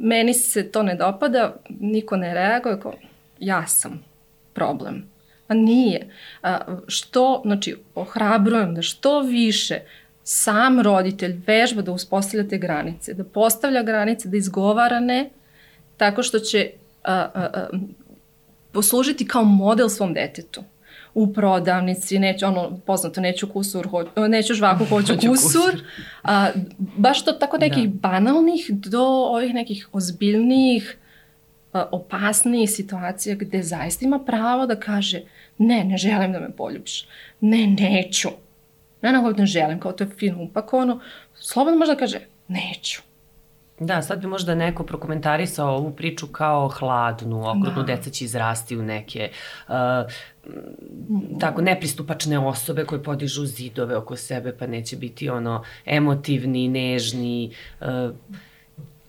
meni 0.00 0.34
se 0.34 0.70
to 0.70 0.82
ne 0.82 0.94
dopada, 0.94 1.56
niko 1.68 2.16
ne 2.16 2.34
reaguje, 2.34 2.80
kao, 2.80 2.92
ja 3.38 3.66
sam 3.66 4.04
problem. 4.52 5.04
A 5.48 5.54
nije. 5.54 6.08
A, 6.42 6.58
što, 6.86 7.42
znači, 7.44 7.76
ohrabrujem 7.94 8.74
da 8.74 8.82
što 8.82 9.20
više 9.20 9.80
sam 10.24 10.80
roditelj 10.80 11.40
vežba 11.46 11.82
da 11.82 11.92
uspostavlja 11.92 12.48
te 12.48 12.58
granice, 12.58 13.14
da 13.14 13.24
postavlja 13.24 13.82
granice, 13.82 14.28
da 14.28 14.36
izgovara 14.36 15.00
ne, 15.00 15.30
tako 15.96 16.22
što 16.22 16.38
će 16.38 16.70
a, 17.04 17.14
a, 17.14 17.30
a, 17.34 17.68
poslužiti 18.72 19.28
kao 19.28 19.44
model 19.44 19.88
svom 19.88 20.14
detetu 20.14 20.64
u 21.14 21.32
prodavnici, 21.32 22.18
neću, 22.18 22.46
ono, 22.46 22.78
poznato, 22.86 23.20
neću 23.20 23.48
kusur, 23.48 23.88
ho, 23.88 24.04
neću 24.28 24.54
žvaku, 24.54 24.84
hoću 24.84 25.14
kusur. 25.28 25.82
A, 26.22 26.50
baš 26.78 27.24
to 27.24 27.32
tako 27.32 27.58
nekih 27.58 27.90
da. 27.90 28.08
banalnih 28.08 28.70
do 28.70 29.02
ovih 29.04 29.54
nekih 29.54 29.88
ozbiljnijih, 29.92 30.96
a, 31.72 31.88
opasnijih 31.92 32.70
situacija 32.70 33.34
gde 33.36 33.62
zaista 33.62 34.04
ima 34.04 34.18
pravo 34.18 34.66
da 34.66 34.80
kaže 34.80 35.22
ne, 35.58 35.84
ne 35.84 35.96
želim 35.96 36.32
da 36.32 36.40
me 36.40 36.56
poljubiš. 36.56 37.06
Ne, 37.40 37.66
neću. 37.66 38.28
Ne, 39.02 39.12
nego 39.12 39.30
ne 39.30 39.46
želim, 39.46 39.80
kao 39.80 39.92
to 39.92 40.04
je 40.04 40.10
fino 40.18 40.42
upakovano. 40.42 41.00
Slobodno 41.34 41.78
može 41.78 41.92
da 41.92 41.98
kaže 41.98 42.20
neću. 42.48 43.02
Da, 43.86 44.02
sad 44.02 44.20
bi 44.20 44.26
možda 44.26 44.54
neko 44.54 44.84
prokomentarisao 44.84 45.76
ovu 45.76 45.90
priču 45.90 46.26
kao 46.26 46.68
hladnu, 46.68 47.50
okrutnu, 47.50 47.82
da. 47.82 47.96
deca 47.96 48.10
će 48.10 48.24
izrasti 48.24 48.76
u 48.76 48.82
neke 48.82 49.30
uh, 49.68 49.74
tako 51.40 51.62
nepristupačne 51.62 52.38
osobe 52.38 52.84
koje 52.84 53.02
podižu 53.02 53.44
zidove 53.46 53.96
oko 53.96 54.16
sebe, 54.16 54.56
pa 54.58 54.66
neće 54.66 54.96
biti 54.96 55.30
ono 55.30 55.64
emotivni, 55.84 56.68
nežni, 56.68 57.54
uh, 57.80 57.86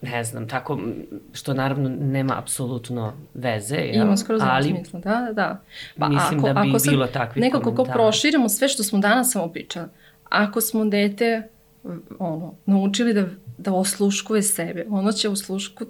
ne 0.01 0.23
znam, 0.23 0.47
tako, 0.47 0.79
što 1.33 1.53
naravno 1.53 1.89
nema 1.89 2.37
apsolutno 2.37 3.13
veze, 3.33 3.75
jel? 3.75 4.05
Ima 4.05 4.17
skoro 4.17 4.39
ali 4.41 4.69
smisla, 4.69 4.99
da, 4.99 5.25
da, 5.27 5.33
da. 5.33 5.61
Pa 5.99 6.09
mislim 6.09 6.39
ako, 6.39 6.47
da 6.47 6.61
bi 6.61 6.69
ako 6.69 6.89
bilo 6.89 7.07
takvih 7.07 7.41
nekako 7.41 7.63
komentara. 7.63 7.83
Nekako 7.83 7.99
proširimo 7.99 8.49
sve 8.49 8.67
što 8.67 8.83
smo 8.83 8.99
danas 8.99 9.31
samo 9.31 9.47
pričali, 9.47 9.87
ako 10.29 10.61
smo 10.61 10.85
dete 10.85 11.47
ono, 12.19 12.53
naučili 12.65 13.13
da, 13.13 13.25
da 13.57 13.73
osluškuje 13.73 14.41
sebe, 14.43 14.85
ono 14.89 15.11
će 15.11 15.29
oslušku, 15.29 15.85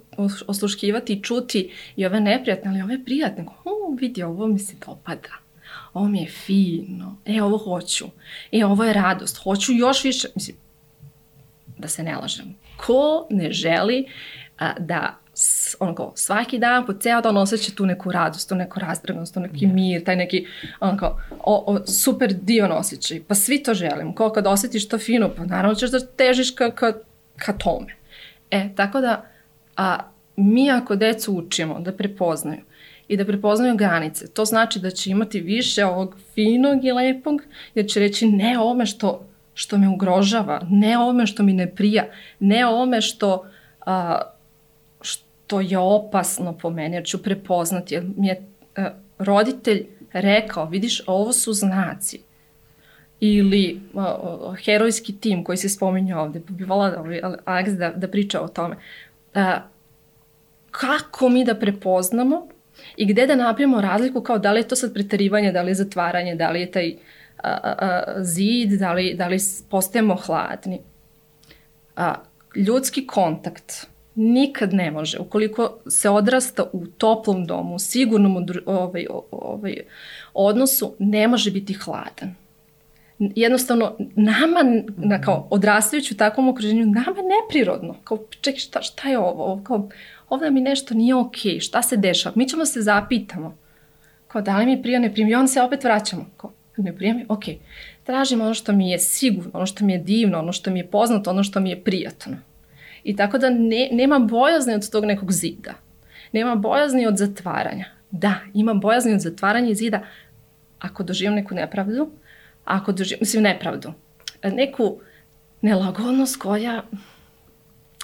osluškivati 0.47 1.14
i 1.14 1.22
čuti 1.22 1.72
i 1.95 2.05
ove 2.05 2.20
neprijatne, 2.20 2.72
ali 2.72 2.82
ove 2.82 3.05
prijatne, 3.05 3.45
o, 3.66 3.95
vidi, 3.99 4.24
ovo 4.24 4.47
mi 4.47 4.59
se 4.59 4.76
dopada. 4.86 5.30
Ovo 5.93 6.07
mi 6.07 6.22
je 6.22 6.30
fino, 6.30 7.18
e, 7.26 7.41
ovo 7.41 7.57
hoću, 7.57 8.05
e, 8.51 8.66
ovo 8.66 8.84
je 8.84 8.93
radost, 8.93 9.38
hoću 9.38 9.74
još 9.74 10.03
više, 10.03 10.28
mislim, 10.36 10.57
da 11.78 11.88
se 11.88 12.03
ne 12.03 12.16
lažem, 12.16 12.55
ko 12.78 13.28
ne 13.30 13.51
želi 13.51 14.05
a, 14.59 14.74
da 14.80 15.24
onako, 15.80 16.11
svaki 16.16 16.59
dan 16.59 16.86
po 16.86 16.93
ceo 16.93 17.22
dan 17.22 17.38
osjeća 17.38 17.72
tu 17.76 17.86
neku 17.86 18.11
radost, 18.11 18.49
tu 18.49 18.55
neku 18.55 18.80
razdraganost, 18.80 19.34
tu 19.34 19.39
neki 19.39 19.68
da. 19.68 19.74
mir, 19.74 20.03
taj 20.03 20.16
neki 20.16 20.47
onako, 20.80 21.22
o, 21.39 21.64
o, 21.68 21.88
super 21.88 22.34
divan 22.34 22.72
osjećaj. 22.72 23.22
Pa 23.28 23.36
svi 23.36 23.64
to 23.64 23.74
želimo. 23.74 24.16
Kao 24.16 24.30
kad 24.30 24.47
osjetiš 24.47 24.88
to 24.88 24.97
fino, 24.97 25.30
pa 25.38 25.45
naravno 25.45 25.76
ćeš 25.76 25.91
da 25.91 26.05
težiš 26.05 26.51
ka, 26.51 26.72
ka, 26.72 26.93
ka 27.45 27.53
tome. 27.53 27.95
E, 28.51 28.69
tako 28.75 29.01
da 29.01 29.25
a, 29.77 29.97
mi 30.35 30.71
ako 30.71 30.95
decu 30.95 31.33
učimo 31.33 31.79
da 31.79 31.91
prepoznaju 31.91 32.61
i 33.07 33.17
da 33.17 33.25
prepoznaju 33.25 33.75
granice, 33.75 34.27
to 34.27 34.45
znači 34.45 34.79
da 34.79 34.91
će 34.91 35.11
imati 35.11 35.39
više 35.39 35.85
ovog 35.85 36.17
finog 36.33 36.85
i 36.85 36.91
lepog, 36.91 37.41
jer 37.75 37.85
će 37.87 37.99
reći 37.99 38.27
ne 38.27 38.59
ovome 38.59 38.85
što 38.85 39.27
što 39.53 39.77
me 39.77 39.89
ugrožava, 39.89 40.61
ne 40.69 40.97
ovome 40.97 41.27
što 41.27 41.43
mi 41.43 41.53
ne 41.53 41.75
prija, 41.75 42.05
ne 42.39 42.65
ovome 42.65 43.01
što, 43.01 43.45
a, 43.85 44.21
što 45.01 45.61
je 45.61 45.77
opasno 45.77 46.57
po 46.57 46.69
meni, 46.69 46.95
jer 46.95 47.05
ću 47.05 47.23
prepoznati, 47.23 47.93
jer 47.93 48.03
mi 48.17 48.27
je 48.27 48.47
a, 48.75 48.89
roditelj 49.17 49.85
rekao, 50.13 50.65
vidiš, 50.65 51.01
ovo 51.07 51.33
su 51.33 51.53
znaci. 51.53 52.21
Ili 53.20 53.82
a, 53.95 54.55
herojski 54.66 55.20
tim 55.20 55.43
koji 55.43 55.57
se 55.57 55.70
spominje 55.70 56.16
ovde, 56.16 56.41
pa 56.47 56.53
bi 56.53 56.64
volala 56.64 56.99
ovaj, 56.99 57.22
Alex 57.45 57.78
da, 57.78 57.89
da 57.89 58.07
priča 58.07 58.41
o 58.41 58.47
tome. 58.47 58.76
A, 59.34 59.59
kako 60.72 61.30
mi 61.30 61.45
da 61.45 61.55
prepoznamo 61.55 62.47
i 62.97 63.05
gde 63.05 63.28
da 63.28 63.36
napravimo 63.36 63.82
razliku 63.82 64.22
kao 64.22 64.38
da 64.38 64.51
li 64.51 64.59
je 64.59 64.68
to 64.68 64.76
sad 64.76 64.93
pretarivanje, 64.93 65.51
da 65.51 65.61
li 65.61 65.72
je 65.72 65.76
zatvaranje, 65.76 66.36
da 66.36 66.49
li 66.49 66.59
je 66.59 66.72
taj 66.72 66.89
uh, 66.89 66.99
a, 67.43 68.03
zid, 68.18 68.72
da 68.80 68.93
li, 68.93 69.14
da 69.14 69.28
li 69.28 69.38
postajemo 69.70 70.16
hladni. 70.16 70.82
A, 71.95 72.16
ljudski 72.55 73.07
kontakt 73.07 73.88
nikad 74.16 74.74
ne 74.74 74.91
može, 74.91 75.20
ukoliko 75.20 75.78
se 75.88 76.09
odrasta 76.09 76.64
u 76.74 76.86
toplom 76.88 77.45
domu, 77.45 77.76
u 77.76 77.80
sigurnom 77.80 78.45
ovaj, 78.66 79.07
ovaj, 79.32 79.78
odnosu, 80.34 80.95
ne 80.99 81.28
može 81.28 81.51
biti 81.51 81.74
hladan. 81.74 82.36
Jednostavno, 83.36 83.95
nama, 84.15 84.59
na, 84.97 85.21
kao 85.21 85.47
odrastajući 85.49 86.13
u 86.13 86.17
takvom 86.17 86.49
okruženju, 86.49 86.86
nama 86.86 87.17
je 87.17 87.24
neprirodno. 87.24 87.95
Kao, 88.03 88.17
čekaj, 88.41 88.59
šta, 88.59 88.82
šta 88.82 89.09
je 89.09 89.19
ovo? 89.19 89.61
Kao, 89.63 89.89
ovdje 90.30 90.51
mi 90.51 90.61
nešto 90.61 90.93
nije 90.93 91.15
okej, 91.15 91.51
okay. 91.51 91.61
šta 91.61 91.82
se 91.82 91.97
dešava? 91.97 92.34
Mi 92.38 92.49
ćemo 92.49 92.65
se 92.65 92.82
zapitamo. 92.82 93.57
Kao, 94.28 94.41
da 94.41 94.57
li 94.57 94.65
mi 94.65 94.82
prija, 94.82 94.99
ne 94.99 95.13
prija? 95.13 95.28
I 95.28 95.36
onda 95.36 95.47
se 95.47 95.61
opet 95.61 95.84
vraćamo. 95.84 96.26
Kao, 96.38 96.51
ne 96.78 96.95
prijemi, 96.95 97.26
ok, 97.30 97.43
tražim 98.03 98.41
ono 98.41 98.53
što 98.53 98.71
mi 98.71 98.91
je 98.91 98.99
sigurno, 98.99 99.51
ono 99.53 99.65
što 99.65 99.86
mi 99.86 99.93
je 99.93 99.99
divno, 99.99 100.39
ono 100.39 100.51
što 100.51 100.71
mi 100.71 100.80
je 100.80 100.88
poznato, 100.88 101.30
ono 101.30 101.43
što 101.43 101.59
mi 101.59 101.69
je 101.69 101.84
prijatno. 101.84 102.38
I 103.03 103.15
tako 103.15 103.38
da 103.38 103.49
ne, 103.49 103.89
nema 103.91 104.19
bojazni 104.19 104.74
od 104.74 104.89
tog 104.89 105.05
nekog 105.05 105.32
zida. 105.32 105.74
Nema 106.32 106.55
bojazni 106.55 107.07
od 107.07 107.17
zatvaranja. 107.17 107.86
Da, 108.11 108.36
ima 108.53 108.74
bojazni 108.74 109.13
od 109.13 109.19
zatvaranja 109.19 109.74
zida 109.74 110.03
ako 110.80 111.03
doživim 111.03 111.34
neku 111.34 111.55
nepravdu, 111.55 112.09
ako 112.66 112.91
doživim, 112.91 113.20
mislim 113.22 113.43
nepravdu, 113.43 113.93
neku 114.43 114.97
nelagodnost 115.61 116.38
koja 116.38 116.84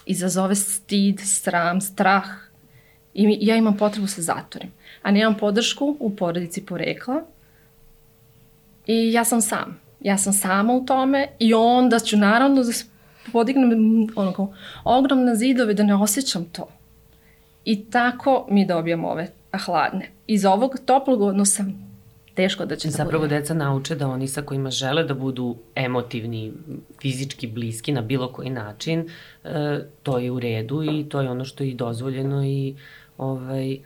izazove 0.05 0.55
stid, 0.55 1.19
sram, 1.23 1.81
strah 1.81 2.25
i 3.13 3.37
ja 3.41 3.55
imam 3.55 3.77
potrebu 3.77 4.05
da 4.05 4.11
se 4.11 4.21
zatvorim. 4.21 4.71
A 5.01 5.11
nemam 5.11 5.37
podršku 5.37 5.97
u 5.99 6.15
porodici 6.15 6.65
porekla, 6.65 7.23
I 8.89 9.11
ja 9.13 9.23
sam 9.25 9.41
sam. 9.41 9.79
Ja 10.01 10.17
sam 10.17 10.33
sama 10.33 10.73
u 10.73 10.85
tome 10.85 11.27
i 11.39 11.53
onda 11.53 11.99
ću 11.99 12.17
naravno 12.17 12.63
da 12.63 12.71
podignem 13.31 13.71
onako, 14.15 14.53
ogromne 14.83 15.35
zidove 15.35 15.73
da 15.73 15.83
ne 15.83 15.95
osjećam 15.95 16.45
to. 16.45 16.67
I 17.65 17.85
tako 17.85 18.47
mi 18.49 18.65
dobijamo 18.65 19.07
ove 19.07 19.27
hladne. 19.65 20.09
Iz 20.27 20.45
ovog 20.45 20.77
toplog 20.85 21.21
odnosa 21.21 21.63
teško 22.39 22.65
da 22.65 22.75
će 22.75 22.87
da 22.87 22.91
Zapravo 22.91 23.23
bude. 23.23 23.39
deca 23.39 23.53
nauče 23.53 23.95
da 23.95 24.07
oni 24.07 24.27
sa 24.27 24.41
kojima 24.41 24.71
žele 24.71 25.03
da 25.03 25.13
budu 25.13 25.55
emotivni, 25.75 26.53
fizički 27.01 27.47
bliski 27.47 27.91
na 27.91 28.01
bilo 28.01 28.31
koji 28.31 28.49
način, 28.49 29.09
e, 29.43 29.79
to 30.03 30.17
je 30.17 30.31
u 30.31 30.39
redu 30.39 30.83
i 30.83 31.05
to 31.09 31.21
je 31.21 31.29
ono 31.29 31.45
što 31.45 31.63
je 31.63 31.69
i 31.69 31.75
dozvoljeno 31.75 32.45
i 32.45 32.75
ovaj, 33.17 33.77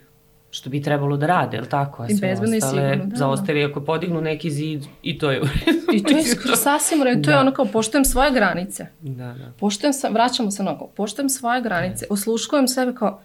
što 0.52 0.70
bi 0.70 0.82
trebalo 0.82 1.18
da 1.18 1.28
rade, 1.28 1.58
je 1.58 1.70
tako? 1.70 2.04
A 2.04 2.08
I 2.10 2.16
bezbedno 2.22 2.56
i 2.56 2.62
sigurno, 2.62 3.06
da. 3.06 3.16
Zaostali 3.16 3.64
ako 3.64 3.82
podignu 3.82 4.22
neki 4.22 4.52
zid 4.52 4.86
i 5.04 5.18
to 5.18 5.32
je 5.32 5.42
u 5.42 5.44
redu. 5.44 5.80
I 5.94 6.04
to 6.04 6.18
je 6.18 6.24
skoro 6.36 6.56
sasvim 6.56 7.02
u 7.02 7.04
redu, 7.04 7.22
to 7.22 7.32
da. 7.32 7.34
je 7.34 7.40
ono 7.40 7.52
kao 7.54 7.66
poštujem 7.66 8.06
svoje 8.06 8.32
granice. 8.32 8.86
Da, 9.02 9.34
da. 9.34 9.52
Poštujem, 9.60 9.94
sa, 9.94 10.10
vraćamo 10.10 10.52
se 10.52 10.64
na 10.64 10.78
poštujem 10.96 11.30
svoje 11.30 11.62
granice, 11.62 12.06
osluškujem 12.10 12.68
sebe 12.68 12.94
kao, 12.96 13.22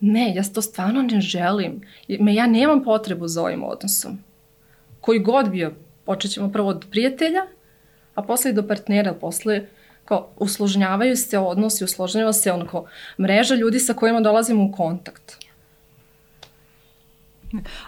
ne, 0.00 0.34
ja 0.34 0.42
to 0.54 0.62
stvarno 0.62 1.02
ne 1.02 1.20
želim. 1.20 1.80
Me, 2.08 2.34
ja 2.34 2.46
nemam 2.46 2.82
potrebu 2.84 3.28
za 3.28 3.42
ovim 3.42 3.64
odnosom. 3.64 4.18
Koji 5.00 5.18
god 5.18 5.50
bio, 5.50 5.72
počet 6.04 6.32
ćemo 6.32 6.52
prvo 6.52 6.68
od 6.68 6.86
prijatelja, 6.90 7.42
a 8.14 8.22
posle 8.22 8.50
i 8.50 8.54
do 8.54 8.66
partnera, 8.66 9.14
posle 9.14 9.66
kao 10.04 10.28
usložnjavaju 10.36 11.16
se 11.16 11.38
odnosi, 11.38 11.84
usložnjava 11.84 12.32
se 12.32 12.52
onako 12.52 12.88
mreža 13.18 13.54
ljudi 13.54 13.80
sa 13.80 13.94
kojima 13.94 14.20
dolazimo 14.20 14.64
u 14.64 14.72
kontakt. 14.72 15.36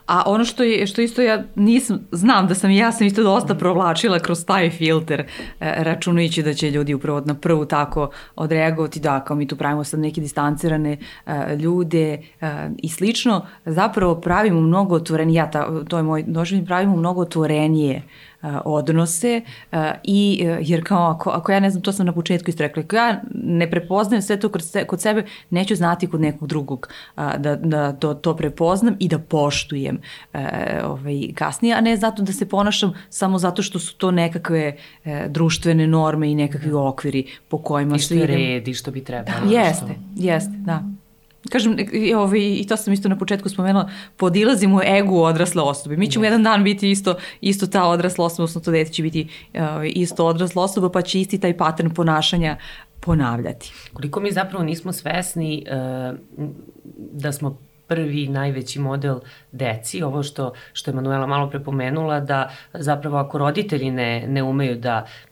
A 0.07 0.23
ono 0.27 0.45
što 0.45 0.63
je 0.63 0.87
što 0.87 1.03
isto 1.03 1.23
ja 1.23 1.45
nisam 1.55 2.09
znam 2.13 2.47
da 2.47 2.55
sam 2.55 2.71
ja 2.71 2.93
sam 2.93 3.07
isto 3.07 3.23
dosta 3.23 3.55
provlačila 3.55 4.19
kroz 4.19 4.45
taj 4.45 4.71
filter 4.71 5.21
e, 5.21 5.27
računajući 5.61 6.43
da 6.43 6.55
će 6.55 6.71
ljudi 6.71 6.95
upravo 6.95 7.23
na 7.27 7.35
prvu 7.35 7.65
tako 7.65 8.11
odreagovati. 8.37 9.01
Da 9.01 9.25
kao 9.25 9.37
mi 9.37 9.49
tu 9.49 9.57
pravimo 9.57 9.85
sad 9.85 10.01
neke 10.01 10.21
distancirane 10.21 10.97
e, 11.27 11.57
ljude 11.57 12.13
e, 12.41 12.69
i 12.79 12.89
slično. 12.89 13.47
Zapravo 13.65 14.21
pravimo 14.21 14.61
mnogo 14.61 14.95
otvorenije 14.95 15.37
ja 15.37 15.51
ta, 15.51 15.85
to 15.85 15.97
je 15.97 16.03
moj 16.03 16.23
doživljaj 16.27 16.67
pravimo 16.67 16.97
mnogo 16.97 17.21
otvorenije 17.21 18.03
odnose 18.65 19.41
i 20.05 20.47
jer 20.61 20.85
kao 20.85 21.11
ako, 21.11 21.31
ako 21.31 21.53
ja 21.53 21.61
ne 21.61 21.71
znam, 21.71 21.83
to 21.83 21.93
sam 21.93 22.07
na 22.07 22.13
početku 22.13 22.51
isto 22.51 22.63
rekla, 22.63 22.83
ako 22.83 22.97
ja 22.97 23.21
ne 23.35 23.71
prepoznajem 23.71 24.23
sve 24.23 24.41
to 24.41 24.49
kod 24.87 25.01
sebe, 25.01 25.25
neću 25.51 25.75
znati 25.77 26.07
kod 26.07 26.21
nekog 26.21 26.49
drugog 26.49 26.89
da, 27.17 27.57
da 27.57 27.93
to, 27.93 28.15
to 28.15 28.37
prepoznam 28.37 28.97
i 28.99 29.09
da 29.09 29.19
poštujem 29.19 30.01
ovaj, 30.85 31.33
kasnije, 31.35 31.75
a 31.75 31.81
ne 31.81 31.97
zato 31.97 32.23
da 32.23 32.33
se 32.33 32.49
ponašam 32.49 32.93
samo 33.11 33.39
zato 33.39 33.63
što 33.63 33.79
su 33.79 33.97
to 33.97 34.11
nekakve 34.11 34.77
e, 35.05 35.29
društvene 35.29 35.87
norme 35.87 36.31
i 36.31 36.35
nekakvi 36.35 36.71
da. 36.71 36.79
okviri 36.79 37.27
po 37.49 37.59
kojima 37.59 37.99
što 37.99 38.15
idem. 38.15 38.25
I 38.25 38.33
što 38.33 38.41
je 38.41 38.55
red 38.55 38.69
i 38.69 38.75
što 38.75 38.91
bi 38.91 39.05
trebalo. 39.05 39.47
Da, 39.47 39.61
jeste, 39.61 39.95
jeste, 40.17 40.53
da. 40.57 40.83
Kažem, 41.51 41.77
i, 41.93 42.15
ovaj, 42.15 42.41
i 42.41 42.67
to 42.69 42.77
sam 42.77 42.93
isto 42.93 43.09
na 43.09 43.19
početku 43.19 43.49
spomenula, 43.49 43.91
podilazimo 44.17 44.83
egu 44.85 45.23
odrasle 45.23 45.63
osobe. 45.63 45.97
Mi 45.97 46.11
ćemo 46.11 46.23
yes. 46.23 46.27
jedan 46.27 46.43
dan 46.43 46.65
biti 46.65 46.91
isto, 46.91 47.15
isto 47.41 47.67
ta 47.67 47.89
odrasla 47.89 48.25
osoba, 48.25 48.45
odnosno 48.45 48.61
to 48.61 48.71
dete 48.71 48.93
će 48.93 49.03
biti 49.03 49.29
uh, 49.55 49.61
isto 49.85 50.27
odrasla 50.27 50.63
osoba, 50.63 50.91
pa 50.91 51.03
će 51.03 51.21
isti 51.21 51.41
taj 51.41 51.57
pattern 51.57 51.95
ponašanja 51.95 52.57
ponavljati. 53.01 53.73
Koliko 53.93 54.21
mi 54.21 54.33
zapravo 54.33 54.65
nismo 54.65 54.93
svesni 54.93 55.67
uh, 55.67 56.19
da 57.13 57.33
smo 57.33 57.59
prvi 57.95 58.29
najveći 58.29 58.81
model 58.81 59.21
deci, 59.53 60.03
ovo 60.03 60.23
što, 60.23 60.53
što 60.73 60.91
je 60.91 60.95
Manuela 60.95 61.27
malo 61.27 61.51
prepomenula, 61.51 62.21
da 62.21 62.51
zapravo 62.73 63.17
ako 63.17 63.39
roditelji 63.39 63.91
ne, 63.91 64.27
ne 64.29 64.43
umeju 64.43 64.77
da 64.77 65.07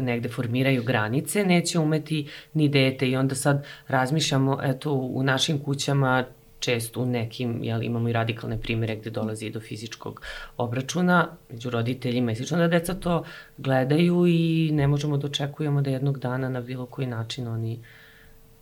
negde 0.00 0.28
formiraju 0.28 0.82
granice, 0.82 1.44
neće 1.44 1.78
umeti 1.78 2.28
ni 2.54 2.68
dete 2.68 3.08
i 3.08 3.16
onda 3.16 3.34
sad 3.34 3.66
razmišljamo, 3.88 4.58
eto, 4.62 4.92
u 4.92 5.22
našim 5.22 5.58
kućama 5.58 6.24
često 6.60 7.00
u 7.00 7.06
nekim, 7.06 7.64
jel, 7.64 7.82
imamo 7.82 8.08
i 8.08 8.12
radikalne 8.12 8.60
primere 8.60 8.96
gde 8.96 9.10
dolazi 9.10 9.50
do 9.50 9.60
fizičkog 9.60 10.22
obračuna 10.56 11.28
među 11.50 11.70
roditeljima 11.70 12.32
i 12.32 12.36
slično 12.36 12.58
da 12.58 12.68
deca 12.68 12.94
to 12.94 13.24
gledaju 13.58 14.26
i 14.26 14.70
ne 14.72 14.86
možemo 14.86 15.16
da 15.16 15.26
očekujemo 15.26 15.82
da 15.82 15.90
jednog 15.90 16.18
dana 16.18 16.48
na 16.48 16.60
bilo 16.60 16.86
koji 16.86 17.06
način 17.06 17.48
oni 17.48 17.80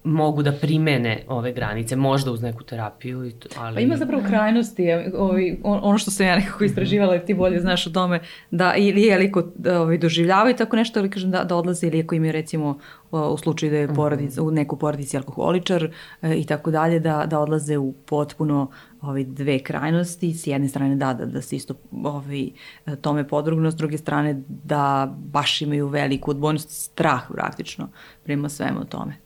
mogu 0.06 0.42
da 0.42 0.52
primene 0.52 1.24
ove 1.28 1.52
granice, 1.52 1.96
možda 1.96 2.32
uz 2.32 2.42
neku 2.42 2.62
terapiju. 2.62 3.24
I 3.24 3.32
to, 3.32 3.48
ali... 3.58 3.74
Pa 3.74 3.80
ima 3.80 3.96
zapravo 3.96 4.22
krajnosti, 4.26 4.86
ovi, 5.16 5.60
ono 5.64 5.98
što 5.98 6.10
sam 6.10 6.26
ja 6.26 6.36
nekako 6.36 6.64
istraživala, 6.64 7.18
ti 7.18 7.34
bolje 7.34 7.60
znaš 7.60 7.86
o 7.86 7.90
tome, 7.90 8.20
da 8.50 8.74
ili 8.74 9.02
je 9.02 9.18
liko 9.18 9.42
ovi, 9.80 9.98
doživljavaju 9.98 10.56
tako 10.56 10.76
nešto, 10.76 10.98
ili 10.98 11.10
kažem 11.10 11.30
da, 11.30 11.44
da 11.44 11.56
odlaze, 11.56 11.86
ili 11.86 12.00
ako 12.00 12.14
im 12.14 12.24
je 12.24 12.32
recimo 12.32 12.78
u 13.10 13.36
slučaju 13.36 13.72
da 13.72 13.78
je 13.78 13.94
porodica, 13.94 14.42
u 14.42 14.50
neku 14.50 14.76
porodici 14.76 15.16
alkoholičar 15.16 15.90
e, 16.22 16.34
i 16.34 16.44
tako 16.44 16.70
dalje, 16.70 17.00
da, 17.00 17.26
da 17.26 17.38
odlaze 17.38 17.78
u 17.78 17.92
potpuno 17.92 18.70
ovi 19.00 19.24
dve 19.24 19.58
krajnosti, 19.58 20.34
s 20.34 20.46
jedne 20.46 20.68
strane 20.68 20.96
da, 20.96 21.14
da, 21.14 21.26
da 21.26 21.42
se 21.42 21.56
isto 21.56 21.74
ovi, 22.04 22.52
tome 23.00 23.28
podrugno, 23.28 23.70
s 23.70 23.74
druge 23.74 23.98
strane 23.98 24.42
da 24.48 25.14
baš 25.18 25.62
imaju 25.62 25.88
veliku 25.88 26.30
odbojnost, 26.30 26.70
strah 26.70 27.22
praktično 27.32 27.88
prema 28.24 28.48
svemu 28.48 28.84
tome. 28.84 29.25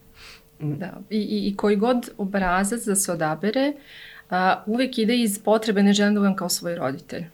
Da, 0.60 0.92
i, 1.10 1.18
i, 1.18 1.48
i 1.48 1.56
koji 1.56 1.76
god 1.76 2.10
obrazac 2.18 2.84
da 2.84 2.94
se 2.94 3.12
odabere, 3.12 3.72
a, 4.30 4.62
uvek 4.66 4.98
ide 4.98 5.16
iz 5.16 5.42
potrebe 5.44 5.82
ne 5.82 5.92
želim 5.92 6.14
da 6.14 6.20
budem 6.20 6.36
kao 6.36 6.48
svoj 6.48 6.74
roditelj. 6.74 7.24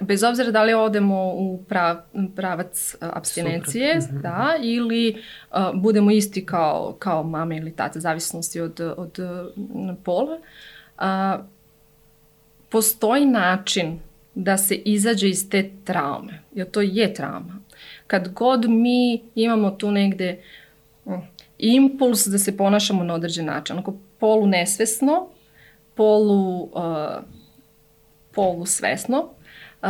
Bez 0.00 0.22
obzira 0.22 0.50
da 0.50 0.62
li 0.62 0.74
odemo 0.74 1.32
u 1.34 1.64
prav, 1.68 1.96
pravac 2.36 2.96
abstinencije, 3.00 4.00
Super. 4.00 4.14
Mhm. 4.14 4.22
da, 4.22 4.54
ili 4.62 5.22
a, 5.50 5.72
budemo 5.74 6.10
isti 6.10 6.46
kao, 6.46 6.96
kao 6.98 7.22
mama 7.22 7.54
ili 7.54 7.72
tata, 7.72 8.00
zavisnosti 8.00 8.60
od, 8.60 8.80
od 8.96 9.18
pola, 10.04 10.38
a, 10.98 11.38
postoji 12.68 13.26
način 13.26 13.98
da 14.34 14.56
se 14.56 14.74
izađe 14.74 15.28
iz 15.28 15.50
te 15.50 15.70
traume, 15.84 16.42
jer 16.54 16.70
to 16.70 16.80
je 16.80 17.14
trauma. 17.14 17.58
Kad 18.06 18.32
god 18.32 18.68
mi 18.68 19.22
imamo 19.34 19.70
tu 19.70 19.90
negde 19.90 20.40
impuls 21.62 22.26
da 22.26 22.38
se 22.38 22.56
ponašamo 22.56 23.04
na 23.04 23.14
određen 23.14 23.46
način. 23.46 23.76
Onako 23.76 23.94
polu 24.18 24.46
nesvesno, 24.46 25.28
polu, 25.94 26.62
uh, 26.62 26.70
polu 28.34 28.66
svesno, 28.66 29.28
uh, 29.82 29.88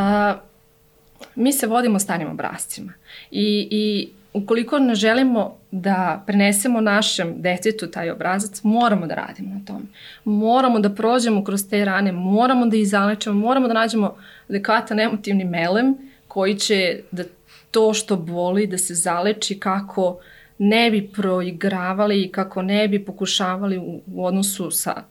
mi 1.34 1.52
se 1.52 1.66
vodimo 1.66 1.98
starim 1.98 2.30
obrazcima. 2.30 2.92
I, 3.30 3.68
I 3.70 4.08
ukoliko 4.32 4.78
ne 4.78 4.94
želimo 4.94 5.56
da 5.70 6.22
prenesemo 6.26 6.80
našem 6.80 7.34
detetu 7.42 7.86
taj 7.86 8.10
obrazac, 8.10 8.60
moramo 8.62 9.06
da 9.06 9.14
radimo 9.14 9.54
na 9.54 9.60
tome. 9.66 9.84
Moramo 10.24 10.78
da 10.80 10.90
prođemo 10.90 11.44
kroz 11.44 11.68
te 11.70 11.84
rane, 11.84 12.12
moramo 12.12 12.66
da 12.66 12.76
ih 12.76 12.88
zalečemo, 12.88 13.40
moramo 13.40 13.68
da 13.68 13.74
nađemo 13.74 14.16
adekvatan 14.48 15.00
emotivni 15.00 15.44
melem 15.44 15.96
koji 16.28 16.54
će 16.54 17.00
da 17.10 17.24
to 17.70 17.94
što 17.94 18.16
boli 18.16 18.66
da 18.66 18.78
se 18.78 18.94
zaleči 18.94 19.60
kako 19.60 20.18
ne 20.62 20.90
bi 20.90 21.10
proigravali 21.12 22.22
i 22.22 22.32
kako 22.32 22.62
ne 22.62 22.88
bi 22.88 23.04
pokušavali 23.04 23.78
u, 23.78 24.00
u 24.06 24.26
odnosu 24.26 24.70
sa 24.70 25.02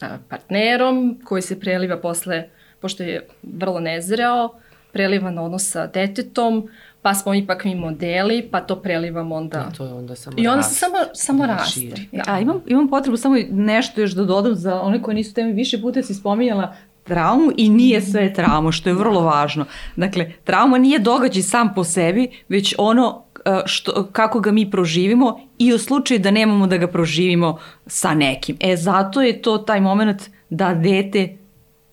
a, 0.00 0.18
partnerom 0.28 1.20
koji 1.24 1.42
se 1.42 1.60
preliva 1.60 1.96
posle, 1.96 2.48
pošto 2.80 3.02
je 3.02 3.26
vrlo 3.42 3.80
nezreo, 3.80 4.50
preliva 4.92 5.30
na 5.30 5.42
odnos 5.42 5.70
sa 5.70 5.86
detetom, 5.86 6.68
pa 7.02 7.14
smo 7.14 7.34
ipak 7.34 7.64
mi 7.64 7.74
modeli, 7.74 8.48
pa 8.50 8.60
to 8.60 8.76
prelivamo 8.76 9.34
onda. 9.34 9.58
Da, 9.58 9.76
to 9.76 9.84
je 9.84 9.92
onda 9.92 10.14
samo 10.14 10.36
I 10.38 10.48
onda 10.48 10.62
se 10.62 10.74
samo, 10.74 10.96
samo 11.14 11.46
raste. 11.46 12.06
Da. 12.12 12.22
A 12.26 12.40
imam, 12.40 12.60
imam 12.66 12.88
potrebu 12.88 13.16
samo 13.16 13.36
nešto 13.50 14.00
još 14.00 14.12
da 14.12 14.24
dodam 14.24 14.54
za 14.54 14.80
one 14.80 15.02
koji 15.02 15.14
nisu 15.14 15.34
temi 15.34 15.52
više 15.52 15.80
puta 15.80 16.02
si 16.02 16.14
spominjala 16.14 16.76
traumu 17.04 17.50
i 17.56 17.68
nije 17.68 18.00
sve 18.00 18.34
trauma, 18.34 18.72
što 18.72 18.88
je 18.88 18.94
vrlo 18.94 19.20
važno. 19.20 19.64
Dakle, 19.96 20.32
trauma 20.44 20.78
nije 20.78 20.98
događaj 20.98 21.42
sam 21.42 21.74
po 21.74 21.84
sebi, 21.84 22.30
već 22.48 22.74
ono 22.78 23.25
što, 23.66 24.08
kako 24.12 24.40
ga 24.40 24.52
mi 24.52 24.70
proživimo 24.70 25.40
i 25.58 25.72
u 25.72 25.78
slučaju 25.78 26.20
da 26.20 26.30
nemamo 26.30 26.66
da 26.66 26.76
ga 26.76 26.86
proživimo 26.86 27.58
sa 27.86 28.14
nekim. 28.14 28.56
E, 28.60 28.76
zato 28.76 29.22
je 29.22 29.42
to 29.42 29.58
taj 29.58 29.80
moment 29.80 30.22
da 30.50 30.74
dete 30.74 31.36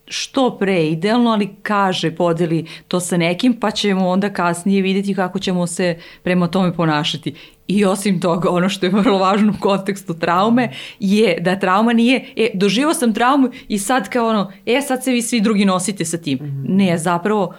što 0.08 0.58
pre 0.60 0.88
idealno, 0.88 1.30
ali 1.30 1.49
kaže, 1.62 2.16
podeli 2.16 2.66
to 2.88 2.99
sa 2.99 3.18
nekim, 3.18 3.54
pa 3.54 3.72
ćemo 3.72 4.10
onda 4.10 4.34
kasnije 4.34 4.82
videti 4.82 5.16
kako 5.16 5.39
ćemo 5.39 5.68
se 5.68 5.97
prema 6.24 6.47
tome 6.47 6.74
ponašati. 6.74 7.34
I 7.68 7.86
osim 7.86 8.22
toga, 8.22 8.49
ono 8.49 8.70
što 8.70 8.86
je 8.86 8.89
vrlo 8.89 9.18
važno 9.18 9.54
u 9.58 9.62
kontekstu 9.62 10.14
traume 10.14 10.72
je 10.99 11.38
da 11.41 11.60
trauma 11.60 11.93
nije, 11.93 12.26
e, 12.36 12.49
doživo 12.54 12.93
sam 12.93 13.14
traumu 13.14 13.49
i 13.68 13.80
sad 13.80 14.10
kao 14.10 14.28
ono, 14.28 14.51
e, 14.66 14.82
sad 14.82 15.04
se 15.04 15.12
vi 15.12 15.22
svi 15.22 15.41
drugi 15.41 15.66
nosite 15.66 16.06
sa 16.06 16.18
tim. 16.18 16.39
Mm 16.41 16.45
-hmm. 16.45 16.66
Ne, 16.68 16.97
zapravo 16.97 17.54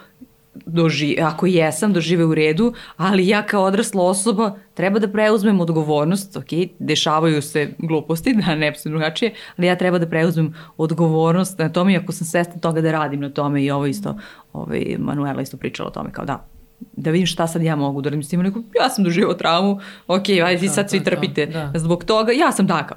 doži, 0.67 1.17
ako 1.21 1.47
jesam, 1.47 1.93
dožive 1.93 2.25
u 2.25 2.35
redu, 2.35 2.73
ali 2.97 3.29
ja 3.29 3.43
kao 3.43 3.65
odrasla 3.65 4.05
osoba 4.05 4.57
treba 4.75 4.99
da 4.99 5.09
preuzmem 5.09 5.61
odgovornost, 5.61 6.37
ok, 6.37 6.49
dešavaju 6.79 7.43
se 7.43 7.69
gluposti, 7.79 8.35
da 8.35 8.55
ne 8.55 8.75
se 8.75 8.89
drugačije, 8.89 9.35
ali 9.57 9.67
ja 9.67 9.77
treba 9.77 9.99
da 9.99 10.09
preuzmem 10.09 10.55
odgovornost 10.77 11.59
na 11.59 11.69
tome 11.69 11.93
i 11.93 11.97
ako 11.97 12.13
sam 12.13 12.27
svesna 12.27 12.61
toga 12.61 12.81
da 12.81 12.93
radim 12.93 13.21
na 13.21 13.31
tome 13.31 13.65
i 13.65 13.71
ovo 13.71 13.87
isto, 13.87 14.17
ovaj, 14.53 14.97
Manuela 14.99 15.43
isto 15.43 15.57
pričala 15.57 15.89
o 15.89 15.93
tome, 15.93 16.13
kao 16.13 16.25
da, 16.25 16.47
da 16.93 17.11
vidim 17.11 17.27
šta 17.27 17.47
sad 17.47 17.63
ja 17.63 17.77
mogu 17.77 18.01
da 18.01 18.11
radim 18.11 18.23
s 18.23 18.29
tim, 18.29 18.65
ja 18.81 18.91
sam 18.91 19.05
doživao 19.05 19.35
traumu, 19.35 19.81
ok, 20.07 20.29
ajde, 20.45 20.69
sad 20.69 20.91
svi 20.91 21.05
trpite 21.05 21.47
da, 21.47 21.71
da. 21.73 21.79
zbog 21.79 22.05
toga, 22.05 22.33
ja 22.33 22.53
sam 22.53 22.69
takav 22.69 22.97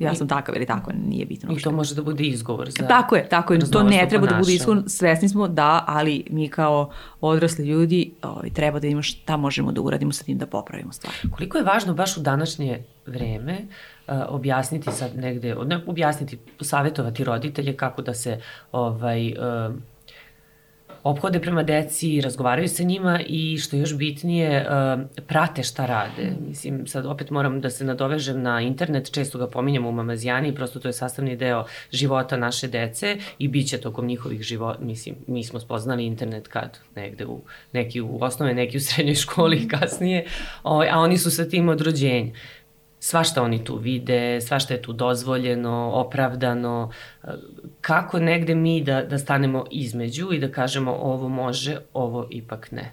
ja 0.00 0.14
sam 0.14 0.28
takav 0.28 0.56
ili 0.56 0.66
tako, 0.66 0.92
nije 1.06 1.26
bitno. 1.26 1.52
I 1.52 1.62
to 1.62 1.72
može 1.72 1.94
da 1.94 2.02
bude 2.02 2.24
izgovor 2.24 2.70
za... 2.70 2.86
Tako 2.86 3.16
je, 3.16 3.28
tako 3.28 3.54
je, 3.54 3.70
to 3.70 3.82
ne 3.82 4.06
treba 4.08 4.26
da 4.26 4.36
bude 4.36 4.52
izgovor, 4.52 4.82
svesni 4.86 5.28
smo 5.28 5.48
da, 5.48 5.84
ali 5.86 6.24
mi 6.30 6.48
kao 6.48 6.90
odrasli 7.20 7.66
ljudi 7.66 8.12
ovaj, 8.22 8.50
treba 8.50 8.80
da 8.80 8.86
imamo 8.86 9.02
šta 9.02 9.36
možemo 9.36 9.72
da 9.72 9.80
uradimo 9.80 10.12
sa 10.12 10.24
tim 10.24 10.38
da 10.38 10.46
popravimo 10.46 10.92
stvari. 10.92 11.16
Koliko 11.30 11.58
je 11.58 11.64
važno 11.64 11.94
baš 11.94 12.16
u 12.16 12.20
današnje 12.20 12.82
vreme 13.06 13.58
uh, 13.58 14.14
objasniti 14.28 14.92
sad 14.92 15.16
negde, 15.16 15.56
ne 15.66 15.80
objasniti, 15.86 16.38
savjetovati 16.60 17.24
roditelje 17.24 17.76
kako 17.76 18.02
da 18.02 18.14
se 18.14 18.40
ovaj, 18.72 19.32
uh, 19.32 19.74
ophode 21.02 21.40
prema 21.40 21.62
deci, 21.62 22.20
razgovaraju 22.20 22.68
sa 22.68 22.82
njima 22.82 23.20
i 23.26 23.58
što 23.58 23.76
je 23.76 23.80
još 23.80 23.96
bitnije, 23.96 24.66
uh, 24.66 25.24
prate 25.26 25.62
šta 25.62 25.86
rade. 25.86 26.32
Mislim, 26.48 26.86
sad 26.86 27.06
opet 27.06 27.30
moram 27.30 27.60
da 27.60 27.70
se 27.70 27.84
nadovežem 27.84 28.42
na 28.42 28.60
internet, 28.60 29.12
često 29.12 29.38
ga 29.38 29.46
pominjamo 29.46 29.88
u 29.88 29.92
Mamazijani, 29.92 30.54
prosto 30.54 30.80
to 30.80 30.88
je 30.88 30.92
sastavni 30.92 31.36
deo 31.36 31.64
života 31.92 32.36
naše 32.36 32.68
dece 32.68 33.16
i 33.38 33.48
bit 33.48 33.68
će 33.68 33.80
tokom 33.80 34.06
njihovih 34.06 34.42
života, 34.42 34.84
mislim, 34.84 35.16
mi 35.26 35.44
smo 35.44 35.60
spoznali 35.60 36.06
internet 36.06 36.48
kad? 36.48 36.78
Negde 36.96 37.26
u, 37.26 37.40
neki 37.72 38.00
u 38.00 38.18
osnove, 38.20 38.54
neki 38.54 38.76
u 38.76 38.80
srednjoj 38.80 39.14
školi 39.14 39.56
i 39.56 39.68
kasnije, 39.78 40.26
ovaj, 40.62 40.88
a 40.90 40.98
oni 40.98 41.18
su 41.18 41.30
sa 41.30 41.48
tim 41.48 41.68
od 41.68 41.80
rođenja 41.80 42.32
svašta 43.00 43.42
oni 43.42 43.64
tu 43.64 43.76
vide, 43.76 44.40
svašta 44.40 44.74
je 44.74 44.82
tu 44.82 44.92
dozvoljeno, 44.92 45.90
opravdano, 45.94 46.90
kako 47.80 48.18
negde 48.18 48.54
mi 48.54 48.82
da, 48.84 49.02
da 49.02 49.18
stanemo 49.18 49.64
između 49.70 50.32
i 50.32 50.38
da 50.38 50.52
kažemo 50.52 50.92
ovo 50.92 51.28
može, 51.28 51.78
ovo 51.94 52.26
ipak 52.30 52.72
ne. 52.72 52.92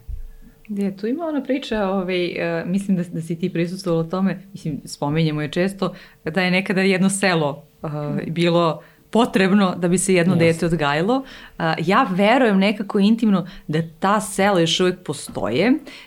Je, 0.70 0.98
tu 0.98 1.08
ima 1.08 1.26
ona 1.26 1.44
priča, 1.44 1.90
ovaj, 1.90 2.26
uh, 2.26 2.70
mislim 2.70 2.98
da, 2.98 3.04
da 3.04 3.22
si 3.22 3.40
ti 3.40 3.50
prisustuvala 3.54 4.02
o 4.02 4.04
tome, 4.04 4.40
mislim, 4.54 4.82
spomenjemo 4.86 5.42
je 5.42 5.52
često, 5.52 5.94
da 6.24 6.42
je 6.42 6.52
nekada 6.52 6.82
jedno 6.82 7.10
selo 7.10 7.64
uh, 7.82 7.92
bilo 8.28 8.82
potrebno 9.10 9.76
da 9.76 9.88
bi 9.88 9.98
se 9.98 10.14
jedno 10.14 10.36
yes. 10.36 10.40
dete 10.40 10.66
odgajilo. 10.66 11.16
Uh, 11.16 11.66
ja 11.86 12.08
verujem 12.12 12.58
nekako 12.58 13.00
intimno 13.00 13.48
da 13.68 13.82
ta 14.00 14.22
sela 14.22 14.60
još 14.60 14.80
uvek 14.80 15.00
postoje 15.04 15.66
E, 15.68 16.07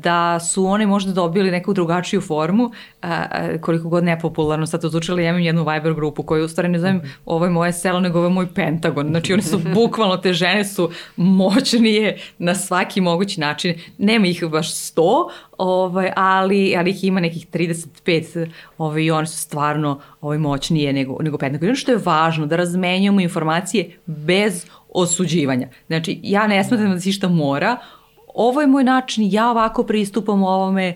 da 0.00 0.40
su 0.40 0.66
oni 0.66 0.86
možda 0.86 1.12
dobili 1.12 1.50
neku 1.50 1.72
drugačiju 1.72 2.20
formu, 2.20 2.70
e, 3.02 3.08
e, 3.32 3.58
koliko 3.60 3.88
god 3.88 4.04
nepopularno 4.04 4.66
sad 4.66 4.84
odlučili, 4.84 5.24
ja 5.24 5.30
imam 5.30 5.42
jednu 5.42 5.64
Viber 5.64 5.94
grupu 5.94 6.22
koju 6.22 6.44
u 6.44 6.48
stvari 6.48 6.68
ne 6.68 6.78
zovem 6.78 7.02
ovo 7.24 7.44
je 7.44 7.50
moje 7.50 7.72
selo, 7.72 8.00
nego 8.00 8.18
ovo 8.18 8.26
je 8.26 8.34
moj 8.34 8.54
Pentagon. 8.54 9.08
Znači 9.08 9.32
oni 9.32 9.42
su 9.42 9.58
bukvalno, 9.74 10.16
te 10.16 10.32
žene 10.32 10.64
su 10.64 10.90
moćnije 11.16 12.18
na 12.38 12.54
svaki 12.54 13.00
mogući 13.00 13.40
način. 13.40 13.74
Nema 13.98 14.26
ih 14.26 14.44
baš 14.44 14.74
sto, 14.74 15.28
ovaj, 15.58 16.12
ali, 16.16 16.74
ali 16.76 16.90
ih 16.90 17.04
ima 17.04 17.20
nekih 17.20 17.46
35 17.46 18.50
ovaj, 18.78 19.02
i 19.02 19.10
one 19.10 19.26
su 19.26 19.38
stvarno 19.38 20.00
ovaj, 20.20 20.38
moćnije 20.38 20.92
nego, 20.92 21.16
nego 21.22 21.38
Pentagon. 21.38 21.68
Ono 21.68 21.76
što 21.76 21.92
je 21.92 21.98
važno, 22.04 22.46
da 22.46 22.56
razmenjujemo 22.56 23.20
informacije 23.20 23.90
bez 24.06 24.66
osuđivanja. 24.94 25.68
Znači, 25.86 26.20
ja 26.22 26.46
ne 26.46 26.64
smatram 26.64 26.90
da 26.90 27.00
se 27.00 27.08
išta 27.08 27.28
mora, 27.28 27.76
ovo 28.34 28.60
je 28.60 28.66
moj 28.66 28.84
način, 28.84 29.28
ja 29.30 29.50
ovako 29.50 29.82
pristupam 29.82 30.42
ovome, 30.42 30.94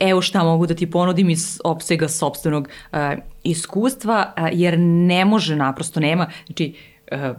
evo 0.00 0.22
šta 0.22 0.44
mogu 0.44 0.66
da 0.66 0.74
ti 0.74 0.90
ponudim 0.90 1.30
iz 1.30 1.60
opsega 1.64 2.08
sobstvenog 2.08 2.68
uh, 2.92 2.98
iskustva, 3.44 4.32
uh, 4.36 4.48
jer 4.52 4.78
ne 4.78 5.24
može 5.24 5.56
naprosto, 5.56 6.00
nema, 6.00 6.30
znači, 6.46 6.74
uh, 7.12 7.36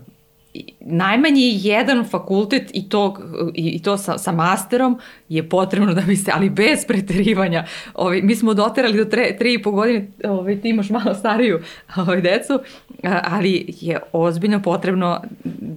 najmanje 0.79 1.41
jedan 1.41 2.05
fakultet 2.05 2.69
i 2.73 2.89
to, 2.89 3.17
i, 3.53 3.81
to 3.81 3.97
sa, 3.97 4.17
sa 4.17 4.31
masterom 4.31 4.99
je 5.29 5.49
potrebno 5.49 5.93
da 5.93 6.01
biste, 6.01 6.31
ali 6.35 6.49
bez 6.49 6.85
preterivanja. 6.87 7.65
Ovi, 7.93 8.21
mi 8.21 8.35
smo 8.35 8.53
doterali 8.53 8.97
do 8.97 9.05
tre, 9.05 9.37
tri 9.37 9.53
i 9.53 9.61
po 9.61 9.71
godine, 9.71 10.07
ovi, 10.23 10.61
ti 10.61 10.69
imaš 10.69 10.89
malo 10.89 11.13
stariju 11.13 11.59
ovi, 12.07 12.21
decu, 12.21 12.59
ali 13.23 13.65
je 13.81 13.99
ozbiljno 14.11 14.61
potrebno 14.61 15.21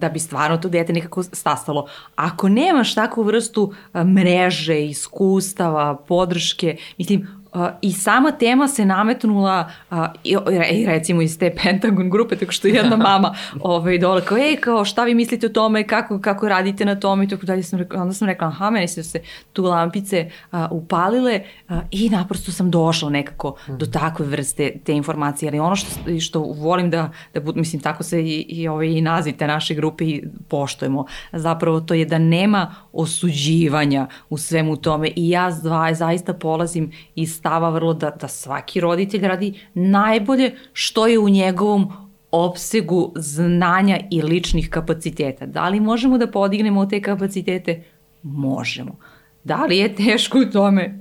da 0.01 0.09
bi 0.09 0.19
stvarno 0.19 0.57
to 0.57 0.69
dete 0.69 0.93
nekako 0.93 1.23
stasalo. 1.23 1.87
Ako 2.17 2.49
nemaš 2.49 2.95
takvu 2.95 3.23
vrstu 3.23 3.73
mreže, 3.95 4.87
iskustava, 4.87 5.97
podrške, 6.09 6.77
mislim, 6.99 7.40
uh, 7.55 7.67
i 7.83 7.93
sama 7.93 8.31
tema 8.31 8.69
se 8.69 8.85
nametnula 8.85 9.71
uh, 9.91 9.99
i, 10.25 10.37
i 10.73 10.87
recimo 10.87 11.23
iz 11.23 11.39
te 11.39 11.55
Pentagon 11.63 12.11
grupe, 12.11 12.37
tako 12.37 12.53
što 12.53 12.69
jedna 12.69 12.97
mama 12.97 13.35
ovaj, 13.61 13.99
dole 13.99 14.25
kao, 14.25 14.39
ej, 14.39 14.57
kao, 14.57 14.85
šta 14.85 15.05
vi 15.05 15.15
mislite 15.15 15.47
o 15.47 15.51
tome, 15.51 15.87
kako, 15.87 16.21
kako 16.21 16.49
radite 16.49 16.85
na 16.85 17.01
tome 17.01 17.25
i 17.25 17.29
tako 17.29 17.47
dalje. 17.47 17.63
Sam 17.63 17.79
rekla, 17.79 18.03
onda 18.03 18.15
sam 18.15 18.29
rekla, 18.29 18.49
aha, 18.49 18.71
meni 18.71 18.89
su 18.89 19.03
se 19.03 19.21
tu 19.53 19.65
lampice 19.65 20.31
uh, 20.53 20.59
upalile 20.71 21.41
uh, 21.69 21.77
i 21.91 22.09
naprosto 22.09 22.53
sam 22.53 22.71
došla 22.71 23.11
nekako 23.11 23.57
mm. 23.69 23.79
do 23.79 23.87
takve 23.87 24.27
vrste 24.27 24.73
te 24.85 24.93
informacije, 24.93 25.49
ali 25.49 25.59
ono 25.59 25.77
što, 25.77 26.21
što 26.21 26.41
volim 26.41 26.91
da, 26.91 27.11
da 27.35 27.41
bud, 27.41 27.57
mislim, 27.57 27.83
tako 27.83 28.03
se 28.03 28.23
i, 28.23 28.41
i, 28.49 28.69
ovaj, 28.69 28.87
i 28.87 29.01
nazite 29.01 29.47
naše 29.47 29.75
grupe 29.75 30.05
i 30.05 30.25
poštujemo, 30.49 31.05
zapravo 31.33 31.81
to 31.81 31.95
je 31.95 32.05
da 32.05 32.19
nema 32.19 32.75
osuđivanja 32.93 34.07
u 34.31 34.39
svemu 34.39 34.77
tome 34.77 35.11
i 35.17 35.31
ja 35.31 35.51
zaista 35.93 36.35
polazim 36.35 36.93
iz 37.15 37.40
stava 37.41 37.71
vrlo 37.71 37.95
da, 37.95 38.11
da 38.11 38.29
svaki 38.29 38.81
roditelj 38.81 39.27
radi 39.29 39.55
najbolje 39.75 40.55
što 40.73 41.07
je 41.07 41.19
u 41.19 41.29
njegovom 41.29 41.93
opsegu 42.31 43.13
znanja 43.17 43.99
i 44.11 44.23
ličnih 44.23 44.71
kapaciteta. 44.71 45.47
Da 45.47 45.69
li 45.69 45.81
možemo 45.81 46.19
da 46.19 46.31
podignemo 46.31 46.87
te 46.87 47.03
kapacitete? 47.03 47.83
Možemo. 48.23 48.97
Da 49.45 49.65
li 49.65 49.79
je 49.79 49.95
teško 49.95 50.39
u 50.39 50.53
tome? 50.53 51.01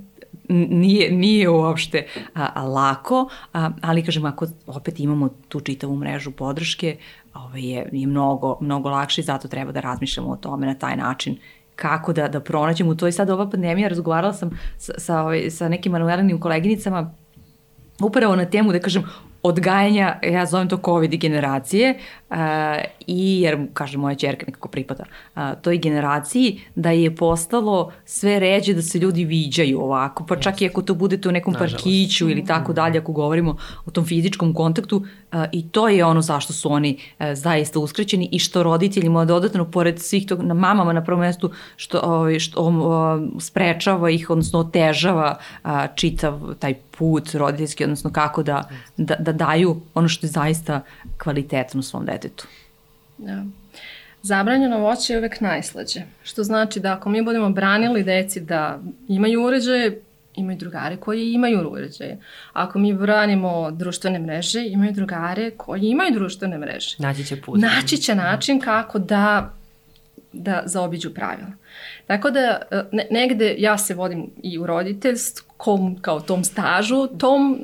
nije, 0.50 1.12
nije 1.12 1.48
uopšte 1.48 2.06
a, 2.34 2.48
a, 2.54 2.64
lako, 2.64 3.28
a, 3.52 3.70
ali 3.80 4.04
kažem, 4.04 4.24
ako 4.24 4.46
opet 4.66 5.00
imamo 5.00 5.28
tu 5.48 5.60
čitavu 5.60 5.96
mrežu 5.96 6.30
podrške, 6.30 6.96
ovaj 7.34 7.62
je, 7.62 7.88
je 7.92 8.06
mnogo, 8.06 8.58
mnogo 8.60 8.90
lakše 8.90 9.20
i 9.20 9.24
zato 9.24 9.48
treba 9.48 9.72
da 9.72 9.80
razmišljamo 9.80 10.30
o 10.30 10.36
tome 10.36 10.66
na 10.66 10.74
taj 10.74 10.96
način 10.96 11.36
kako 11.80 12.12
da, 12.12 12.28
da 12.28 12.40
pronađemo 12.40 12.94
to 12.94 13.08
i 13.08 13.12
sad 13.12 13.30
ova 13.30 13.50
pandemija, 13.50 13.88
razgovarala 13.88 14.32
sam 14.32 14.50
sa, 14.78 14.92
sa, 14.98 15.20
ovaj, 15.20 15.50
sa 15.50 15.68
nekim 15.68 15.92
manuelnim 15.92 16.40
koleginicama 16.40 17.14
upravo 18.02 18.36
na 18.36 18.44
temu, 18.44 18.72
da 18.72 18.80
kažem, 18.80 19.04
odgajanja, 19.42 20.18
ja 20.22 20.46
zovem 20.46 20.68
to 20.68 20.76
COVID 20.84 21.16
generacije, 21.16 21.94
uh, 22.30 22.36
i 23.06 23.40
jer, 23.40 23.58
kaže, 23.74 23.98
moja 23.98 24.14
čerka 24.14 24.46
nekako 24.46 24.68
pripada 24.68 25.04
uh, 25.36 25.42
toj 25.62 25.78
generaciji, 25.78 26.60
da 26.74 26.90
je 26.90 27.16
postalo 27.16 27.92
sve 28.04 28.38
ređe 28.38 28.74
da 28.74 28.82
se 28.82 28.98
ljudi 28.98 29.24
viđaju 29.24 29.80
ovako, 29.80 30.26
pa 30.26 30.36
čak 30.36 30.54
yes. 30.54 30.62
i 30.62 30.66
ako 30.66 30.82
to 30.82 30.94
budete 30.94 31.28
u 31.28 31.32
nekom 31.32 31.52
Nažalost. 31.52 31.74
parkiću 31.74 32.30
ili 32.30 32.44
tako 32.44 32.72
dalje, 32.72 32.98
ako 32.98 33.12
govorimo 33.12 33.56
o 33.86 33.90
tom 33.90 34.04
fizičkom 34.04 34.54
kontaktu, 34.54 34.96
uh, 34.96 35.44
i 35.52 35.68
to 35.68 35.88
je 35.88 36.04
ono 36.04 36.22
zašto 36.22 36.52
su 36.52 36.72
oni 36.72 36.98
uh, 37.18 37.26
zaista 37.34 37.78
uskrećeni 37.78 38.28
i 38.32 38.38
što 38.38 38.62
roditeljima 38.62 39.24
dodatno, 39.24 39.64
pored 39.64 40.00
svih 40.00 40.26
tog, 40.26 40.42
na 40.42 40.54
mamama 40.54 40.92
na 40.92 41.04
prvom 41.04 41.20
mestu, 41.20 41.50
što, 41.76 41.98
uh, 41.98 42.38
što 42.38 42.62
uh, 42.62 43.40
sprečava 43.40 44.10
ih, 44.10 44.30
odnosno 44.30 44.58
otežava 44.58 45.38
uh, 45.64 45.70
čitav 45.94 46.54
taj 46.58 46.74
put 47.00 47.34
roditeljski, 47.34 47.84
odnosno 47.84 48.10
kako 48.12 48.42
da, 48.42 48.68
da, 48.96 49.14
da 49.14 49.29
daju 49.32 49.80
ono 49.94 50.08
što 50.08 50.26
je 50.26 50.30
zaista 50.30 50.80
kvalitetno 51.22 51.82
svom 51.82 52.06
detetu. 52.06 52.46
Da. 53.18 53.44
Zabranjeno 54.22 54.78
voće 54.78 55.12
je 55.12 55.18
uvek 55.18 55.40
najslađe, 55.40 56.02
što 56.22 56.42
znači 56.42 56.80
da 56.80 56.92
ako 56.92 57.08
mi 57.08 57.22
budemo 57.22 57.50
branili 57.50 58.02
deci 58.02 58.40
da 58.40 58.78
imaju 59.08 59.42
uređaje, 59.42 60.00
imaju 60.34 60.58
drugare 60.58 60.96
koji 60.96 61.32
imaju 61.32 61.70
uređaje. 61.70 62.18
Ako 62.52 62.78
mi 62.78 62.94
branimo 62.94 63.70
društvene 63.70 64.18
mreže, 64.18 64.66
imaju 64.66 64.92
drugare 64.92 65.50
koji 65.50 65.82
imaju 65.82 66.14
društvene 66.14 66.58
mreže. 66.58 66.96
Naći 66.98 67.24
će 67.24 67.42
put. 67.42 67.60
Naći 67.60 67.96
će 67.96 68.14
način 68.14 68.60
kako 68.60 68.98
da 68.98 69.54
da 70.32 70.62
zaobiđu 70.66 71.14
pravila. 71.14 71.52
Tako 72.06 72.30
da 72.30 72.62
e, 72.70 72.82
ne, 72.92 73.06
negde 73.10 73.54
ja 73.58 73.78
se 73.78 73.94
vodim 73.94 74.30
i 74.42 74.58
u 74.58 74.66
roditeljskom 75.60 75.96
kao 76.02 76.20
tom 76.20 76.44
stažu, 76.44 77.06
tom 77.18 77.60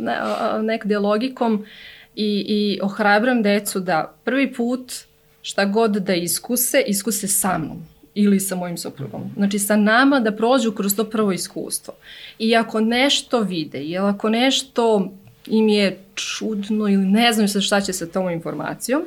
nekde 0.63 0.99
logikom 0.99 1.65
i, 2.17 2.45
i 2.49 2.81
ohrabram 2.83 3.43
decu 3.43 3.81
da 3.81 4.15
prvi 4.25 4.53
put 4.53 4.93
šta 5.43 5.65
god 5.65 5.91
da 5.91 6.15
iskuse, 6.15 6.83
iskuse 6.87 7.29
sa 7.29 7.59
mnom 7.59 7.83
ili 8.15 8.41
sa 8.41 8.57
mojim 8.57 8.77
suprugom. 8.77 9.31
Znači 9.37 9.59
sa 9.59 9.77
nama 9.77 10.21
da 10.21 10.33
prođu 10.33 10.73
kroz 10.73 10.97
to 10.97 11.05
prvo 11.05 11.33
iskustvo. 11.33 11.95
I 12.39 12.57
ako 12.57 12.81
nešto 12.81 13.41
vide, 13.41 13.79
ili 13.79 14.09
ako 14.09 14.29
nešto 14.29 15.13
im 15.47 15.69
je 15.69 15.99
čudno 16.15 16.89
ili 16.89 17.05
ne 17.05 17.49
sa 17.49 17.61
šta 17.61 17.81
će 17.81 17.93
sa 17.93 18.07
tom 18.07 18.31
informacijom, 18.31 19.03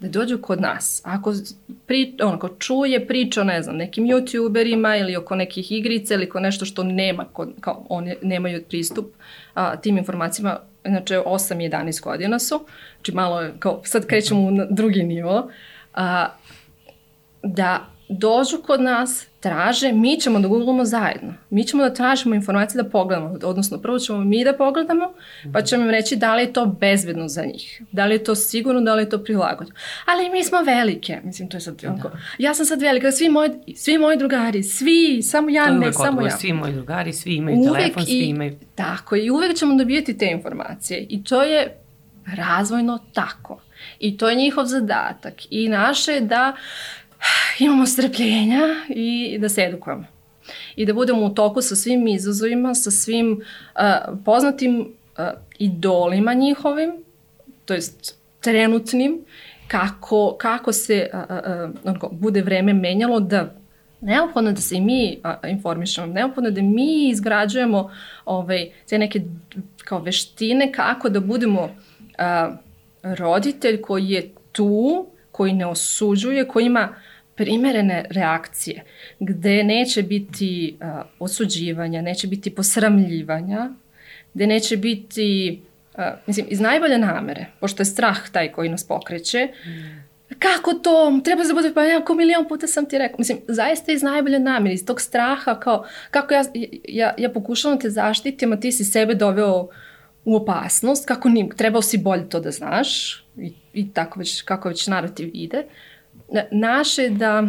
da 0.00 0.08
dođu 0.08 0.38
kod 0.38 0.60
nas. 0.60 1.02
Ako 1.04 1.32
pri, 1.86 2.14
onako, 2.22 2.48
čuje 2.48 3.06
priča 3.06 3.40
o, 3.40 3.44
ne 3.44 3.62
znam, 3.62 3.76
nekim 3.76 4.04
youtuberima 4.04 5.00
ili 5.00 5.16
oko 5.16 5.36
nekih 5.36 5.72
igrica 5.72 6.14
ili 6.14 6.26
oko 6.26 6.40
nešto 6.40 6.64
što 6.64 6.82
nema, 6.82 7.24
kod, 7.24 7.52
kao 7.60 7.86
oni 7.88 8.14
nemaju 8.22 8.64
pristup 8.68 9.06
a, 9.54 9.76
tim 9.76 9.98
informacijama, 9.98 10.58
znači 10.84 11.14
8 11.14 11.64
i 11.64 11.70
11 11.70 12.02
godina 12.02 12.38
su, 12.38 12.60
znači 12.96 13.12
malo 13.12 13.40
je, 13.40 13.52
kao 13.58 13.80
sad 13.84 14.06
krećemo 14.06 14.50
na 14.50 14.66
drugi 14.70 15.02
nivo, 15.02 15.50
a, 15.94 16.28
da 17.42 17.86
dođu 18.08 18.62
kod 18.66 18.80
nas, 18.80 19.26
traže, 19.40 19.92
mi 19.92 20.20
ćemo 20.20 20.40
da 20.40 20.48
googlamo 20.48 20.84
zajedno. 20.84 21.34
Mi 21.50 21.64
ćemo 21.64 21.82
da 21.82 21.94
tražimo 21.94 22.34
informacije 22.34 22.82
da 22.82 22.88
pogledamo, 22.88 23.38
odnosno 23.42 23.78
prvo 23.78 23.98
ćemo 23.98 24.18
mi 24.18 24.44
da 24.44 24.52
pogledamo, 24.52 25.12
pa 25.52 25.62
ćemo 25.62 25.84
im 25.84 25.90
reći 25.90 26.16
da 26.16 26.34
li 26.34 26.42
je 26.42 26.52
to 26.52 26.66
bezbedno 26.66 27.28
za 27.28 27.44
njih, 27.44 27.82
da 27.92 28.06
li 28.06 28.14
je 28.14 28.24
to 28.24 28.34
sigurno, 28.34 28.80
da 28.80 28.94
li 28.94 29.02
je 29.02 29.08
to 29.08 29.24
prilagođeno. 29.24 29.76
Ali 30.04 30.30
mi 30.30 30.44
smo 30.44 30.62
velike, 30.62 31.20
mislim 31.24 31.48
to 31.48 31.56
je 31.56 31.60
sad, 31.60 31.74
da. 31.82 32.10
ja 32.38 32.54
sam 32.54 32.66
sad 32.66 32.82
velika, 32.82 33.12
svi 33.12 33.28
moji, 33.28 33.50
svi 33.76 33.98
moji 33.98 34.18
drugari, 34.18 34.62
svi, 34.62 35.22
samo 35.22 35.50
ja, 35.50 35.70
ne, 35.72 35.92
samo 35.92 36.22
ja. 36.22 36.30
Svi 36.30 36.52
moji 36.52 36.72
drugari, 36.72 37.12
svi 37.12 37.34
imaju 37.34 37.58
uvek 37.58 37.74
telefon, 37.74 38.04
svi 38.04 38.12
i, 38.12 38.24
imaju... 38.24 38.58
Tako, 38.74 39.16
i 39.16 39.30
uvek 39.30 39.56
ćemo 39.56 39.74
dobijeti 39.74 40.18
te 40.18 40.26
informacije 40.26 41.06
i 41.08 41.24
to 41.24 41.42
je 41.42 41.76
razvojno 42.36 42.98
tako. 43.12 43.60
I 43.98 44.16
to 44.16 44.28
je 44.28 44.36
njihov 44.36 44.64
zadatak. 44.64 45.34
I 45.50 45.68
naše 45.68 46.12
je 46.12 46.20
da 46.20 46.56
imamo 47.58 47.86
strpljenja 47.86 48.62
i 48.88 49.38
da 49.40 49.48
se 49.48 49.62
edukujemo. 49.62 50.04
I 50.76 50.86
da 50.86 50.92
budemo 50.92 51.26
u 51.26 51.34
toku 51.34 51.62
sa 51.62 51.76
svim 51.76 52.08
izazovima, 52.08 52.74
sa 52.74 52.90
svim 52.90 53.32
uh, 53.32 54.18
poznatim 54.24 54.80
uh, 54.80 55.24
idolima 55.58 56.34
njihovim, 56.34 56.92
to 57.64 57.74
jest 57.74 58.18
trenutnim, 58.40 59.24
kako, 59.68 60.36
kako 60.38 60.72
se 60.72 61.10
uh, 61.12 61.92
uh, 62.02 62.10
bude 62.12 62.42
vreme 62.42 62.72
menjalo 62.72 63.20
da 63.20 63.54
neophodno 64.00 64.52
da 64.52 64.60
se 64.60 64.76
i 64.76 64.80
mi 64.80 65.20
uh, 65.24 65.50
informišemo, 65.50 66.06
neophodno 66.06 66.50
da 66.50 66.62
mi 66.62 67.08
izgrađujemo 67.08 67.90
ovaj, 68.24 68.70
te 68.88 68.98
neke 68.98 69.20
kao 69.84 69.98
veštine 69.98 70.72
kako 70.72 71.08
da 71.08 71.20
budemo 71.20 71.62
uh, 71.62 72.54
roditelj 73.02 73.80
koji 73.80 74.08
je 74.10 74.30
tu, 74.52 75.06
koji 75.32 75.52
ne 75.52 75.66
osuđuje, 75.66 76.48
koji 76.48 76.66
ima 76.66 76.88
primerene 77.36 78.04
reakcije, 78.10 78.84
gde 79.20 79.64
neće 79.64 80.02
biti 80.02 80.76
uh, 80.80 80.86
osuđivanja, 81.18 82.02
neće 82.02 82.26
biti 82.26 82.54
posramljivanja, 82.54 83.70
gde 84.34 84.46
neće 84.46 84.76
biti, 84.76 85.60
uh, 85.94 86.04
mislim, 86.26 86.46
iz 86.50 86.60
najbolje 86.60 86.98
namere, 86.98 87.46
pošto 87.60 87.80
je 87.80 87.86
strah 87.86 88.30
taj 88.30 88.52
koji 88.52 88.68
nas 88.68 88.84
pokreće, 88.84 89.48
mm. 89.66 90.06
Kako 90.38 90.72
to? 90.74 91.20
Treba 91.24 91.44
da 91.44 91.54
bude, 91.54 91.74
pa 91.74 91.84
jako 91.84 92.14
milion 92.14 92.48
puta 92.48 92.66
sam 92.66 92.86
ti 92.86 92.98
rekao. 92.98 93.18
Mislim, 93.18 93.38
zaista 93.48 93.92
iz 93.92 94.02
najbolje 94.02 94.38
namere, 94.38 94.74
iz 94.74 94.86
tog 94.86 95.00
straha, 95.00 95.60
kao, 95.60 95.84
kako 96.10 96.34
ja, 96.34 96.44
ja, 96.88 97.14
ja 97.18 97.30
pokušavam 97.30 97.78
da 97.78 97.82
te 97.82 97.90
zaštitim, 97.90 98.52
a 98.52 98.60
ti 98.60 98.72
si 98.72 98.84
sebe 98.84 99.14
doveo 99.14 99.68
u 100.24 100.36
opasnost, 100.36 101.06
kako 101.06 101.28
ni, 101.28 101.50
trebao 101.56 101.82
si 101.82 101.98
bolje 101.98 102.28
to 102.28 102.40
da 102.40 102.50
znaš, 102.50 103.20
i, 103.36 103.52
i 103.72 103.92
tako 103.92 104.18
već, 104.18 104.42
kako 104.42 104.68
već 104.68 104.86
narativ 104.86 105.30
ide. 105.32 105.64
Naše 106.50 107.08
da 107.10 107.44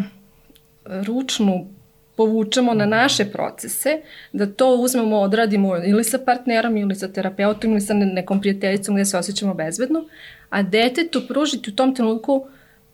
ručnu 0.86 1.67
povučemo 2.15 2.73
na 2.73 2.86
naše 2.86 3.25
procese, 3.25 4.01
da 4.34 4.45
to 4.45 4.75
uzmemo, 4.75 5.17
odradimo 5.17 5.78
ili 5.78 6.03
sa 6.03 6.17
partnerom, 6.25 6.78
ili 6.78 6.95
sa 6.95 7.07
terapeutom, 7.07 7.71
ili 7.71 7.82
sa 7.82 7.93
nekom 7.93 8.41
prijateljicom 8.41 8.95
gde 8.95 9.05
se 9.05 9.17
osjećamo 9.17 9.53
bezbedno, 9.53 10.05
a 10.49 10.61
detetu 10.61 11.21
pružiti 11.28 11.69
u 11.69 11.75
tom 11.75 11.95
trenutku 11.95 12.45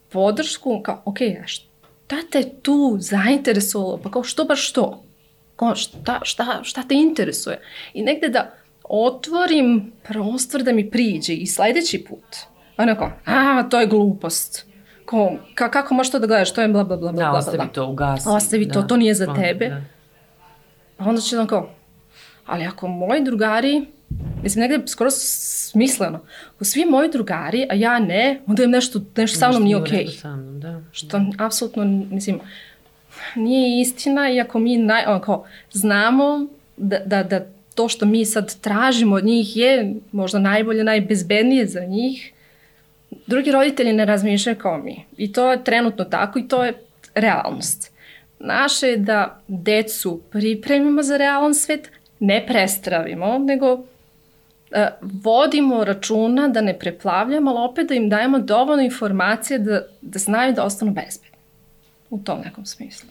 podršku, 0.10 0.82
kao, 0.84 1.02
ok, 1.06 1.22
a 1.22 1.48
šta 1.48 2.16
te 2.32 2.44
tu 2.62 2.98
zainteresovalo? 3.00 3.98
Pa 3.98 4.12
kao, 4.12 4.24
što 4.24 4.44
baš 4.44 4.72
to? 4.72 5.04
Kao, 5.56 5.76
šta, 5.76 6.20
šta, 6.24 6.60
šta 6.64 6.84
te 6.84 6.96
interesuje? 6.96 7.60
I 7.94 8.04
negde 8.04 8.30
da 8.30 8.54
otvorim 8.84 9.92
prostor 10.04 10.64
da 10.64 10.74
mi 10.74 10.90
priđe 10.90 11.34
i 11.34 11.48
sledeći 11.48 12.04
put– 12.04 12.36
onako, 12.78 13.12
a, 13.26 13.64
to 13.70 13.80
je 13.80 13.88
glupost. 13.88 14.66
Ko, 15.06 15.32
ka, 15.56 15.72
kako 15.72 15.94
možeš 15.94 16.12
to 16.12 16.20
da 16.20 16.28
gledaš, 16.28 16.54
to 16.54 16.62
je 16.62 16.68
bla, 16.68 16.84
bla, 16.84 16.98
bla, 16.98 17.12
bla, 17.12 17.24
da, 17.24 17.30
bla, 17.30 17.40
ostavi 17.40 17.70
to, 17.74 17.88
ugasi. 17.88 18.30
Ostavi 18.30 18.66
da. 18.66 18.74
to, 18.74 18.82
to 18.82 18.98
nije 18.98 19.14
za 19.14 19.26
pa, 19.26 19.36
tebe. 19.36 19.70
Da. 19.70 19.82
Pa 20.98 21.06
onda 21.06 21.22
će 21.22 21.38
onako, 21.38 21.70
ali 22.46 22.66
ako 22.66 22.88
moji 22.88 23.24
drugari, 23.24 23.86
mislim, 24.44 24.62
negde 24.62 24.88
skoro 24.88 25.10
smisleno, 25.12 26.20
ako 26.56 26.66
svi 26.66 26.86
moji 26.86 27.10
drugari, 27.10 27.68
a 27.70 27.74
ja 27.74 28.00
ne, 28.00 28.42
onda 28.48 28.64
im 28.64 28.72
nešto, 28.72 29.02
nešto 29.18 29.40
sa 29.40 29.50
mnom 29.50 29.64
nije 29.64 29.78
okej. 29.78 30.06
Okay. 30.06 30.22
Sa 30.22 30.36
mnom, 30.36 30.60
da. 30.60 30.82
Što 30.92 31.22
apsolutno, 31.40 31.86
mislim, 32.12 32.40
nije 33.36 33.82
istina, 33.82 34.30
iako 34.30 34.60
mi 34.60 34.78
naj, 34.78 35.06
onako, 35.06 35.46
znamo 35.72 36.48
da, 36.78 37.00
da, 37.06 37.24
da 37.24 37.46
to 37.76 37.90
što 37.90 38.06
mi 38.06 38.26
sad 38.26 38.60
tražimo 38.60 39.16
od 39.16 39.26
njih 39.26 39.58
je 39.58 39.96
možda 40.12 40.40
najbolje, 40.40 40.84
najbezbednije 40.84 41.68
za 41.68 41.86
njih, 41.86 42.34
drugi 43.28 43.52
roditelji 43.52 43.94
ne 43.94 44.06
razmišljaju 44.06 44.58
kao 44.58 44.78
mi. 44.78 45.06
I 45.18 45.34
to 45.34 45.52
je 45.52 45.64
trenutno 45.64 46.06
tako 46.06 46.40
i 46.40 46.48
to 46.48 46.64
je 46.64 46.74
realnost. 47.16 47.92
Naše 48.40 48.88
je 48.88 48.98
da 48.98 49.42
decu 49.48 50.22
pripremimo 50.32 51.04
za 51.04 51.18
realan 51.18 51.54
svet, 51.54 51.92
ne 52.20 52.46
prestravimo, 52.48 53.38
nego 53.38 53.74
uh, 53.74 53.84
vodimo 55.02 55.84
računa 55.84 56.48
da 56.48 56.62
ne 56.62 56.80
preplavljamo, 56.80 57.52
ali 57.52 57.70
opet 57.70 57.88
da 57.88 57.94
im 57.94 58.10
dajemo 58.10 58.40
dovoljno 58.40 58.84
informacije 58.84 59.60
da, 59.60 59.82
da 60.02 60.20
znaju 60.20 60.54
da 60.54 60.64
ostanu 60.64 60.92
bezbedni. 60.92 61.38
U 62.10 62.18
tom 62.18 62.42
nekom 62.42 62.66
smislu. 62.66 63.10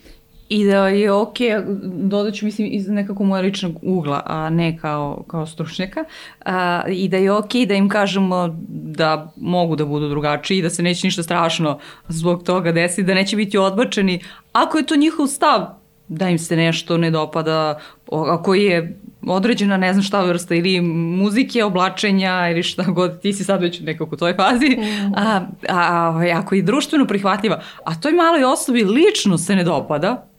I 0.53 0.65
da 0.65 0.87
je 0.87 1.11
ok, 1.11 1.37
dodat 1.83 2.33
ću 2.33 2.45
mislim 2.45 2.67
iz 2.71 2.87
nekako 2.89 3.23
moja 3.23 3.41
ličnog 3.41 3.73
ugla, 3.81 4.21
a 4.25 4.49
ne 4.49 4.77
kao, 4.77 5.23
kao 5.27 5.45
stručnjaka, 5.45 6.03
a, 6.45 6.83
i 6.89 7.07
da 7.07 7.17
je 7.17 7.31
ok 7.31 7.53
da 7.67 7.73
im 7.73 7.89
kažemo 7.89 8.55
da 8.69 9.33
mogu 9.35 9.75
da 9.75 9.85
budu 9.85 10.09
drugačiji, 10.09 10.61
da 10.61 10.69
se 10.69 10.83
neće 10.83 11.07
ništa 11.07 11.23
strašno 11.23 11.79
zbog 12.07 12.43
toga 12.43 12.71
desiti, 12.71 13.03
da 13.03 13.13
neće 13.13 13.35
biti 13.35 13.57
odbačeni, 13.57 14.19
ako 14.51 14.77
je 14.77 14.85
to 14.85 14.95
njihov 14.95 15.27
stav, 15.27 15.65
da 16.07 16.29
im 16.29 16.39
se 16.39 16.55
nešto 16.55 16.97
ne 16.97 17.11
dopada, 17.11 17.79
ako 18.11 18.53
je 18.53 18.99
određena 19.27 19.77
ne 19.77 19.93
znam 19.93 20.03
šta 20.03 20.21
vrsta 20.25 20.55
ili 20.55 20.81
muzike, 20.81 21.63
oblačenja 21.63 22.49
ili 22.51 22.63
šta 22.63 22.83
god, 22.83 23.21
ti 23.21 23.33
si 23.33 23.43
sad 23.43 23.61
već 23.61 23.79
nekako 23.79 24.15
u 24.15 24.17
toj 24.17 24.35
fazi, 24.35 24.77
mm. 24.77 25.13
a, 25.15 25.41
a, 25.69 25.79
a 25.79 26.23
ako 26.35 26.55
je 26.55 26.61
društveno 26.61 27.07
prihvatljiva, 27.07 27.61
a 27.83 27.95
toj 27.95 28.11
maloj 28.11 28.43
osobi 28.43 28.83
lično 28.83 29.37
se 29.37 29.55
ne 29.55 29.63
dopada, 29.63 30.32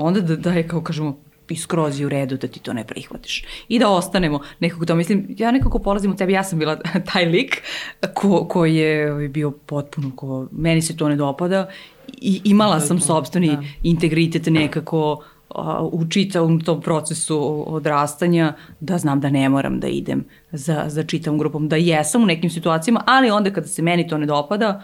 onda 0.00 0.20
da, 0.20 0.36
da 0.36 0.52
je 0.52 0.68
kao 0.68 0.82
kažemo 0.82 1.18
i 1.50 1.56
skroz 1.56 2.00
je 2.00 2.06
u 2.06 2.08
redu 2.08 2.36
da 2.36 2.48
ti 2.48 2.60
to 2.60 2.72
ne 2.72 2.84
prihvatiš. 2.84 3.44
I 3.68 3.78
da 3.78 3.88
ostanemo 3.88 4.40
nekako 4.60 4.86
to. 4.86 4.94
Mislim, 4.94 5.26
ja 5.38 5.50
nekako 5.50 5.78
polazim 5.78 6.12
u 6.12 6.16
tebi, 6.16 6.32
ja 6.32 6.44
sam 6.44 6.58
bila 6.58 6.76
taj 7.12 7.24
lik 7.24 7.62
ko, 8.14 8.44
ko 8.44 8.64
je 8.64 9.12
ovaj, 9.12 9.28
bio 9.28 9.50
potpuno, 9.50 10.10
ko, 10.16 10.46
meni 10.52 10.82
se 10.82 10.96
to 10.96 11.08
ne 11.08 11.16
dopada 11.16 11.68
i 12.20 12.40
imala 12.44 12.74
da, 12.74 12.80
sam 12.80 13.00
sobstveni 13.00 13.48
da. 13.48 13.62
integritet 13.82 14.46
nekako 14.46 15.24
a, 15.54 15.82
u 15.92 16.08
čitavom 16.08 16.60
tom 16.60 16.80
procesu 16.80 17.64
odrastanja 17.66 18.54
da 18.80 18.98
znam 18.98 19.20
da 19.20 19.30
ne 19.30 19.48
moram 19.48 19.80
da 19.80 19.88
idem 19.88 20.24
za, 20.52 20.84
za 20.86 21.02
čitavom 21.02 21.38
grupom, 21.38 21.68
da 21.68 21.76
jesam 21.76 22.22
u 22.22 22.26
nekim 22.26 22.50
situacijama, 22.50 23.02
ali 23.06 23.30
onda 23.30 23.52
kada 23.52 23.66
se 23.66 23.82
meni 23.82 24.08
to 24.08 24.18
ne 24.18 24.26
dopada, 24.26 24.82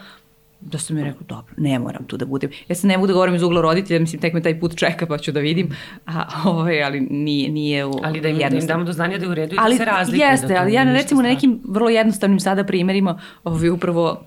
da 0.61 0.77
sam 0.77 0.95
mi 0.95 1.03
rekao, 1.03 1.21
dobro, 1.27 1.53
ne 1.57 1.79
moram 1.79 2.05
tu 2.05 2.17
da 2.17 2.25
budem. 2.25 2.49
Ja 2.67 2.75
se 2.75 2.87
ne 2.87 2.97
mogu 2.97 3.07
da 3.07 3.13
govorim 3.13 3.35
iz 3.35 3.43
ugla 3.43 3.61
roditelja, 3.61 3.99
mislim, 3.99 4.21
tek 4.21 4.33
me 4.33 4.41
taj 4.41 4.59
put 4.59 4.75
čeka 4.75 5.05
pa 5.05 5.17
ću 5.17 5.31
da 5.31 5.39
vidim, 5.39 5.69
a, 6.05 6.25
ovaj, 6.45 6.83
ali 6.83 6.99
nije, 6.99 7.49
nije 7.49 7.85
u, 7.85 7.93
Ali 8.03 8.21
da 8.21 8.27
im, 8.27 8.37
da 8.37 8.47
im 8.47 8.67
damo 8.67 8.83
do 8.83 8.93
znanja 8.93 9.17
da 9.17 9.25
je 9.25 9.31
u 9.31 9.35
redu 9.35 9.55
i 9.55 9.57
ali, 9.61 9.73
da 9.73 9.77
se 9.77 9.85
razlikuje. 9.85 10.27
Jeste, 10.27 10.47
da 10.47 10.61
ali 10.61 10.73
ja 10.73 10.83
recimo 10.83 11.21
na 11.21 11.27
nekim 11.29 11.61
vrlo 11.67 11.89
jednostavnim 11.89 12.39
sada 12.39 12.63
primerima, 12.63 13.19
ovaj, 13.43 13.69
upravo 13.69 14.23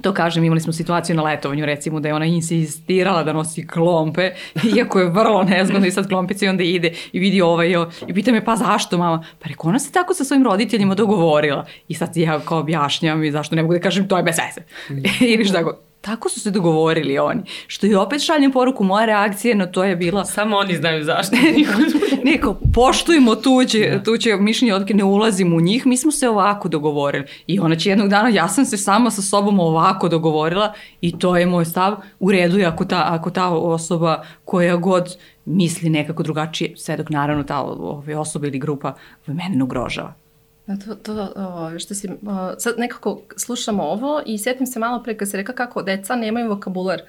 To 0.00 0.14
kažem, 0.14 0.44
imali 0.44 0.60
smo 0.60 0.72
situaciju 0.72 1.16
na 1.16 1.22
letovanju, 1.22 1.66
recimo 1.66 2.00
da 2.00 2.08
je 2.08 2.14
ona 2.14 2.26
insistirala 2.26 3.24
da 3.24 3.32
nosi 3.32 3.66
klompe, 3.66 4.30
iako 4.76 5.00
je 5.00 5.10
vrlo 5.10 5.42
nezgodno 5.42 5.86
i 5.86 5.90
sad 5.90 6.08
klompice 6.08 6.46
i 6.46 6.48
onda 6.48 6.62
ide 6.62 6.92
i 7.12 7.18
vidi 7.18 7.42
ovaj 7.42 7.74
i 8.06 8.14
pita 8.14 8.32
me 8.32 8.44
pa 8.44 8.56
zašto 8.56 8.98
mama? 8.98 9.24
Pa 9.38 9.48
reko 9.48 9.68
ona 9.68 9.78
se 9.78 9.92
tako 9.92 10.14
sa 10.14 10.24
svojim 10.24 10.44
roditeljima 10.44 10.94
dogovorila 10.94 11.66
i 11.88 11.94
sad 11.94 12.16
ja 12.16 12.40
kao 12.40 12.58
objašnjam 12.58 13.24
i 13.24 13.32
zašto 13.32 13.56
ne 13.56 13.62
mogu 13.62 13.74
da 13.74 13.80
kažem 13.80 14.08
to 14.08 14.16
je 14.16 14.22
bez 14.22 14.36
veze. 14.38 14.66
Mm. 14.90 15.04
Ili 15.34 15.44
šta 15.44 15.62
go, 15.62 15.78
Tako 16.02 16.28
su 16.28 16.40
se 16.40 16.50
dogovorili 16.50 17.18
oni. 17.18 17.42
Što 17.66 17.86
i 17.86 17.94
opet 17.94 18.24
šaljem 18.24 18.52
poruku, 18.52 18.84
moja 18.84 19.06
reakcija 19.06 19.56
na 19.56 19.66
to 19.66 19.84
je 19.84 19.96
bila... 19.96 20.24
Samo 20.24 20.56
oni 20.56 20.76
znaju 20.76 21.04
zašto. 21.04 21.36
Neko, 22.24 22.56
poštujemo 22.74 23.34
tuđe, 23.34 23.90
da. 23.90 24.02
tuđe 24.02 24.36
mišljenje, 24.36 24.74
odke 24.74 24.94
ne 24.94 25.04
ulazimo 25.04 25.56
u 25.56 25.60
njih, 25.60 25.86
mi 25.86 25.96
smo 25.96 26.12
se 26.12 26.28
ovako 26.28 26.68
dogovorili. 26.68 27.26
I 27.46 27.60
ona 27.60 27.76
će 27.76 27.90
jednog 27.90 28.08
dana, 28.08 28.28
ja 28.28 28.48
sam 28.48 28.64
se 28.64 28.76
sama 28.76 29.10
sa 29.10 29.22
sobom 29.22 29.60
ovako 29.60 30.08
dogovorila 30.08 30.72
i 31.00 31.18
to 31.18 31.36
je 31.36 31.46
moj 31.46 31.64
stav. 31.64 31.96
U 32.20 32.32
redu 32.32 32.58
je 32.58 32.66
ako 32.66 32.84
ta, 32.84 33.06
ako 33.08 33.30
ta 33.30 33.48
osoba 33.48 34.24
koja 34.44 34.76
god 34.76 35.16
misli 35.44 35.90
nekako 35.90 36.22
drugačije, 36.22 36.76
sve 36.76 36.96
dok 36.96 37.10
naravno 37.10 37.44
ta 37.44 37.60
ove, 37.62 38.16
osoba 38.16 38.46
ili 38.46 38.58
grupa 38.58 38.94
mene 39.26 39.56
ne 39.56 39.64
ugrožava. 39.64 40.21
To, 40.66 40.94
to, 40.94 41.32
o, 41.36 41.78
što 41.78 41.94
si, 41.94 42.08
o, 42.08 42.54
sad 42.58 42.74
nekako 42.78 43.22
slušamo 43.36 43.82
ovo 43.82 44.22
i 44.26 44.38
sjetim 44.38 44.66
se 44.66 44.78
malo 44.78 45.02
pre 45.02 45.16
kad 45.16 45.30
se 45.30 45.36
reka 45.36 45.52
kako 45.52 45.82
deca 45.82 46.16
nemaju 46.16 46.48
vokabular. 46.48 47.02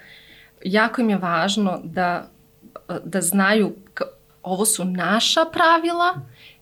Jako 0.64 1.02
im 1.02 1.10
je 1.10 1.18
važno 1.18 1.82
da, 1.84 2.30
da 3.04 3.22
znaju, 3.22 3.76
ovo 4.44 4.66
su 4.66 4.86
naša 4.86 5.46
pravila, 5.52 6.14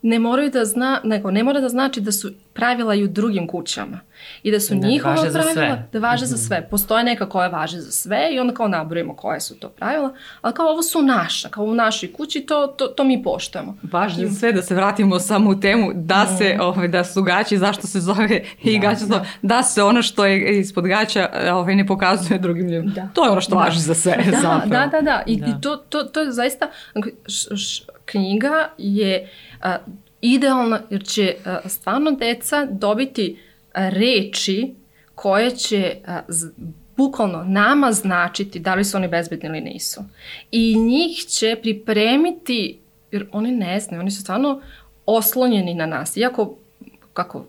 ne 0.02 0.20
moraju 0.20 0.50
da 0.50 0.66
zna, 0.66 1.02
nego 1.04 1.32
ne 1.32 1.44
mora 1.44 1.62
da 1.62 1.70
znači 1.70 2.02
da 2.02 2.12
su 2.12 2.32
pravila 2.54 2.96
i 2.96 3.04
u 3.04 3.08
drugim 3.08 3.48
kućama. 3.48 4.00
I 4.44 4.52
da 4.52 4.60
su 4.60 4.76
da, 4.76 4.88
njihova 4.88 5.16
da 5.16 5.32
pravila, 5.32 5.78
da 5.94 6.00
važe 6.00 6.26
mm 6.26 6.28
-hmm. 6.28 6.30
za 6.30 6.36
mhm. 6.36 6.46
sve. 6.46 6.68
Postoje 6.70 7.04
neka 7.04 7.30
koja 7.30 7.48
važe 7.48 7.80
za 7.80 7.92
sve 7.92 8.30
i 8.32 8.40
onda 8.40 8.54
kao 8.54 8.68
nabrojimo 8.68 9.16
koje 9.16 9.42
su 9.42 9.60
to 9.60 9.70
pravila, 9.70 10.14
ali 10.42 10.54
kao 10.54 10.68
ovo 10.68 10.84
su 10.84 11.02
naša, 11.02 11.50
kao 11.50 11.64
u 11.64 11.74
našoj 11.74 12.14
kući, 12.14 12.42
to, 12.42 12.68
to, 12.68 12.88
to 12.88 13.04
mi 13.04 13.24
poštujemo. 13.24 13.78
Važe 13.92 14.28
za 14.28 14.40
sve, 14.40 14.54
da 14.54 14.62
se 14.62 14.76
vratimo 14.76 15.20
samo 15.20 15.50
u 15.50 15.60
temu, 15.60 15.92
da 15.94 16.24
mm. 16.24 16.38
se, 16.38 16.58
ovaj, 16.62 16.88
da 16.88 17.04
su 17.04 17.24
gaći, 17.24 17.58
zašto 17.58 17.88
se 17.88 18.00
zove 18.00 18.44
i 18.64 18.80
da, 18.80 18.88
gaća, 18.88 19.06
da. 19.06 19.26
da 19.42 19.64
se 19.64 19.84
ono 19.84 20.02
što 20.02 20.26
je 20.26 20.60
ispod 20.60 20.88
gaća 20.88 21.30
ovaj, 21.52 21.76
ne 21.76 21.88
pokazuje 21.88 22.40
drugim 22.40 22.70
ljudima. 22.70 22.94
Da. 22.94 23.10
To 23.14 23.26
je 23.26 23.32
ono 23.32 23.42
što 23.42 23.56
da. 23.56 23.62
važi 23.62 23.80
za 23.80 23.94
sve. 23.94 24.18
Da, 24.32 24.38
zapravo. 24.42 24.66
da, 24.66 24.88
da, 24.92 25.02
da. 25.02 25.24
I, 25.26 25.40
da. 25.40 25.46
i 25.46 25.62
to, 25.62 25.76
to, 25.76 26.04
to 26.04 26.22
je 26.22 26.32
zaista, 26.32 26.70
š, 27.28 27.56
š, 27.56 27.84
knjiga 28.12 28.70
je 28.78 29.30
idealna 30.22 30.82
jer 30.90 31.04
će 31.04 31.36
stvarno 31.66 32.12
deca 32.12 32.66
dobiti 32.66 33.40
reči 33.74 34.76
koje 35.16 35.52
će 35.52 35.96
bukvalno 36.98 37.44
nama 37.44 37.92
značiti 37.92 38.60
da 38.60 38.76
li 38.76 38.84
su 38.84 38.98
oni 38.98 39.08
bezbedni 39.08 39.50
ili 39.50 39.62
nisu. 39.62 40.02
I 40.52 40.76
njih 40.76 41.18
će 41.18 41.56
pripremiti, 41.62 42.80
jer 43.12 43.28
oni 43.32 43.52
ne 43.52 43.80
znaju, 43.80 44.02
oni 44.02 44.12
su 44.12 44.22
stvarno 44.22 44.62
oslonjeni 45.06 45.74
na 45.74 45.86
nas. 45.86 46.18
Iako 46.18 46.58
kako, 47.14 47.46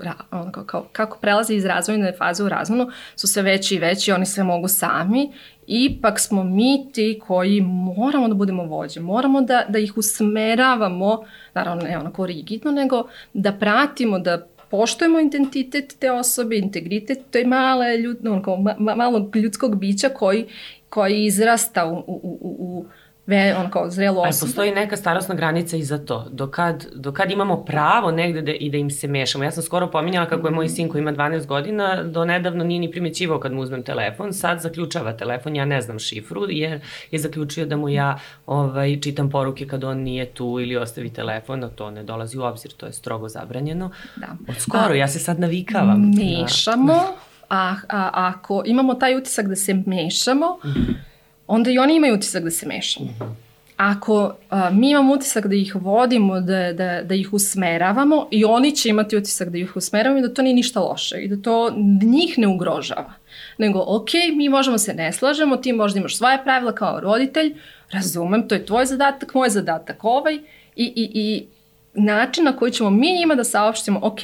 kako, 0.52 0.84
kako 0.92 1.18
prelaze 1.18 1.54
iz 1.54 1.64
razvojne 1.64 2.12
faze 2.18 2.44
u 2.44 2.48
razvojnu, 2.48 2.90
su 3.16 3.26
sve 3.26 3.42
veći 3.42 3.74
i 3.74 3.78
veći, 3.78 4.12
oni 4.12 4.26
sve 4.26 4.44
mogu 4.44 4.68
sami, 4.68 5.32
ipak 5.66 6.20
smo 6.20 6.44
mi 6.44 6.92
ti 6.92 7.20
koji 7.26 7.60
moramo 7.96 8.28
da 8.28 8.34
budemo 8.34 8.64
vođe, 8.64 9.00
moramo 9.00 9.40
da, 9.40 9.64
da 9.68 9.78
ih 9.78 9.96
usmeravamo, 9.96 11.24
naravno 11.54 11.82
ne 11.82 11.98
onako 11.98 12.26
rigidno, 12.26 12.70
nego 12.70 13.08
da 13.32 13.52
pratimo, 13.52 14.18
da 14.18 14.46
poštujemo 14.70 15.20
identitet 15.20 15.96
te 15.98 16.12
osobe, 16.12 16.58
integritet 16.58 17.18
te 17.30 17.44
male 17.46 17.98
ljud, 17.98 18.26
onako, 18.26 18.56
ma, 18.56 18.94
malog 18.94 19.36
ljudskog 19.36 19.78
bića 19.78 20.08
koji, 20.08 20.46
koji 20.88 21.24
izrasta 21.24 21.86
u, 21.86 21.96
u, 21.96 22.20
u, 22.22 22.56
u 22.58 22.86
ve, 23.26 23.56
on 23.56 23.70
kao 23.70 23.90
zrelu 23.90 24.20
osobu. 24.20 24.26
Ali 24.26 24.40
postoji 24.40 24.70
neka 24.70 24.96
starostna 24.96 25.34
granica 25.34 25.76
i 25.76 25.82
za 25.82 25.98
to. 25.98 26.26
Dokad, 26.30 26.86
dokad 26.94 27.30
imamo 27.30 27.64
pravo 27.64 28.10
negde 28.10 28.42
da, 28.42 28.52
i 28.52 28.70
da 28.70 28.76
im 28.76 28.90
se 28.90 29.08
mešamo. 29.08 29.44
Ja 29.44 29.50
sam 29.50 29.62
skoro 29.62 29.90
pominjala 29.90 30.28
kako 30.28 30.46
je 30.46 30.50
moj 30.50 30.68
sin 30.68 30.88
koji 30.88 31.00
ima 31.00 31.12
12 31.12 31.46
godina 31.46 32.02
do 32.02 32.24
nedavno 32.24 32.64
nije 32.64 32.80
ni 32.80 32.90
primećivao 32.90 33.40
kad 33.40 33.52
mu 33.52 33.60
uzmem 33.60 33.82
telefon. 33.82 34.32
Sad 34.32 34.60
zaključava 34.60 35.12
telefon, 35.12 35.56
ja 35.56 35.64
ne 35.64 35.80
znam 35.80 35.98
šifru 35.98 36.46
jer 36.48 36.80
je 37.10 37.18
zaključio 37.18 37.66
da 37.66 37.76
mu 37.76 37.88
ja 37.88 38.18
ovaj, 38.46 39.00
čitam 39.00 39.30
poruke 39.30 39.66
kad 39.66 39.84
on 39.84 39.98
nije 39.98 40.26
tu 40.26 40.58
ili 40.60 40.76
ostavi 40.76 41.12
telefon, 41.12 41.64
a 41.64 41.68
to 41.68 41.90
ne 41.90 42.02
dolazi 42.02 42.38
u 42.38 42.42
obzir, 42.42 42.70
to 42.72 42.86
je 42.86 42.92
strogo 42.92 43.28
zabranjeno. 43.28 43.90
Da. 44.16 44.28
Od 44.48 44.56
skoro, 44.58 44.92
a, 44.92 44.94
ja 44.94 45.08
se 45.08 45.18
sad 45.18 45.40
navikavam. 45.40 46.10
Mešamo, 46.16 46.92
da. 46.92 47.12
a, 47.48 47.76
a 47.88 48.10
ako 48.12 48.62
imamo 48.66 48.94
taj 48.94 49.16
utisak 49.16 49.46
da 49.46 49.56
se 49.56 49.74
mešamo, 49.86 50.58
mm 50.64 50.68
-hmm 50.68 51.11
onda 51.54 51.70
i 51.70 51.78
oni 51.78 51.96
imaju 51.96 52.14
utisak 52.14 52.44
da 52.44 52.50
se 52.50 52.66
mešamo. 52.66 53.06
Mm 53.06 53.14
-hmm. 53.18 53.34
Ako 53.76 54.34
a, 54.50 54.70
mi 54.70 54.90
imamo 54.90 55.14
utisak 55.14 55.46
da 55.46 55.54
ih 55.54 55.74
vodimo, 55.74 56.40
da, 56.40 56.72
da, 56.72 57.02
da 57.02 57.14
ih 57.14 57.32
usmeravamo 57.32 58.28
i 58.30 58.44
oni 58.44 58.76
će 58.76 58.88
imati 58.88 59.16
utisak 59.16 59.48
da 59.48 59.58
ih 59.58 59.76
usmeravamo 59.76 60.18
i 60.18 60.22
da 60.22 60.34
to 60.34 60.42
nije 60.42 60.54
ništa 60.54 60.80
loše 60.80 61.16
i 61.18 61.28
da 61.28 61.42
to 61.42 61.70
njih 62.02 62.38
ne 62.38 62.46
ugrožava. 62.46 63.12
Nego, 63.58 63.84
ok, 63.86 64.08
mi 64.36 64.48
možemo 64.48 64.78
se 64.78 64.94
ne 64.94 65.12
slažemo, 65.12 65.56
ti 65.56 65.72
možda 65.72 66.00
imaš 66.00 66.16
svoje 66.16 66.42
pravila 66.44 66.74
kao 66.74 67.00
roditelj, 67.00 67.54
razumem, 67.90 68.48
to 68.48 68.54
je 68.54 68.66
tvoj 68.66 68.86
zadatak, 68.86 69.34
moj 69.34 69.48
zadatak 69.48 70.04
ovaj 70.04 70.34
i, 70.34 70.40
i, 70.76 71.10
i 71.14 71.46
način 71.94 72.44
na 72.44 72.56
koji 72.56 72.72
ćemo 72.72 72.90
mi 72.90 73.12
njima 73.18 73.34
da 73.34 73.44
saopštimo, 73.44 74.00
ok, 74.02 74.20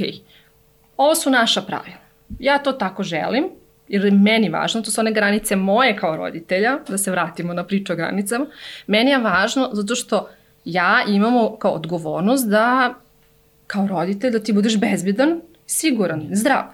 ovo 0.96 1.14
su 1.14 1.30
naša 1.30 1.62
pravila. 1.62 1.96
Ja 2.38 2.58
to 2.58 2.72
tako 2.72 3.02
želim, 3.02 3.44
je 3.88 4.10
meni 4.10 4.48
važno, 4.48 4.82
to 4.82 4.90
su 4.90 5.00
one 5.00 5.12
granice 5.12 5.56
moje 5.56 5.96
kao 5.96 6.16
roditelja, 6.16 6.78
da 6.88 6.98
se 6.98 7.10
vratimo 7.10 7.54
na 7.54 7.64
priču 7.64 7.92
o 7.92 7.96
granicama, 7.96 8.46
meni 8.86 9.10
je 9.10 9.18
važno 9.18 9.70
zato 9.72 9.94
što 9.94 10.28
ja 10.64 11.04
imamo 11.08 11.56
kao 11.56 11.72
odgovornost 11.72 12.48
da 12.48 12.94
kao 13.66 13.86
roditelj 13.86 14.30
da 14.30 14.42
ti 14.42 14.52
budeš 14.52 14.80
bezbedan, 14.80 15.40
siguran, 15.66 16.28
zdrav. 16.32 16.64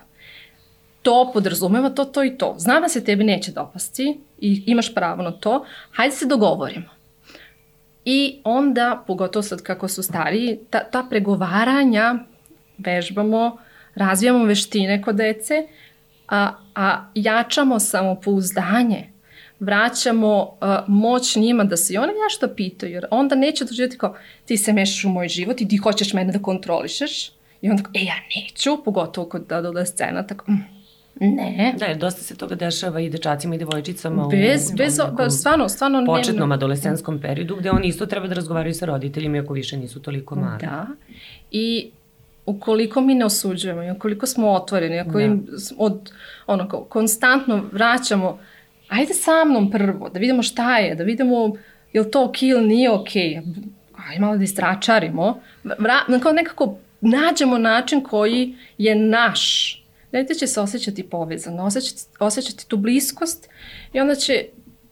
To 1.03 1.31
podrazumeva 1.33 1.91
to, 1.91 2.05
to 2.05 2.25
i 2.25 2.39
to. 2.39 2.55
Znam 2.59 2.83
da 2.83 2.89
se 2.89 3.05
tebi 3.05 3.25
neće 3.25 3.53
dopasti 3.53 4.21
i 4.39 4.62
imaš 4.67 4.95
pravo 4.95 5.23
na 5.23 5.33
to, 5.33 5.65
hajde 5.91 6.15
se 6.15 6.27
dogovorimo. 6.27 6.87
I 8.05 8.41
onda, 8.45 9.05
pogotovo 9.07 9.43
sad 9.43 9.62
kako 9.62 9.89
su 9.89 10.03
stariji, 10.03 10.59
ta, 10.71 10.85
ta 10.91 11.07
pregovaranja 11.11 12.15
vežbamo, 12.79 13.59
razvijamo 13.95 14.45
veštine 14.45 15.03
kod 15.03 15.17
dece, 15.17 15.67
a, 16.29 16.53
a 16.75 17.05
jačamo 17.14 17.81
samopouzdanje, 17.81 19.11
vraćamo 19.61 20.43
uh, 20.43 20.68
moć 20.87 21.37
njima 21.37 21.64
da 21.64 21.77
se 21.77 21.95
i 21.95 21.99
oni 21.99 22.12
nešto 22.25 22.55
pitaju, 22.57 22.93
jer 22.93 23.07
onda 23.11 23.35
neće 23.35 23.64
doživjeti 23.64 23.99
kao 23.99 24.16
ti 24.45 24.57
se 24.57 24.72
mešaš 24.72 25.05
u 25.05 25.09
moj 25.09 25.29
život 25.29 25.61
i 25.61 25.68
ti 25.68 25.77
hoćeš 25.77 26.12
mene 26.12 26.33
da 26.33 26.39
kontrolišeš 26.39 27.31
i 27.61 27.70
onda 27.70 27.83
kao, 27.83 27.93
e 27.95 28.05
ja 28.05 28.14
neću, 28.37 28.85
pogotovo 28.85 29.29
kod 29.29 29.47
da 29.49 29.61
dole 29.61 29.87
scena, 29.87 30.27
tako, 30.27 30.51
mm, 30.51 30.75
ne. 31.20 31.75
Da, 31.79 31.85
jer 31.85 31.97
dosta 31.97 32.22
se 32.22 32.37
toga 32.37 32.55
dešava 32.55 33.01
i 33.01 33.11
dečacima 33.11 33.55
i 33.55 33.59
devojčicama 33.59 34.29
bez, 34.29 34.70
u, 34.72 34.77
bez, 34.77 34.99
nekom 34.99 35.31
stvarno, 35.31 35.68
stvarno 35.68 36.07
početnom 36.07 36.41
nema... 36.41 36.55
adolescenskom 36.55 37.20
periodu 37.20 37.57
gde 37.57 37.70
oni 37.70 37.89
isto 37.89 38.07
treba 38.07 38.27
da 38.27 38.35
razgovaraju 38.35 38.75
sa 38.75 38.87
roditeljima 38.87 39.37
iako 39.37 39.53
više 39.53 39.77
nisu 39.77 40.03
toliko 40.03 40.35
mali. 40.35 40.61
Da, 40.61 40.87
i 41.51 41.91
ukoliko 42.47 43.01
mi 43.01 43.14
ne 43.14 43.24
osuđujemo 43.24 43.82
i 43.82 43.90
ukoliko 43.90 44.26
smo 44.26 44.51
otvoreni, 44.51 44.99
ako 44.99 45.12
da. 45.12 45.20
im 45.20 45.47
od, 45.78 46.12
ono, 46.47 46.68
kao, 46.68 46.84
konstantno 46.84 47.64
vraćamo, 47.72 48.38
ajde 48.88 49.14
sa 49.14 49.45
mnom 49.45 49.70
prvo, 49.70 50.09
da 50.09 50.18
vidimo 50.18 50.42
šta 50.42 50.78
je, 50.78 50.95
da 50.95 51.05
vidimo 51.05 51.57
je 51.92 52.01
li 52.01 52.11
to 52.11 52.24
ok 52.24 52.42
ili 52.42 52.66
nije 52.66 52.90
ok, 52.90 53.16
ajde 53.16 54.20
malo 54.20 54.36
da 54.36 54.45
istračarimo, 54.45 55.40
vra, 55.78 56.20
kao 56.22 56.32
nekako 56.32 56.78
nađemo 57.01 57.59
način 57.59 58.03
koji 58.03 58.57
je 58.78 58.95
naš. 58.95 59.74
Dete 60.12 60.34
će 60.34 60.47
se 60.47 60.61
osjećati 60.61 61.03
povezano, 61.03 61.64
osjećati, 61.64 62.03
osjećati 62.18 62.68
tu 62.68 62.76
bliskost 62.76 63.49
i 63.92 64.01
onda 64.01 64.14
će 64.14 64.45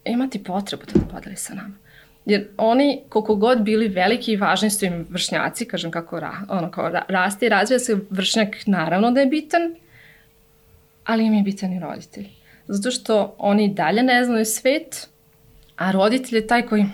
imati 0.05 0.45
potrebu 0.45 0.83
da 0.95 1.01
podeli 1.15 1.37
sa 1.37 1.55
nama. 1.55 1.82
Jer 2.25 2.49
oni, 2.57 3.01
koliko 3.09 3.35
god 3.35 3.63
bili 3.63 3.89
veliki 3.89 4.33
i 4.33 4.37
važni 4.37 4.71
su 4.71 4.85
im 4.85 5.07
vršnjaci, 5.11 5.65
kažem 5.65 5.91
kako 5.91 6.21
ra, 6.21 6.33
ono, 6.49 6.71
kao 6.71 6.89
ra, 6.89 7.05
raste 7.09 7.47
i 7.47 7.49
razvija 7.49 7.79
se 7.79 7.99
vršnjak, 8.11 8.57
naravno 8.67 9.11
da 9.11 9.21
je 9.21 9.27
bitan, 9.27 9.75
ali 11.05 11.27
im 11.27 11.35
je 11.35 11.43
bitan 11.43 11.73
i 11.73 11.81
roditelj. 11.81 12.29
Zato 12.69 12.91
što 12.91 13.35
oni 13.39 13.75
dalje 13.75 14.03
ne 14.03 14.25
znaju 14.25 14.45
svet, 14.45 15.09
a 15.77 15.91
roditelj 15.91 16.39
je 16.39 16.47
taj 16.47 16.67
koji 16.67 16.87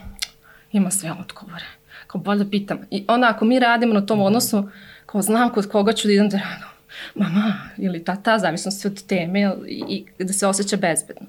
ima 0.73 0.91
sve 0.91 1.13
odgovore. 1.21 1.65
Kao 2.07 2.21
bolje 2.21 2.45
da 2.45 2.51
pitam. 2.51 2.79
I 2.91 3.05
onda 3.09 3.29
ako 3.29 3.45
mi 3.45 3.59
radimo 3.59 3.95
na 3.95 4.07
tom 4.07 4.21
odnosu, 4.21 4.69
kao 5.07 5.23
znam 5.23 5.53
kod 5.53 5.69
koga 5.69 5.93
ću 5.93 6.09
da 6.09 6.13
idem 6.13 6.29
da 6.29 6.37
radim, 6.37 6.67
mama 7.15 7.55
ili 7.77 8.05
tata, 8.05 8.39
zavisno 8.39 8.71
se 8.71 8.89
od 8.89 9.07
teme 9.07 9.55
i, 9.67 10.05
i 10.19 10.25
da 10.25 10.33
se 10.33 10.47
osjeća 10.47 10.77
bezbedno. 10.77 11.27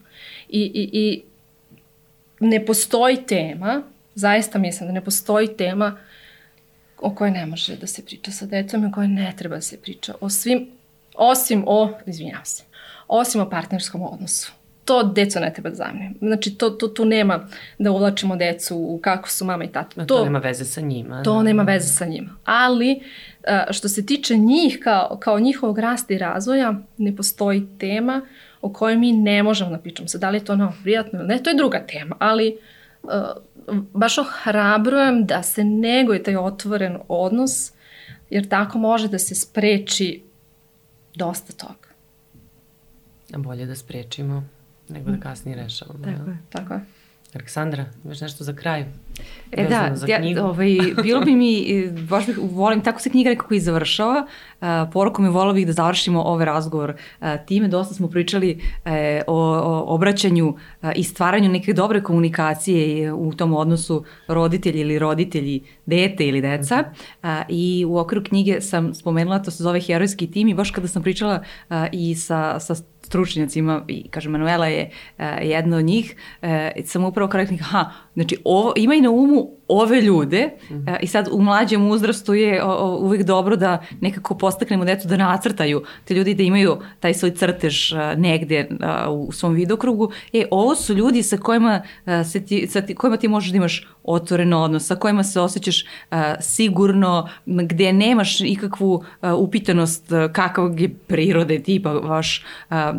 I, 0.49 0.61
i, 0.61 0.89
i 0.93 1.23
ne 2.39 2.65
postoji 2.65 3.17
tema, 3.27 3.81
zaista 4.15 4.59
mislim 4.59 4.89
da 4.89 4.93
ne 4.93 5.01
postoji 5.01 5.57
tema 5.57 5.97
o 7.01 7.15
kojoj 7.15 7.31
ne 7.31 7.45
može 7.45 7.75
da 7.75 7.87
se 7.87 8.05
priča 8.05 8.31
sa 8.31 8.45
decom 8.45 8.83
i 8.83 8.87
o 8.87 8.91
kojoj 8.91 9.07
ne 9.07 9.33
treba 9.37 9.55
da 9.55 9.61
se 9.61 9.77
priča. 9.77 10.13
O 10.21 10.29
svim, 10.29 10.67
osim 11.15 11.63
o, 11.67 11.93
izvinjavam 12.05 12.45
se, 12.45 12.63
osim 13.07 13.41
o 13.41 13.49
partnerskom 13.49 14.01
odnosu. 14.01 14.51
To 14.85 15.03
deco 15.03 15.39
ne 15.39 15.53
treba 15.53 15.69
da 15.69 15.75
zamne. 15.75 16.11
Znači, 16.19 16.55
to, 16.55 16.69
to, 16.69 16.87
tu 16.87 17.05
nema 17.05 17.47
da 17.77 17.91
uvlačimo 17.91 18.35
decu 18.35 18.77
u 18.77 18.99
kako 19.03 19.29
su 19.29 19.45
mama 19.45 19.63
i 19.63 19.67
tata. 19.67 20.05
To, 20.05 20.17
to 20.17 20.23
nema 20.23 20.39
veze 20.39 20.65
sa 20.65 20.81
njima. 20.81 21.23
To 21.23 21.33
da. 21.33 21.43
nema 21.43 21.63
veze 21.63 21.87
sa 21.87 22.05
njima. 22.05 22.29
Ali, 22.45 23.01
što 23.71 23.89
se 23.89 24.05
tiče 24.05 24.37
njih 24.37 24.79
kao, 24.83 25.17
kao 25.19 25.39
njihovog 25.39 25.79
rasta 25.79 26.13
i 26.13 26.17
razvoja, 26.17 26.73
ne 26.97 27.15
postoji 27.15 27.67
tema 27.79 28.21
o 28.61 28.73
kojoj 28.73 28.97
mi 28.97 29.11
ne 29.11 29.43
možemo 29.43 29.71
da 29.71 29.77
pričamo. 29.77 30.07
Sad, 30.07 30.21
da 30.21 30.29
li 30.29 30.37
je 30.37 30.45
to 30.45 30.53
ono 30.53 30.73
prijatno 30.83 31.19
ili 31.19 31.27
ne, 31.27 31.43
to 31.43 31.49
je 31.49 31.55
druga 31.55 31.79
tema, 31.87 32.15
ali 32.19 32.57
uh, 33.03 33.09
baš 33.93 34.17
ohrabrujem 34.17 35.25
da 35.25 35.43
se 35.43 35.63
neguje 35.63 36.23
taj 36.23 36.37
otvoren 36.37 36.97
odnos, 37.07 37.71
jer 38.29 38.47
tako 38.47 38.77
može 38.77 39.07
da 39.07 39.19
se 39.19 39.35
spreči 39.35 40.23
dosta 41.15 41.53
toga. 41.53 41.89
A 43.33 43.37
bolje 43.37 43.65
da 43.65 43.75
sprečimo 43.75 44.43
nego 44.89 45.11
da 45.11 45.17
kasnije 45.19 45.57
rešavamo. 45.57 46.05
Tako 46.05 46.29
je, 46.29 46.37
tako 46.49 46.73
je. 46.73 46.79
Aleksandra, 47.35 47.85
imaš 48.05 48.21
nešto 48.21 48.43
za 48.43 48.53
kraj? 48.53 48.85
E 49.51 49.67
da, 49.67 49.95
ja, 50.07 50.45
ovaj, 50.45 50.77
bilo 51.03 51.21
bi 51.21 51.35
mi, 51.35 51.65
baš 52.09 52.25
bih, 52.25 52.39
volim, 52.41 52.81
tako 52.81 52.99
se 52.99 53.09
knjiga 53.09 53.29
nekako 53.29 53.53
i 53.53 53.59
završava, 53.59 54.27
uh, 54.61 54.67
porukom 54.93 55.25
je 55.25 55.31
volao 55.31 55.53
bih 55.53 55.67
da 55.67 55.73
završimo 55.73 56.21
ovaj 56.21 56.45
razgovor 56.45 56.93
uh, 57.21 57.27
time, 57.45 57.67
dosta 57.67 57.93
smo 57.93 58.07
pričali 58.07 58.59
uh, 58.85 58.91
o, 59.27 59.35
o 59.37 59.83
obraćanju 59.95 60.47
uh, 60.47 60.89
i 60.95 61.03
stvaranju 61.03 61.49
neke 61.49 61.73
dobre 61.73 62.03
komunikacije 62.03 63.13
u 63.13 63.33
tom 63.33 63.53
odnosu 63.53 64.03
roditelji 64.27 64.79
ili 64.79 64.99
roditelji, 64.99 65.63
dete 65.85 66.27
ili 66.27 66.41
deca. 66.41 66.83
Uh, 67.23 67.29
i 67.49 67.85
u 67.87 67.97
okviru 67.97 68.23
knjige 68.23 68.61
sam 68.61 68.93
spomenula, 68.93 69.39
to 69.39 69.51
se 69.51 69.63
zove 69.63 69.81
herojski 69.81 70.31
tim 70.31 70.47
i 70.47 70.53
baš 70.53 70.71
kada 70.71 70.87
sam 70.87 71.03
pričala 71.03 71.43
uh, 71.69 71.75
i 71.91 72.15
sa, 72.15 72.59
sa 72.59 72.75
stručnjacima, 73.09 73.83
i 73.87 74.07
kažem, 74.09 74.31
Manuela 74.31 74.67
je 74.67 74.89
uh, 75.17 75.25
jedna 75.41 75.77
od 75.77 75.85
njih, 75.85 76.15
uh, 76.41 76.49
sam 76.85 77.05
upravo 77.05 77.29
kao 77.29 77.37
rekla, 77.37 77.57
ha, 77.57 77.91
znači 78.13 78.37
ovo, 78.43 78.73
ima 78.77 78.95
i 78.95 79.01
na 79.01 79.09
umu 79.09 79.58
ove 79.69 80.01
ljude 80.01 80.49
mm 80.71 80.89
i 81.01 81.07
sad 81.07 81.29
u 81.31 81.41
mlađem 81.41 81.87
uzrastu 81.87 82.33
je 82.33 82.63
uvek 82.99 83.23
dobro 83.23 83.55
da 83.55 83.83
nekako 84.01 84.37
postaknemo 84.37 84.85
decu 84.85 85.07
da 85.07 85.17
nacrtaju 85.17 85.83
te 86.05 86.13
ljudi 86.13 86.33
da 86.33 86.43
imaju 86.43 86.77
taj 86.99 87.13
svoj 87.13 87.31
crtež 87.31 87.93
a, 87.93 88.15
negde 88.17 88.69
a, 88.81 89.11
u 89.11 89.31
svom 89.31 89.53
vidokrugu. 89.53 90.11
E, 90.33 90.45
ovo 90.51 90.75
su 90.75 90.93
ljudi 90.93 91.23
sa 91.23 91.37
kojima, 91.37 91.81
se 92.31 92.45
ti, 92.45 92.67
sa 92.67 92.81
ti, 92.81 92.95
kojima 92.95 93.17
ti 93.17 93.27
možeš 93.27 93.51
da 93.51 93.57
imaš 93.57 93.87
otvoren 94.03 94.53
odnos, 94.53 94.87
sa 94.87 94.95
kojima 94.95 95.23
se 95.23 95.41
osjećaš 95.41 95.85
sigurno, 96.39 97.29
gde 97.45 97.93
nemaš 97.93 98.41
ikakvu 98.41 99.03
upitanost 99.37 100.09
kakav 100.33 100.79
je 100.79 100.89
prirode 101.07 101.59
tipa 101.59 101.91
vaš 101.91 102.45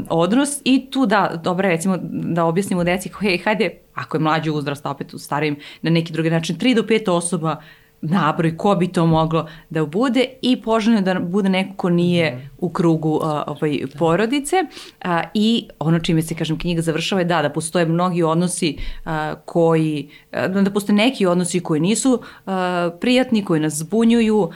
odnos 0.09 0.61
i 0.64 0.91
tu 0.91 1.07
da, 1.07 1.41
dobro 1.45 1.68
recimo 1.68 1.99
da 2.03 2.45
objasnimo 2.45 2.85
deci, 2.85 3.11
hej, 3.21 3.39
hajde 3.39 3.71
ako 3.95 4.16
je 4.16 4.20
mlađi 4.20 4.51
uzrast, 4.51 4.86
opet 4.86 5.14
u 5.14 5.18
starijim, 5.18 5.57
na 5.82 5.91
neki 5.91 6.12
drugi 6.12 6.30
način, 6.30 6.59
3 6.59 6.74
do 6.74 6.82
5 6.82 7.11
osoba 7.11 7.62
nabroj 8.03 8.57
ko 8.57 8.75
bi 8.75 8.89
to 8.89 9.07
moglo 9.07 9.49
da 9.71 9.87
bude 9.87 10.25
i 10.43 10.63
poželjno 10.63 11.01
da 11.01 11.21
bude 11.21 11.49
neko 11.49 11.75
ko 11.77 11.91
nije 11.91 12.37
mhm. 12.37 12.47
u 12.59 12.69
krugu 12.69 13.11
uh, 13.11 13.23
ovaj, 13.47 13.79
porodice 13.99 14.57
uh, 15.05 15.11
i 15.35 15.69
ono 15.79 15.99
čime 15.99 16.23
se, 16.23 16.35
kažem, 16.35 16.59
knjiga 16.59 16.83
završava 16.83 17.21
je 17.21 17.25
da, 17.25 17.43
da 17.43 17.51
postoje 17.51 17.87
mnogi 17.87 18.23
odnosi 18.23 18.77
uh, 19.05 19.13
koji, 19.45 20.09
uh, 20.33 20.63
da 20.63 20.71
postoje 20.71 20.97
neki 20.97 21.27
odnosi 21.27 21.61
koji 21.61 21.81
nisu 21.81 22.13
uh, 22.13 22.53
prijatni, 23.01 23.45
koji 23.45 23.61
nas 23.61 23.75
zbunjuju, 23.75 24.39
uh, 24.39 24.51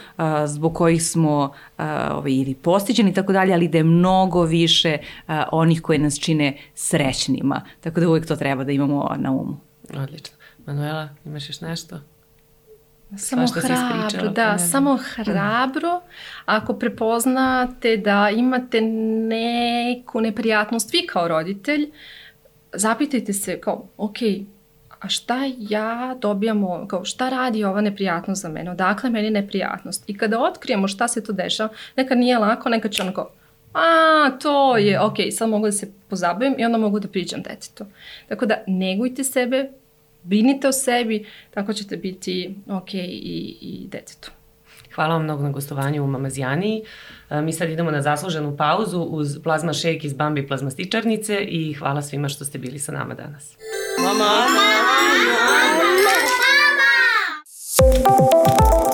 zbog 0.47 0.75
kojih 0.75 1.07
smo 1.07 1.53
uh, 1.79 1.85
ovaj, 2.11 2.33
ili 2.33 2.55
postiđeni 2.55 3.11
i 3.11 3.15
tako 3.15 3.33
dalje, 3.33 3.55
ali 3.55 3.69
da 3.69 3.79
je 3.79 3.85
mnogo 3.85 4.43
više 4.43 4.99
uh, 5.01 5.35
onih 5.53 5.83
koji 5.83 5.99
nas 5.99 6.19
čine 6.19 6.57
srećnima. 6.75 7.61
Tako 7.81 8.01
da 8.01 8.09
uvek 8.09 8.27
to 8.27 8.37
treba 8.37 8.65
da 8.65 8.73
imamo 8.73 9.15
na 9.17 9.33
umu. 9.33 9.57
Odlično. 9.97 10.37
Manuela, 10.67 11.09
imaš 11.25 11.49
još 11.49 11.61
nešto? 11.61 11.99
Samo 13.19 13.47
hrabro, 13.47 14.29
da, 14.29 14.53
ne 14.53 14.59
samo 14.59 14.97
hrabro. 14.97 16.01
Ako 16.45 16.75
prepoznate 16.75 17.97
da 17.97 18.31
imate 18.31 18.81
neku 18.81 20.21
neprijatnost 20.21 20.93
vi 20.93 21.07
kao 21.07 21.29
roditelj, 21.29 21.91
zapitajte 22.73 23.33
se 23.33 23.61
kao, 23.61 23.87
ok, 23.97 24.17
a 25.01 25.09
šta 25.09 25.39
ja 25.59 26.17
dobijamo, 26.21 26.87
kao 26.89 27.05
šta 27.05 27.29
radi 27.29 27.65
ova 27.65 27.81
neprijatnost 27.81 28.43
za 28.43 28.49
mene, 28.49 28.71
odakle 28.71 29.11
meni 29.11 29.31
neprijatnost. 29.31 30.05
I 30.07 30.19
kada 30.19 30.41
otkrijemo 30.41 30.89
šta 30.89 31.09
se 31.09 31.25
to 31.25 31.33
dešava, 31.33 31.69
neka 31.97 32.15
nije 32.15 32.39
lako, 32.39 32.69
neka 32.69 32.89
će 32.89 33.03
onako, 33.03 33.31
a, 33.75 34.31
to 34.43 34.77
je, 34.77 35.01
ok, 35.01 35.17
sad 35.33 35.49
mogu 35.49 35.67
da 35.67 35.73
se 35.73 35.93
pozabavim 36.09 36.55
i 36.59 36.65
onda 36.65 36.79
mogu 36.79 37.01
da 37.01 37.09
priđam 37.09 37.43
detetu. 37.43 37.85
Tako 38.29 38.47
da 38.47 38.63
negujte 38.67 39.25
sebe, 39.25 39.71
brinite 40.25 40.69
o 40.69 40.73
sebi, 40.73 41.27
tako 41.51 41.73
ćete 41.73 41.97
biti 41.97 42.55
ok 42.69 42.95
i, 42.95 43.57
i 43.61 43.87
detetu. 43.89 44.31
Hvala 44.95 45.15
vam 45.15 45.25
mnogo 45.25 45.43
na 45.43 45.51
gostovanju 45.51 46.05
u 46.05 46.07
Mamazijani. 46.07 46.83
E, 47.31 47.43
mi 47.43 47.53
sad 47.53 47.71
idemo 47.71 47.91
na 47.91 48.03
zasluženu 48.03 48.57
pauzu 48.57 49.01
uz 49.01 49.39
plazma 49.43 49.75
shake 49.75 50.01
iz 50.03 50.13
Bambi 50.13 50.47
plazmastičarnice 50.47 51.39
i 51.41 51.73
hvala 51.73 52.03
svima 52.03 52.29
što 52.29 52.45
ste 52.45 52.59
bili 52.59 52.79
sa 52.79 52.93
nama 52.93 53.15
danas. 53.15 53.57
Mama! 53.99 54.19
Mama! 54.19 54.45
Mama! 54.55 55.25
Mama! 58.05 58.19
Mama! 58.19 58.94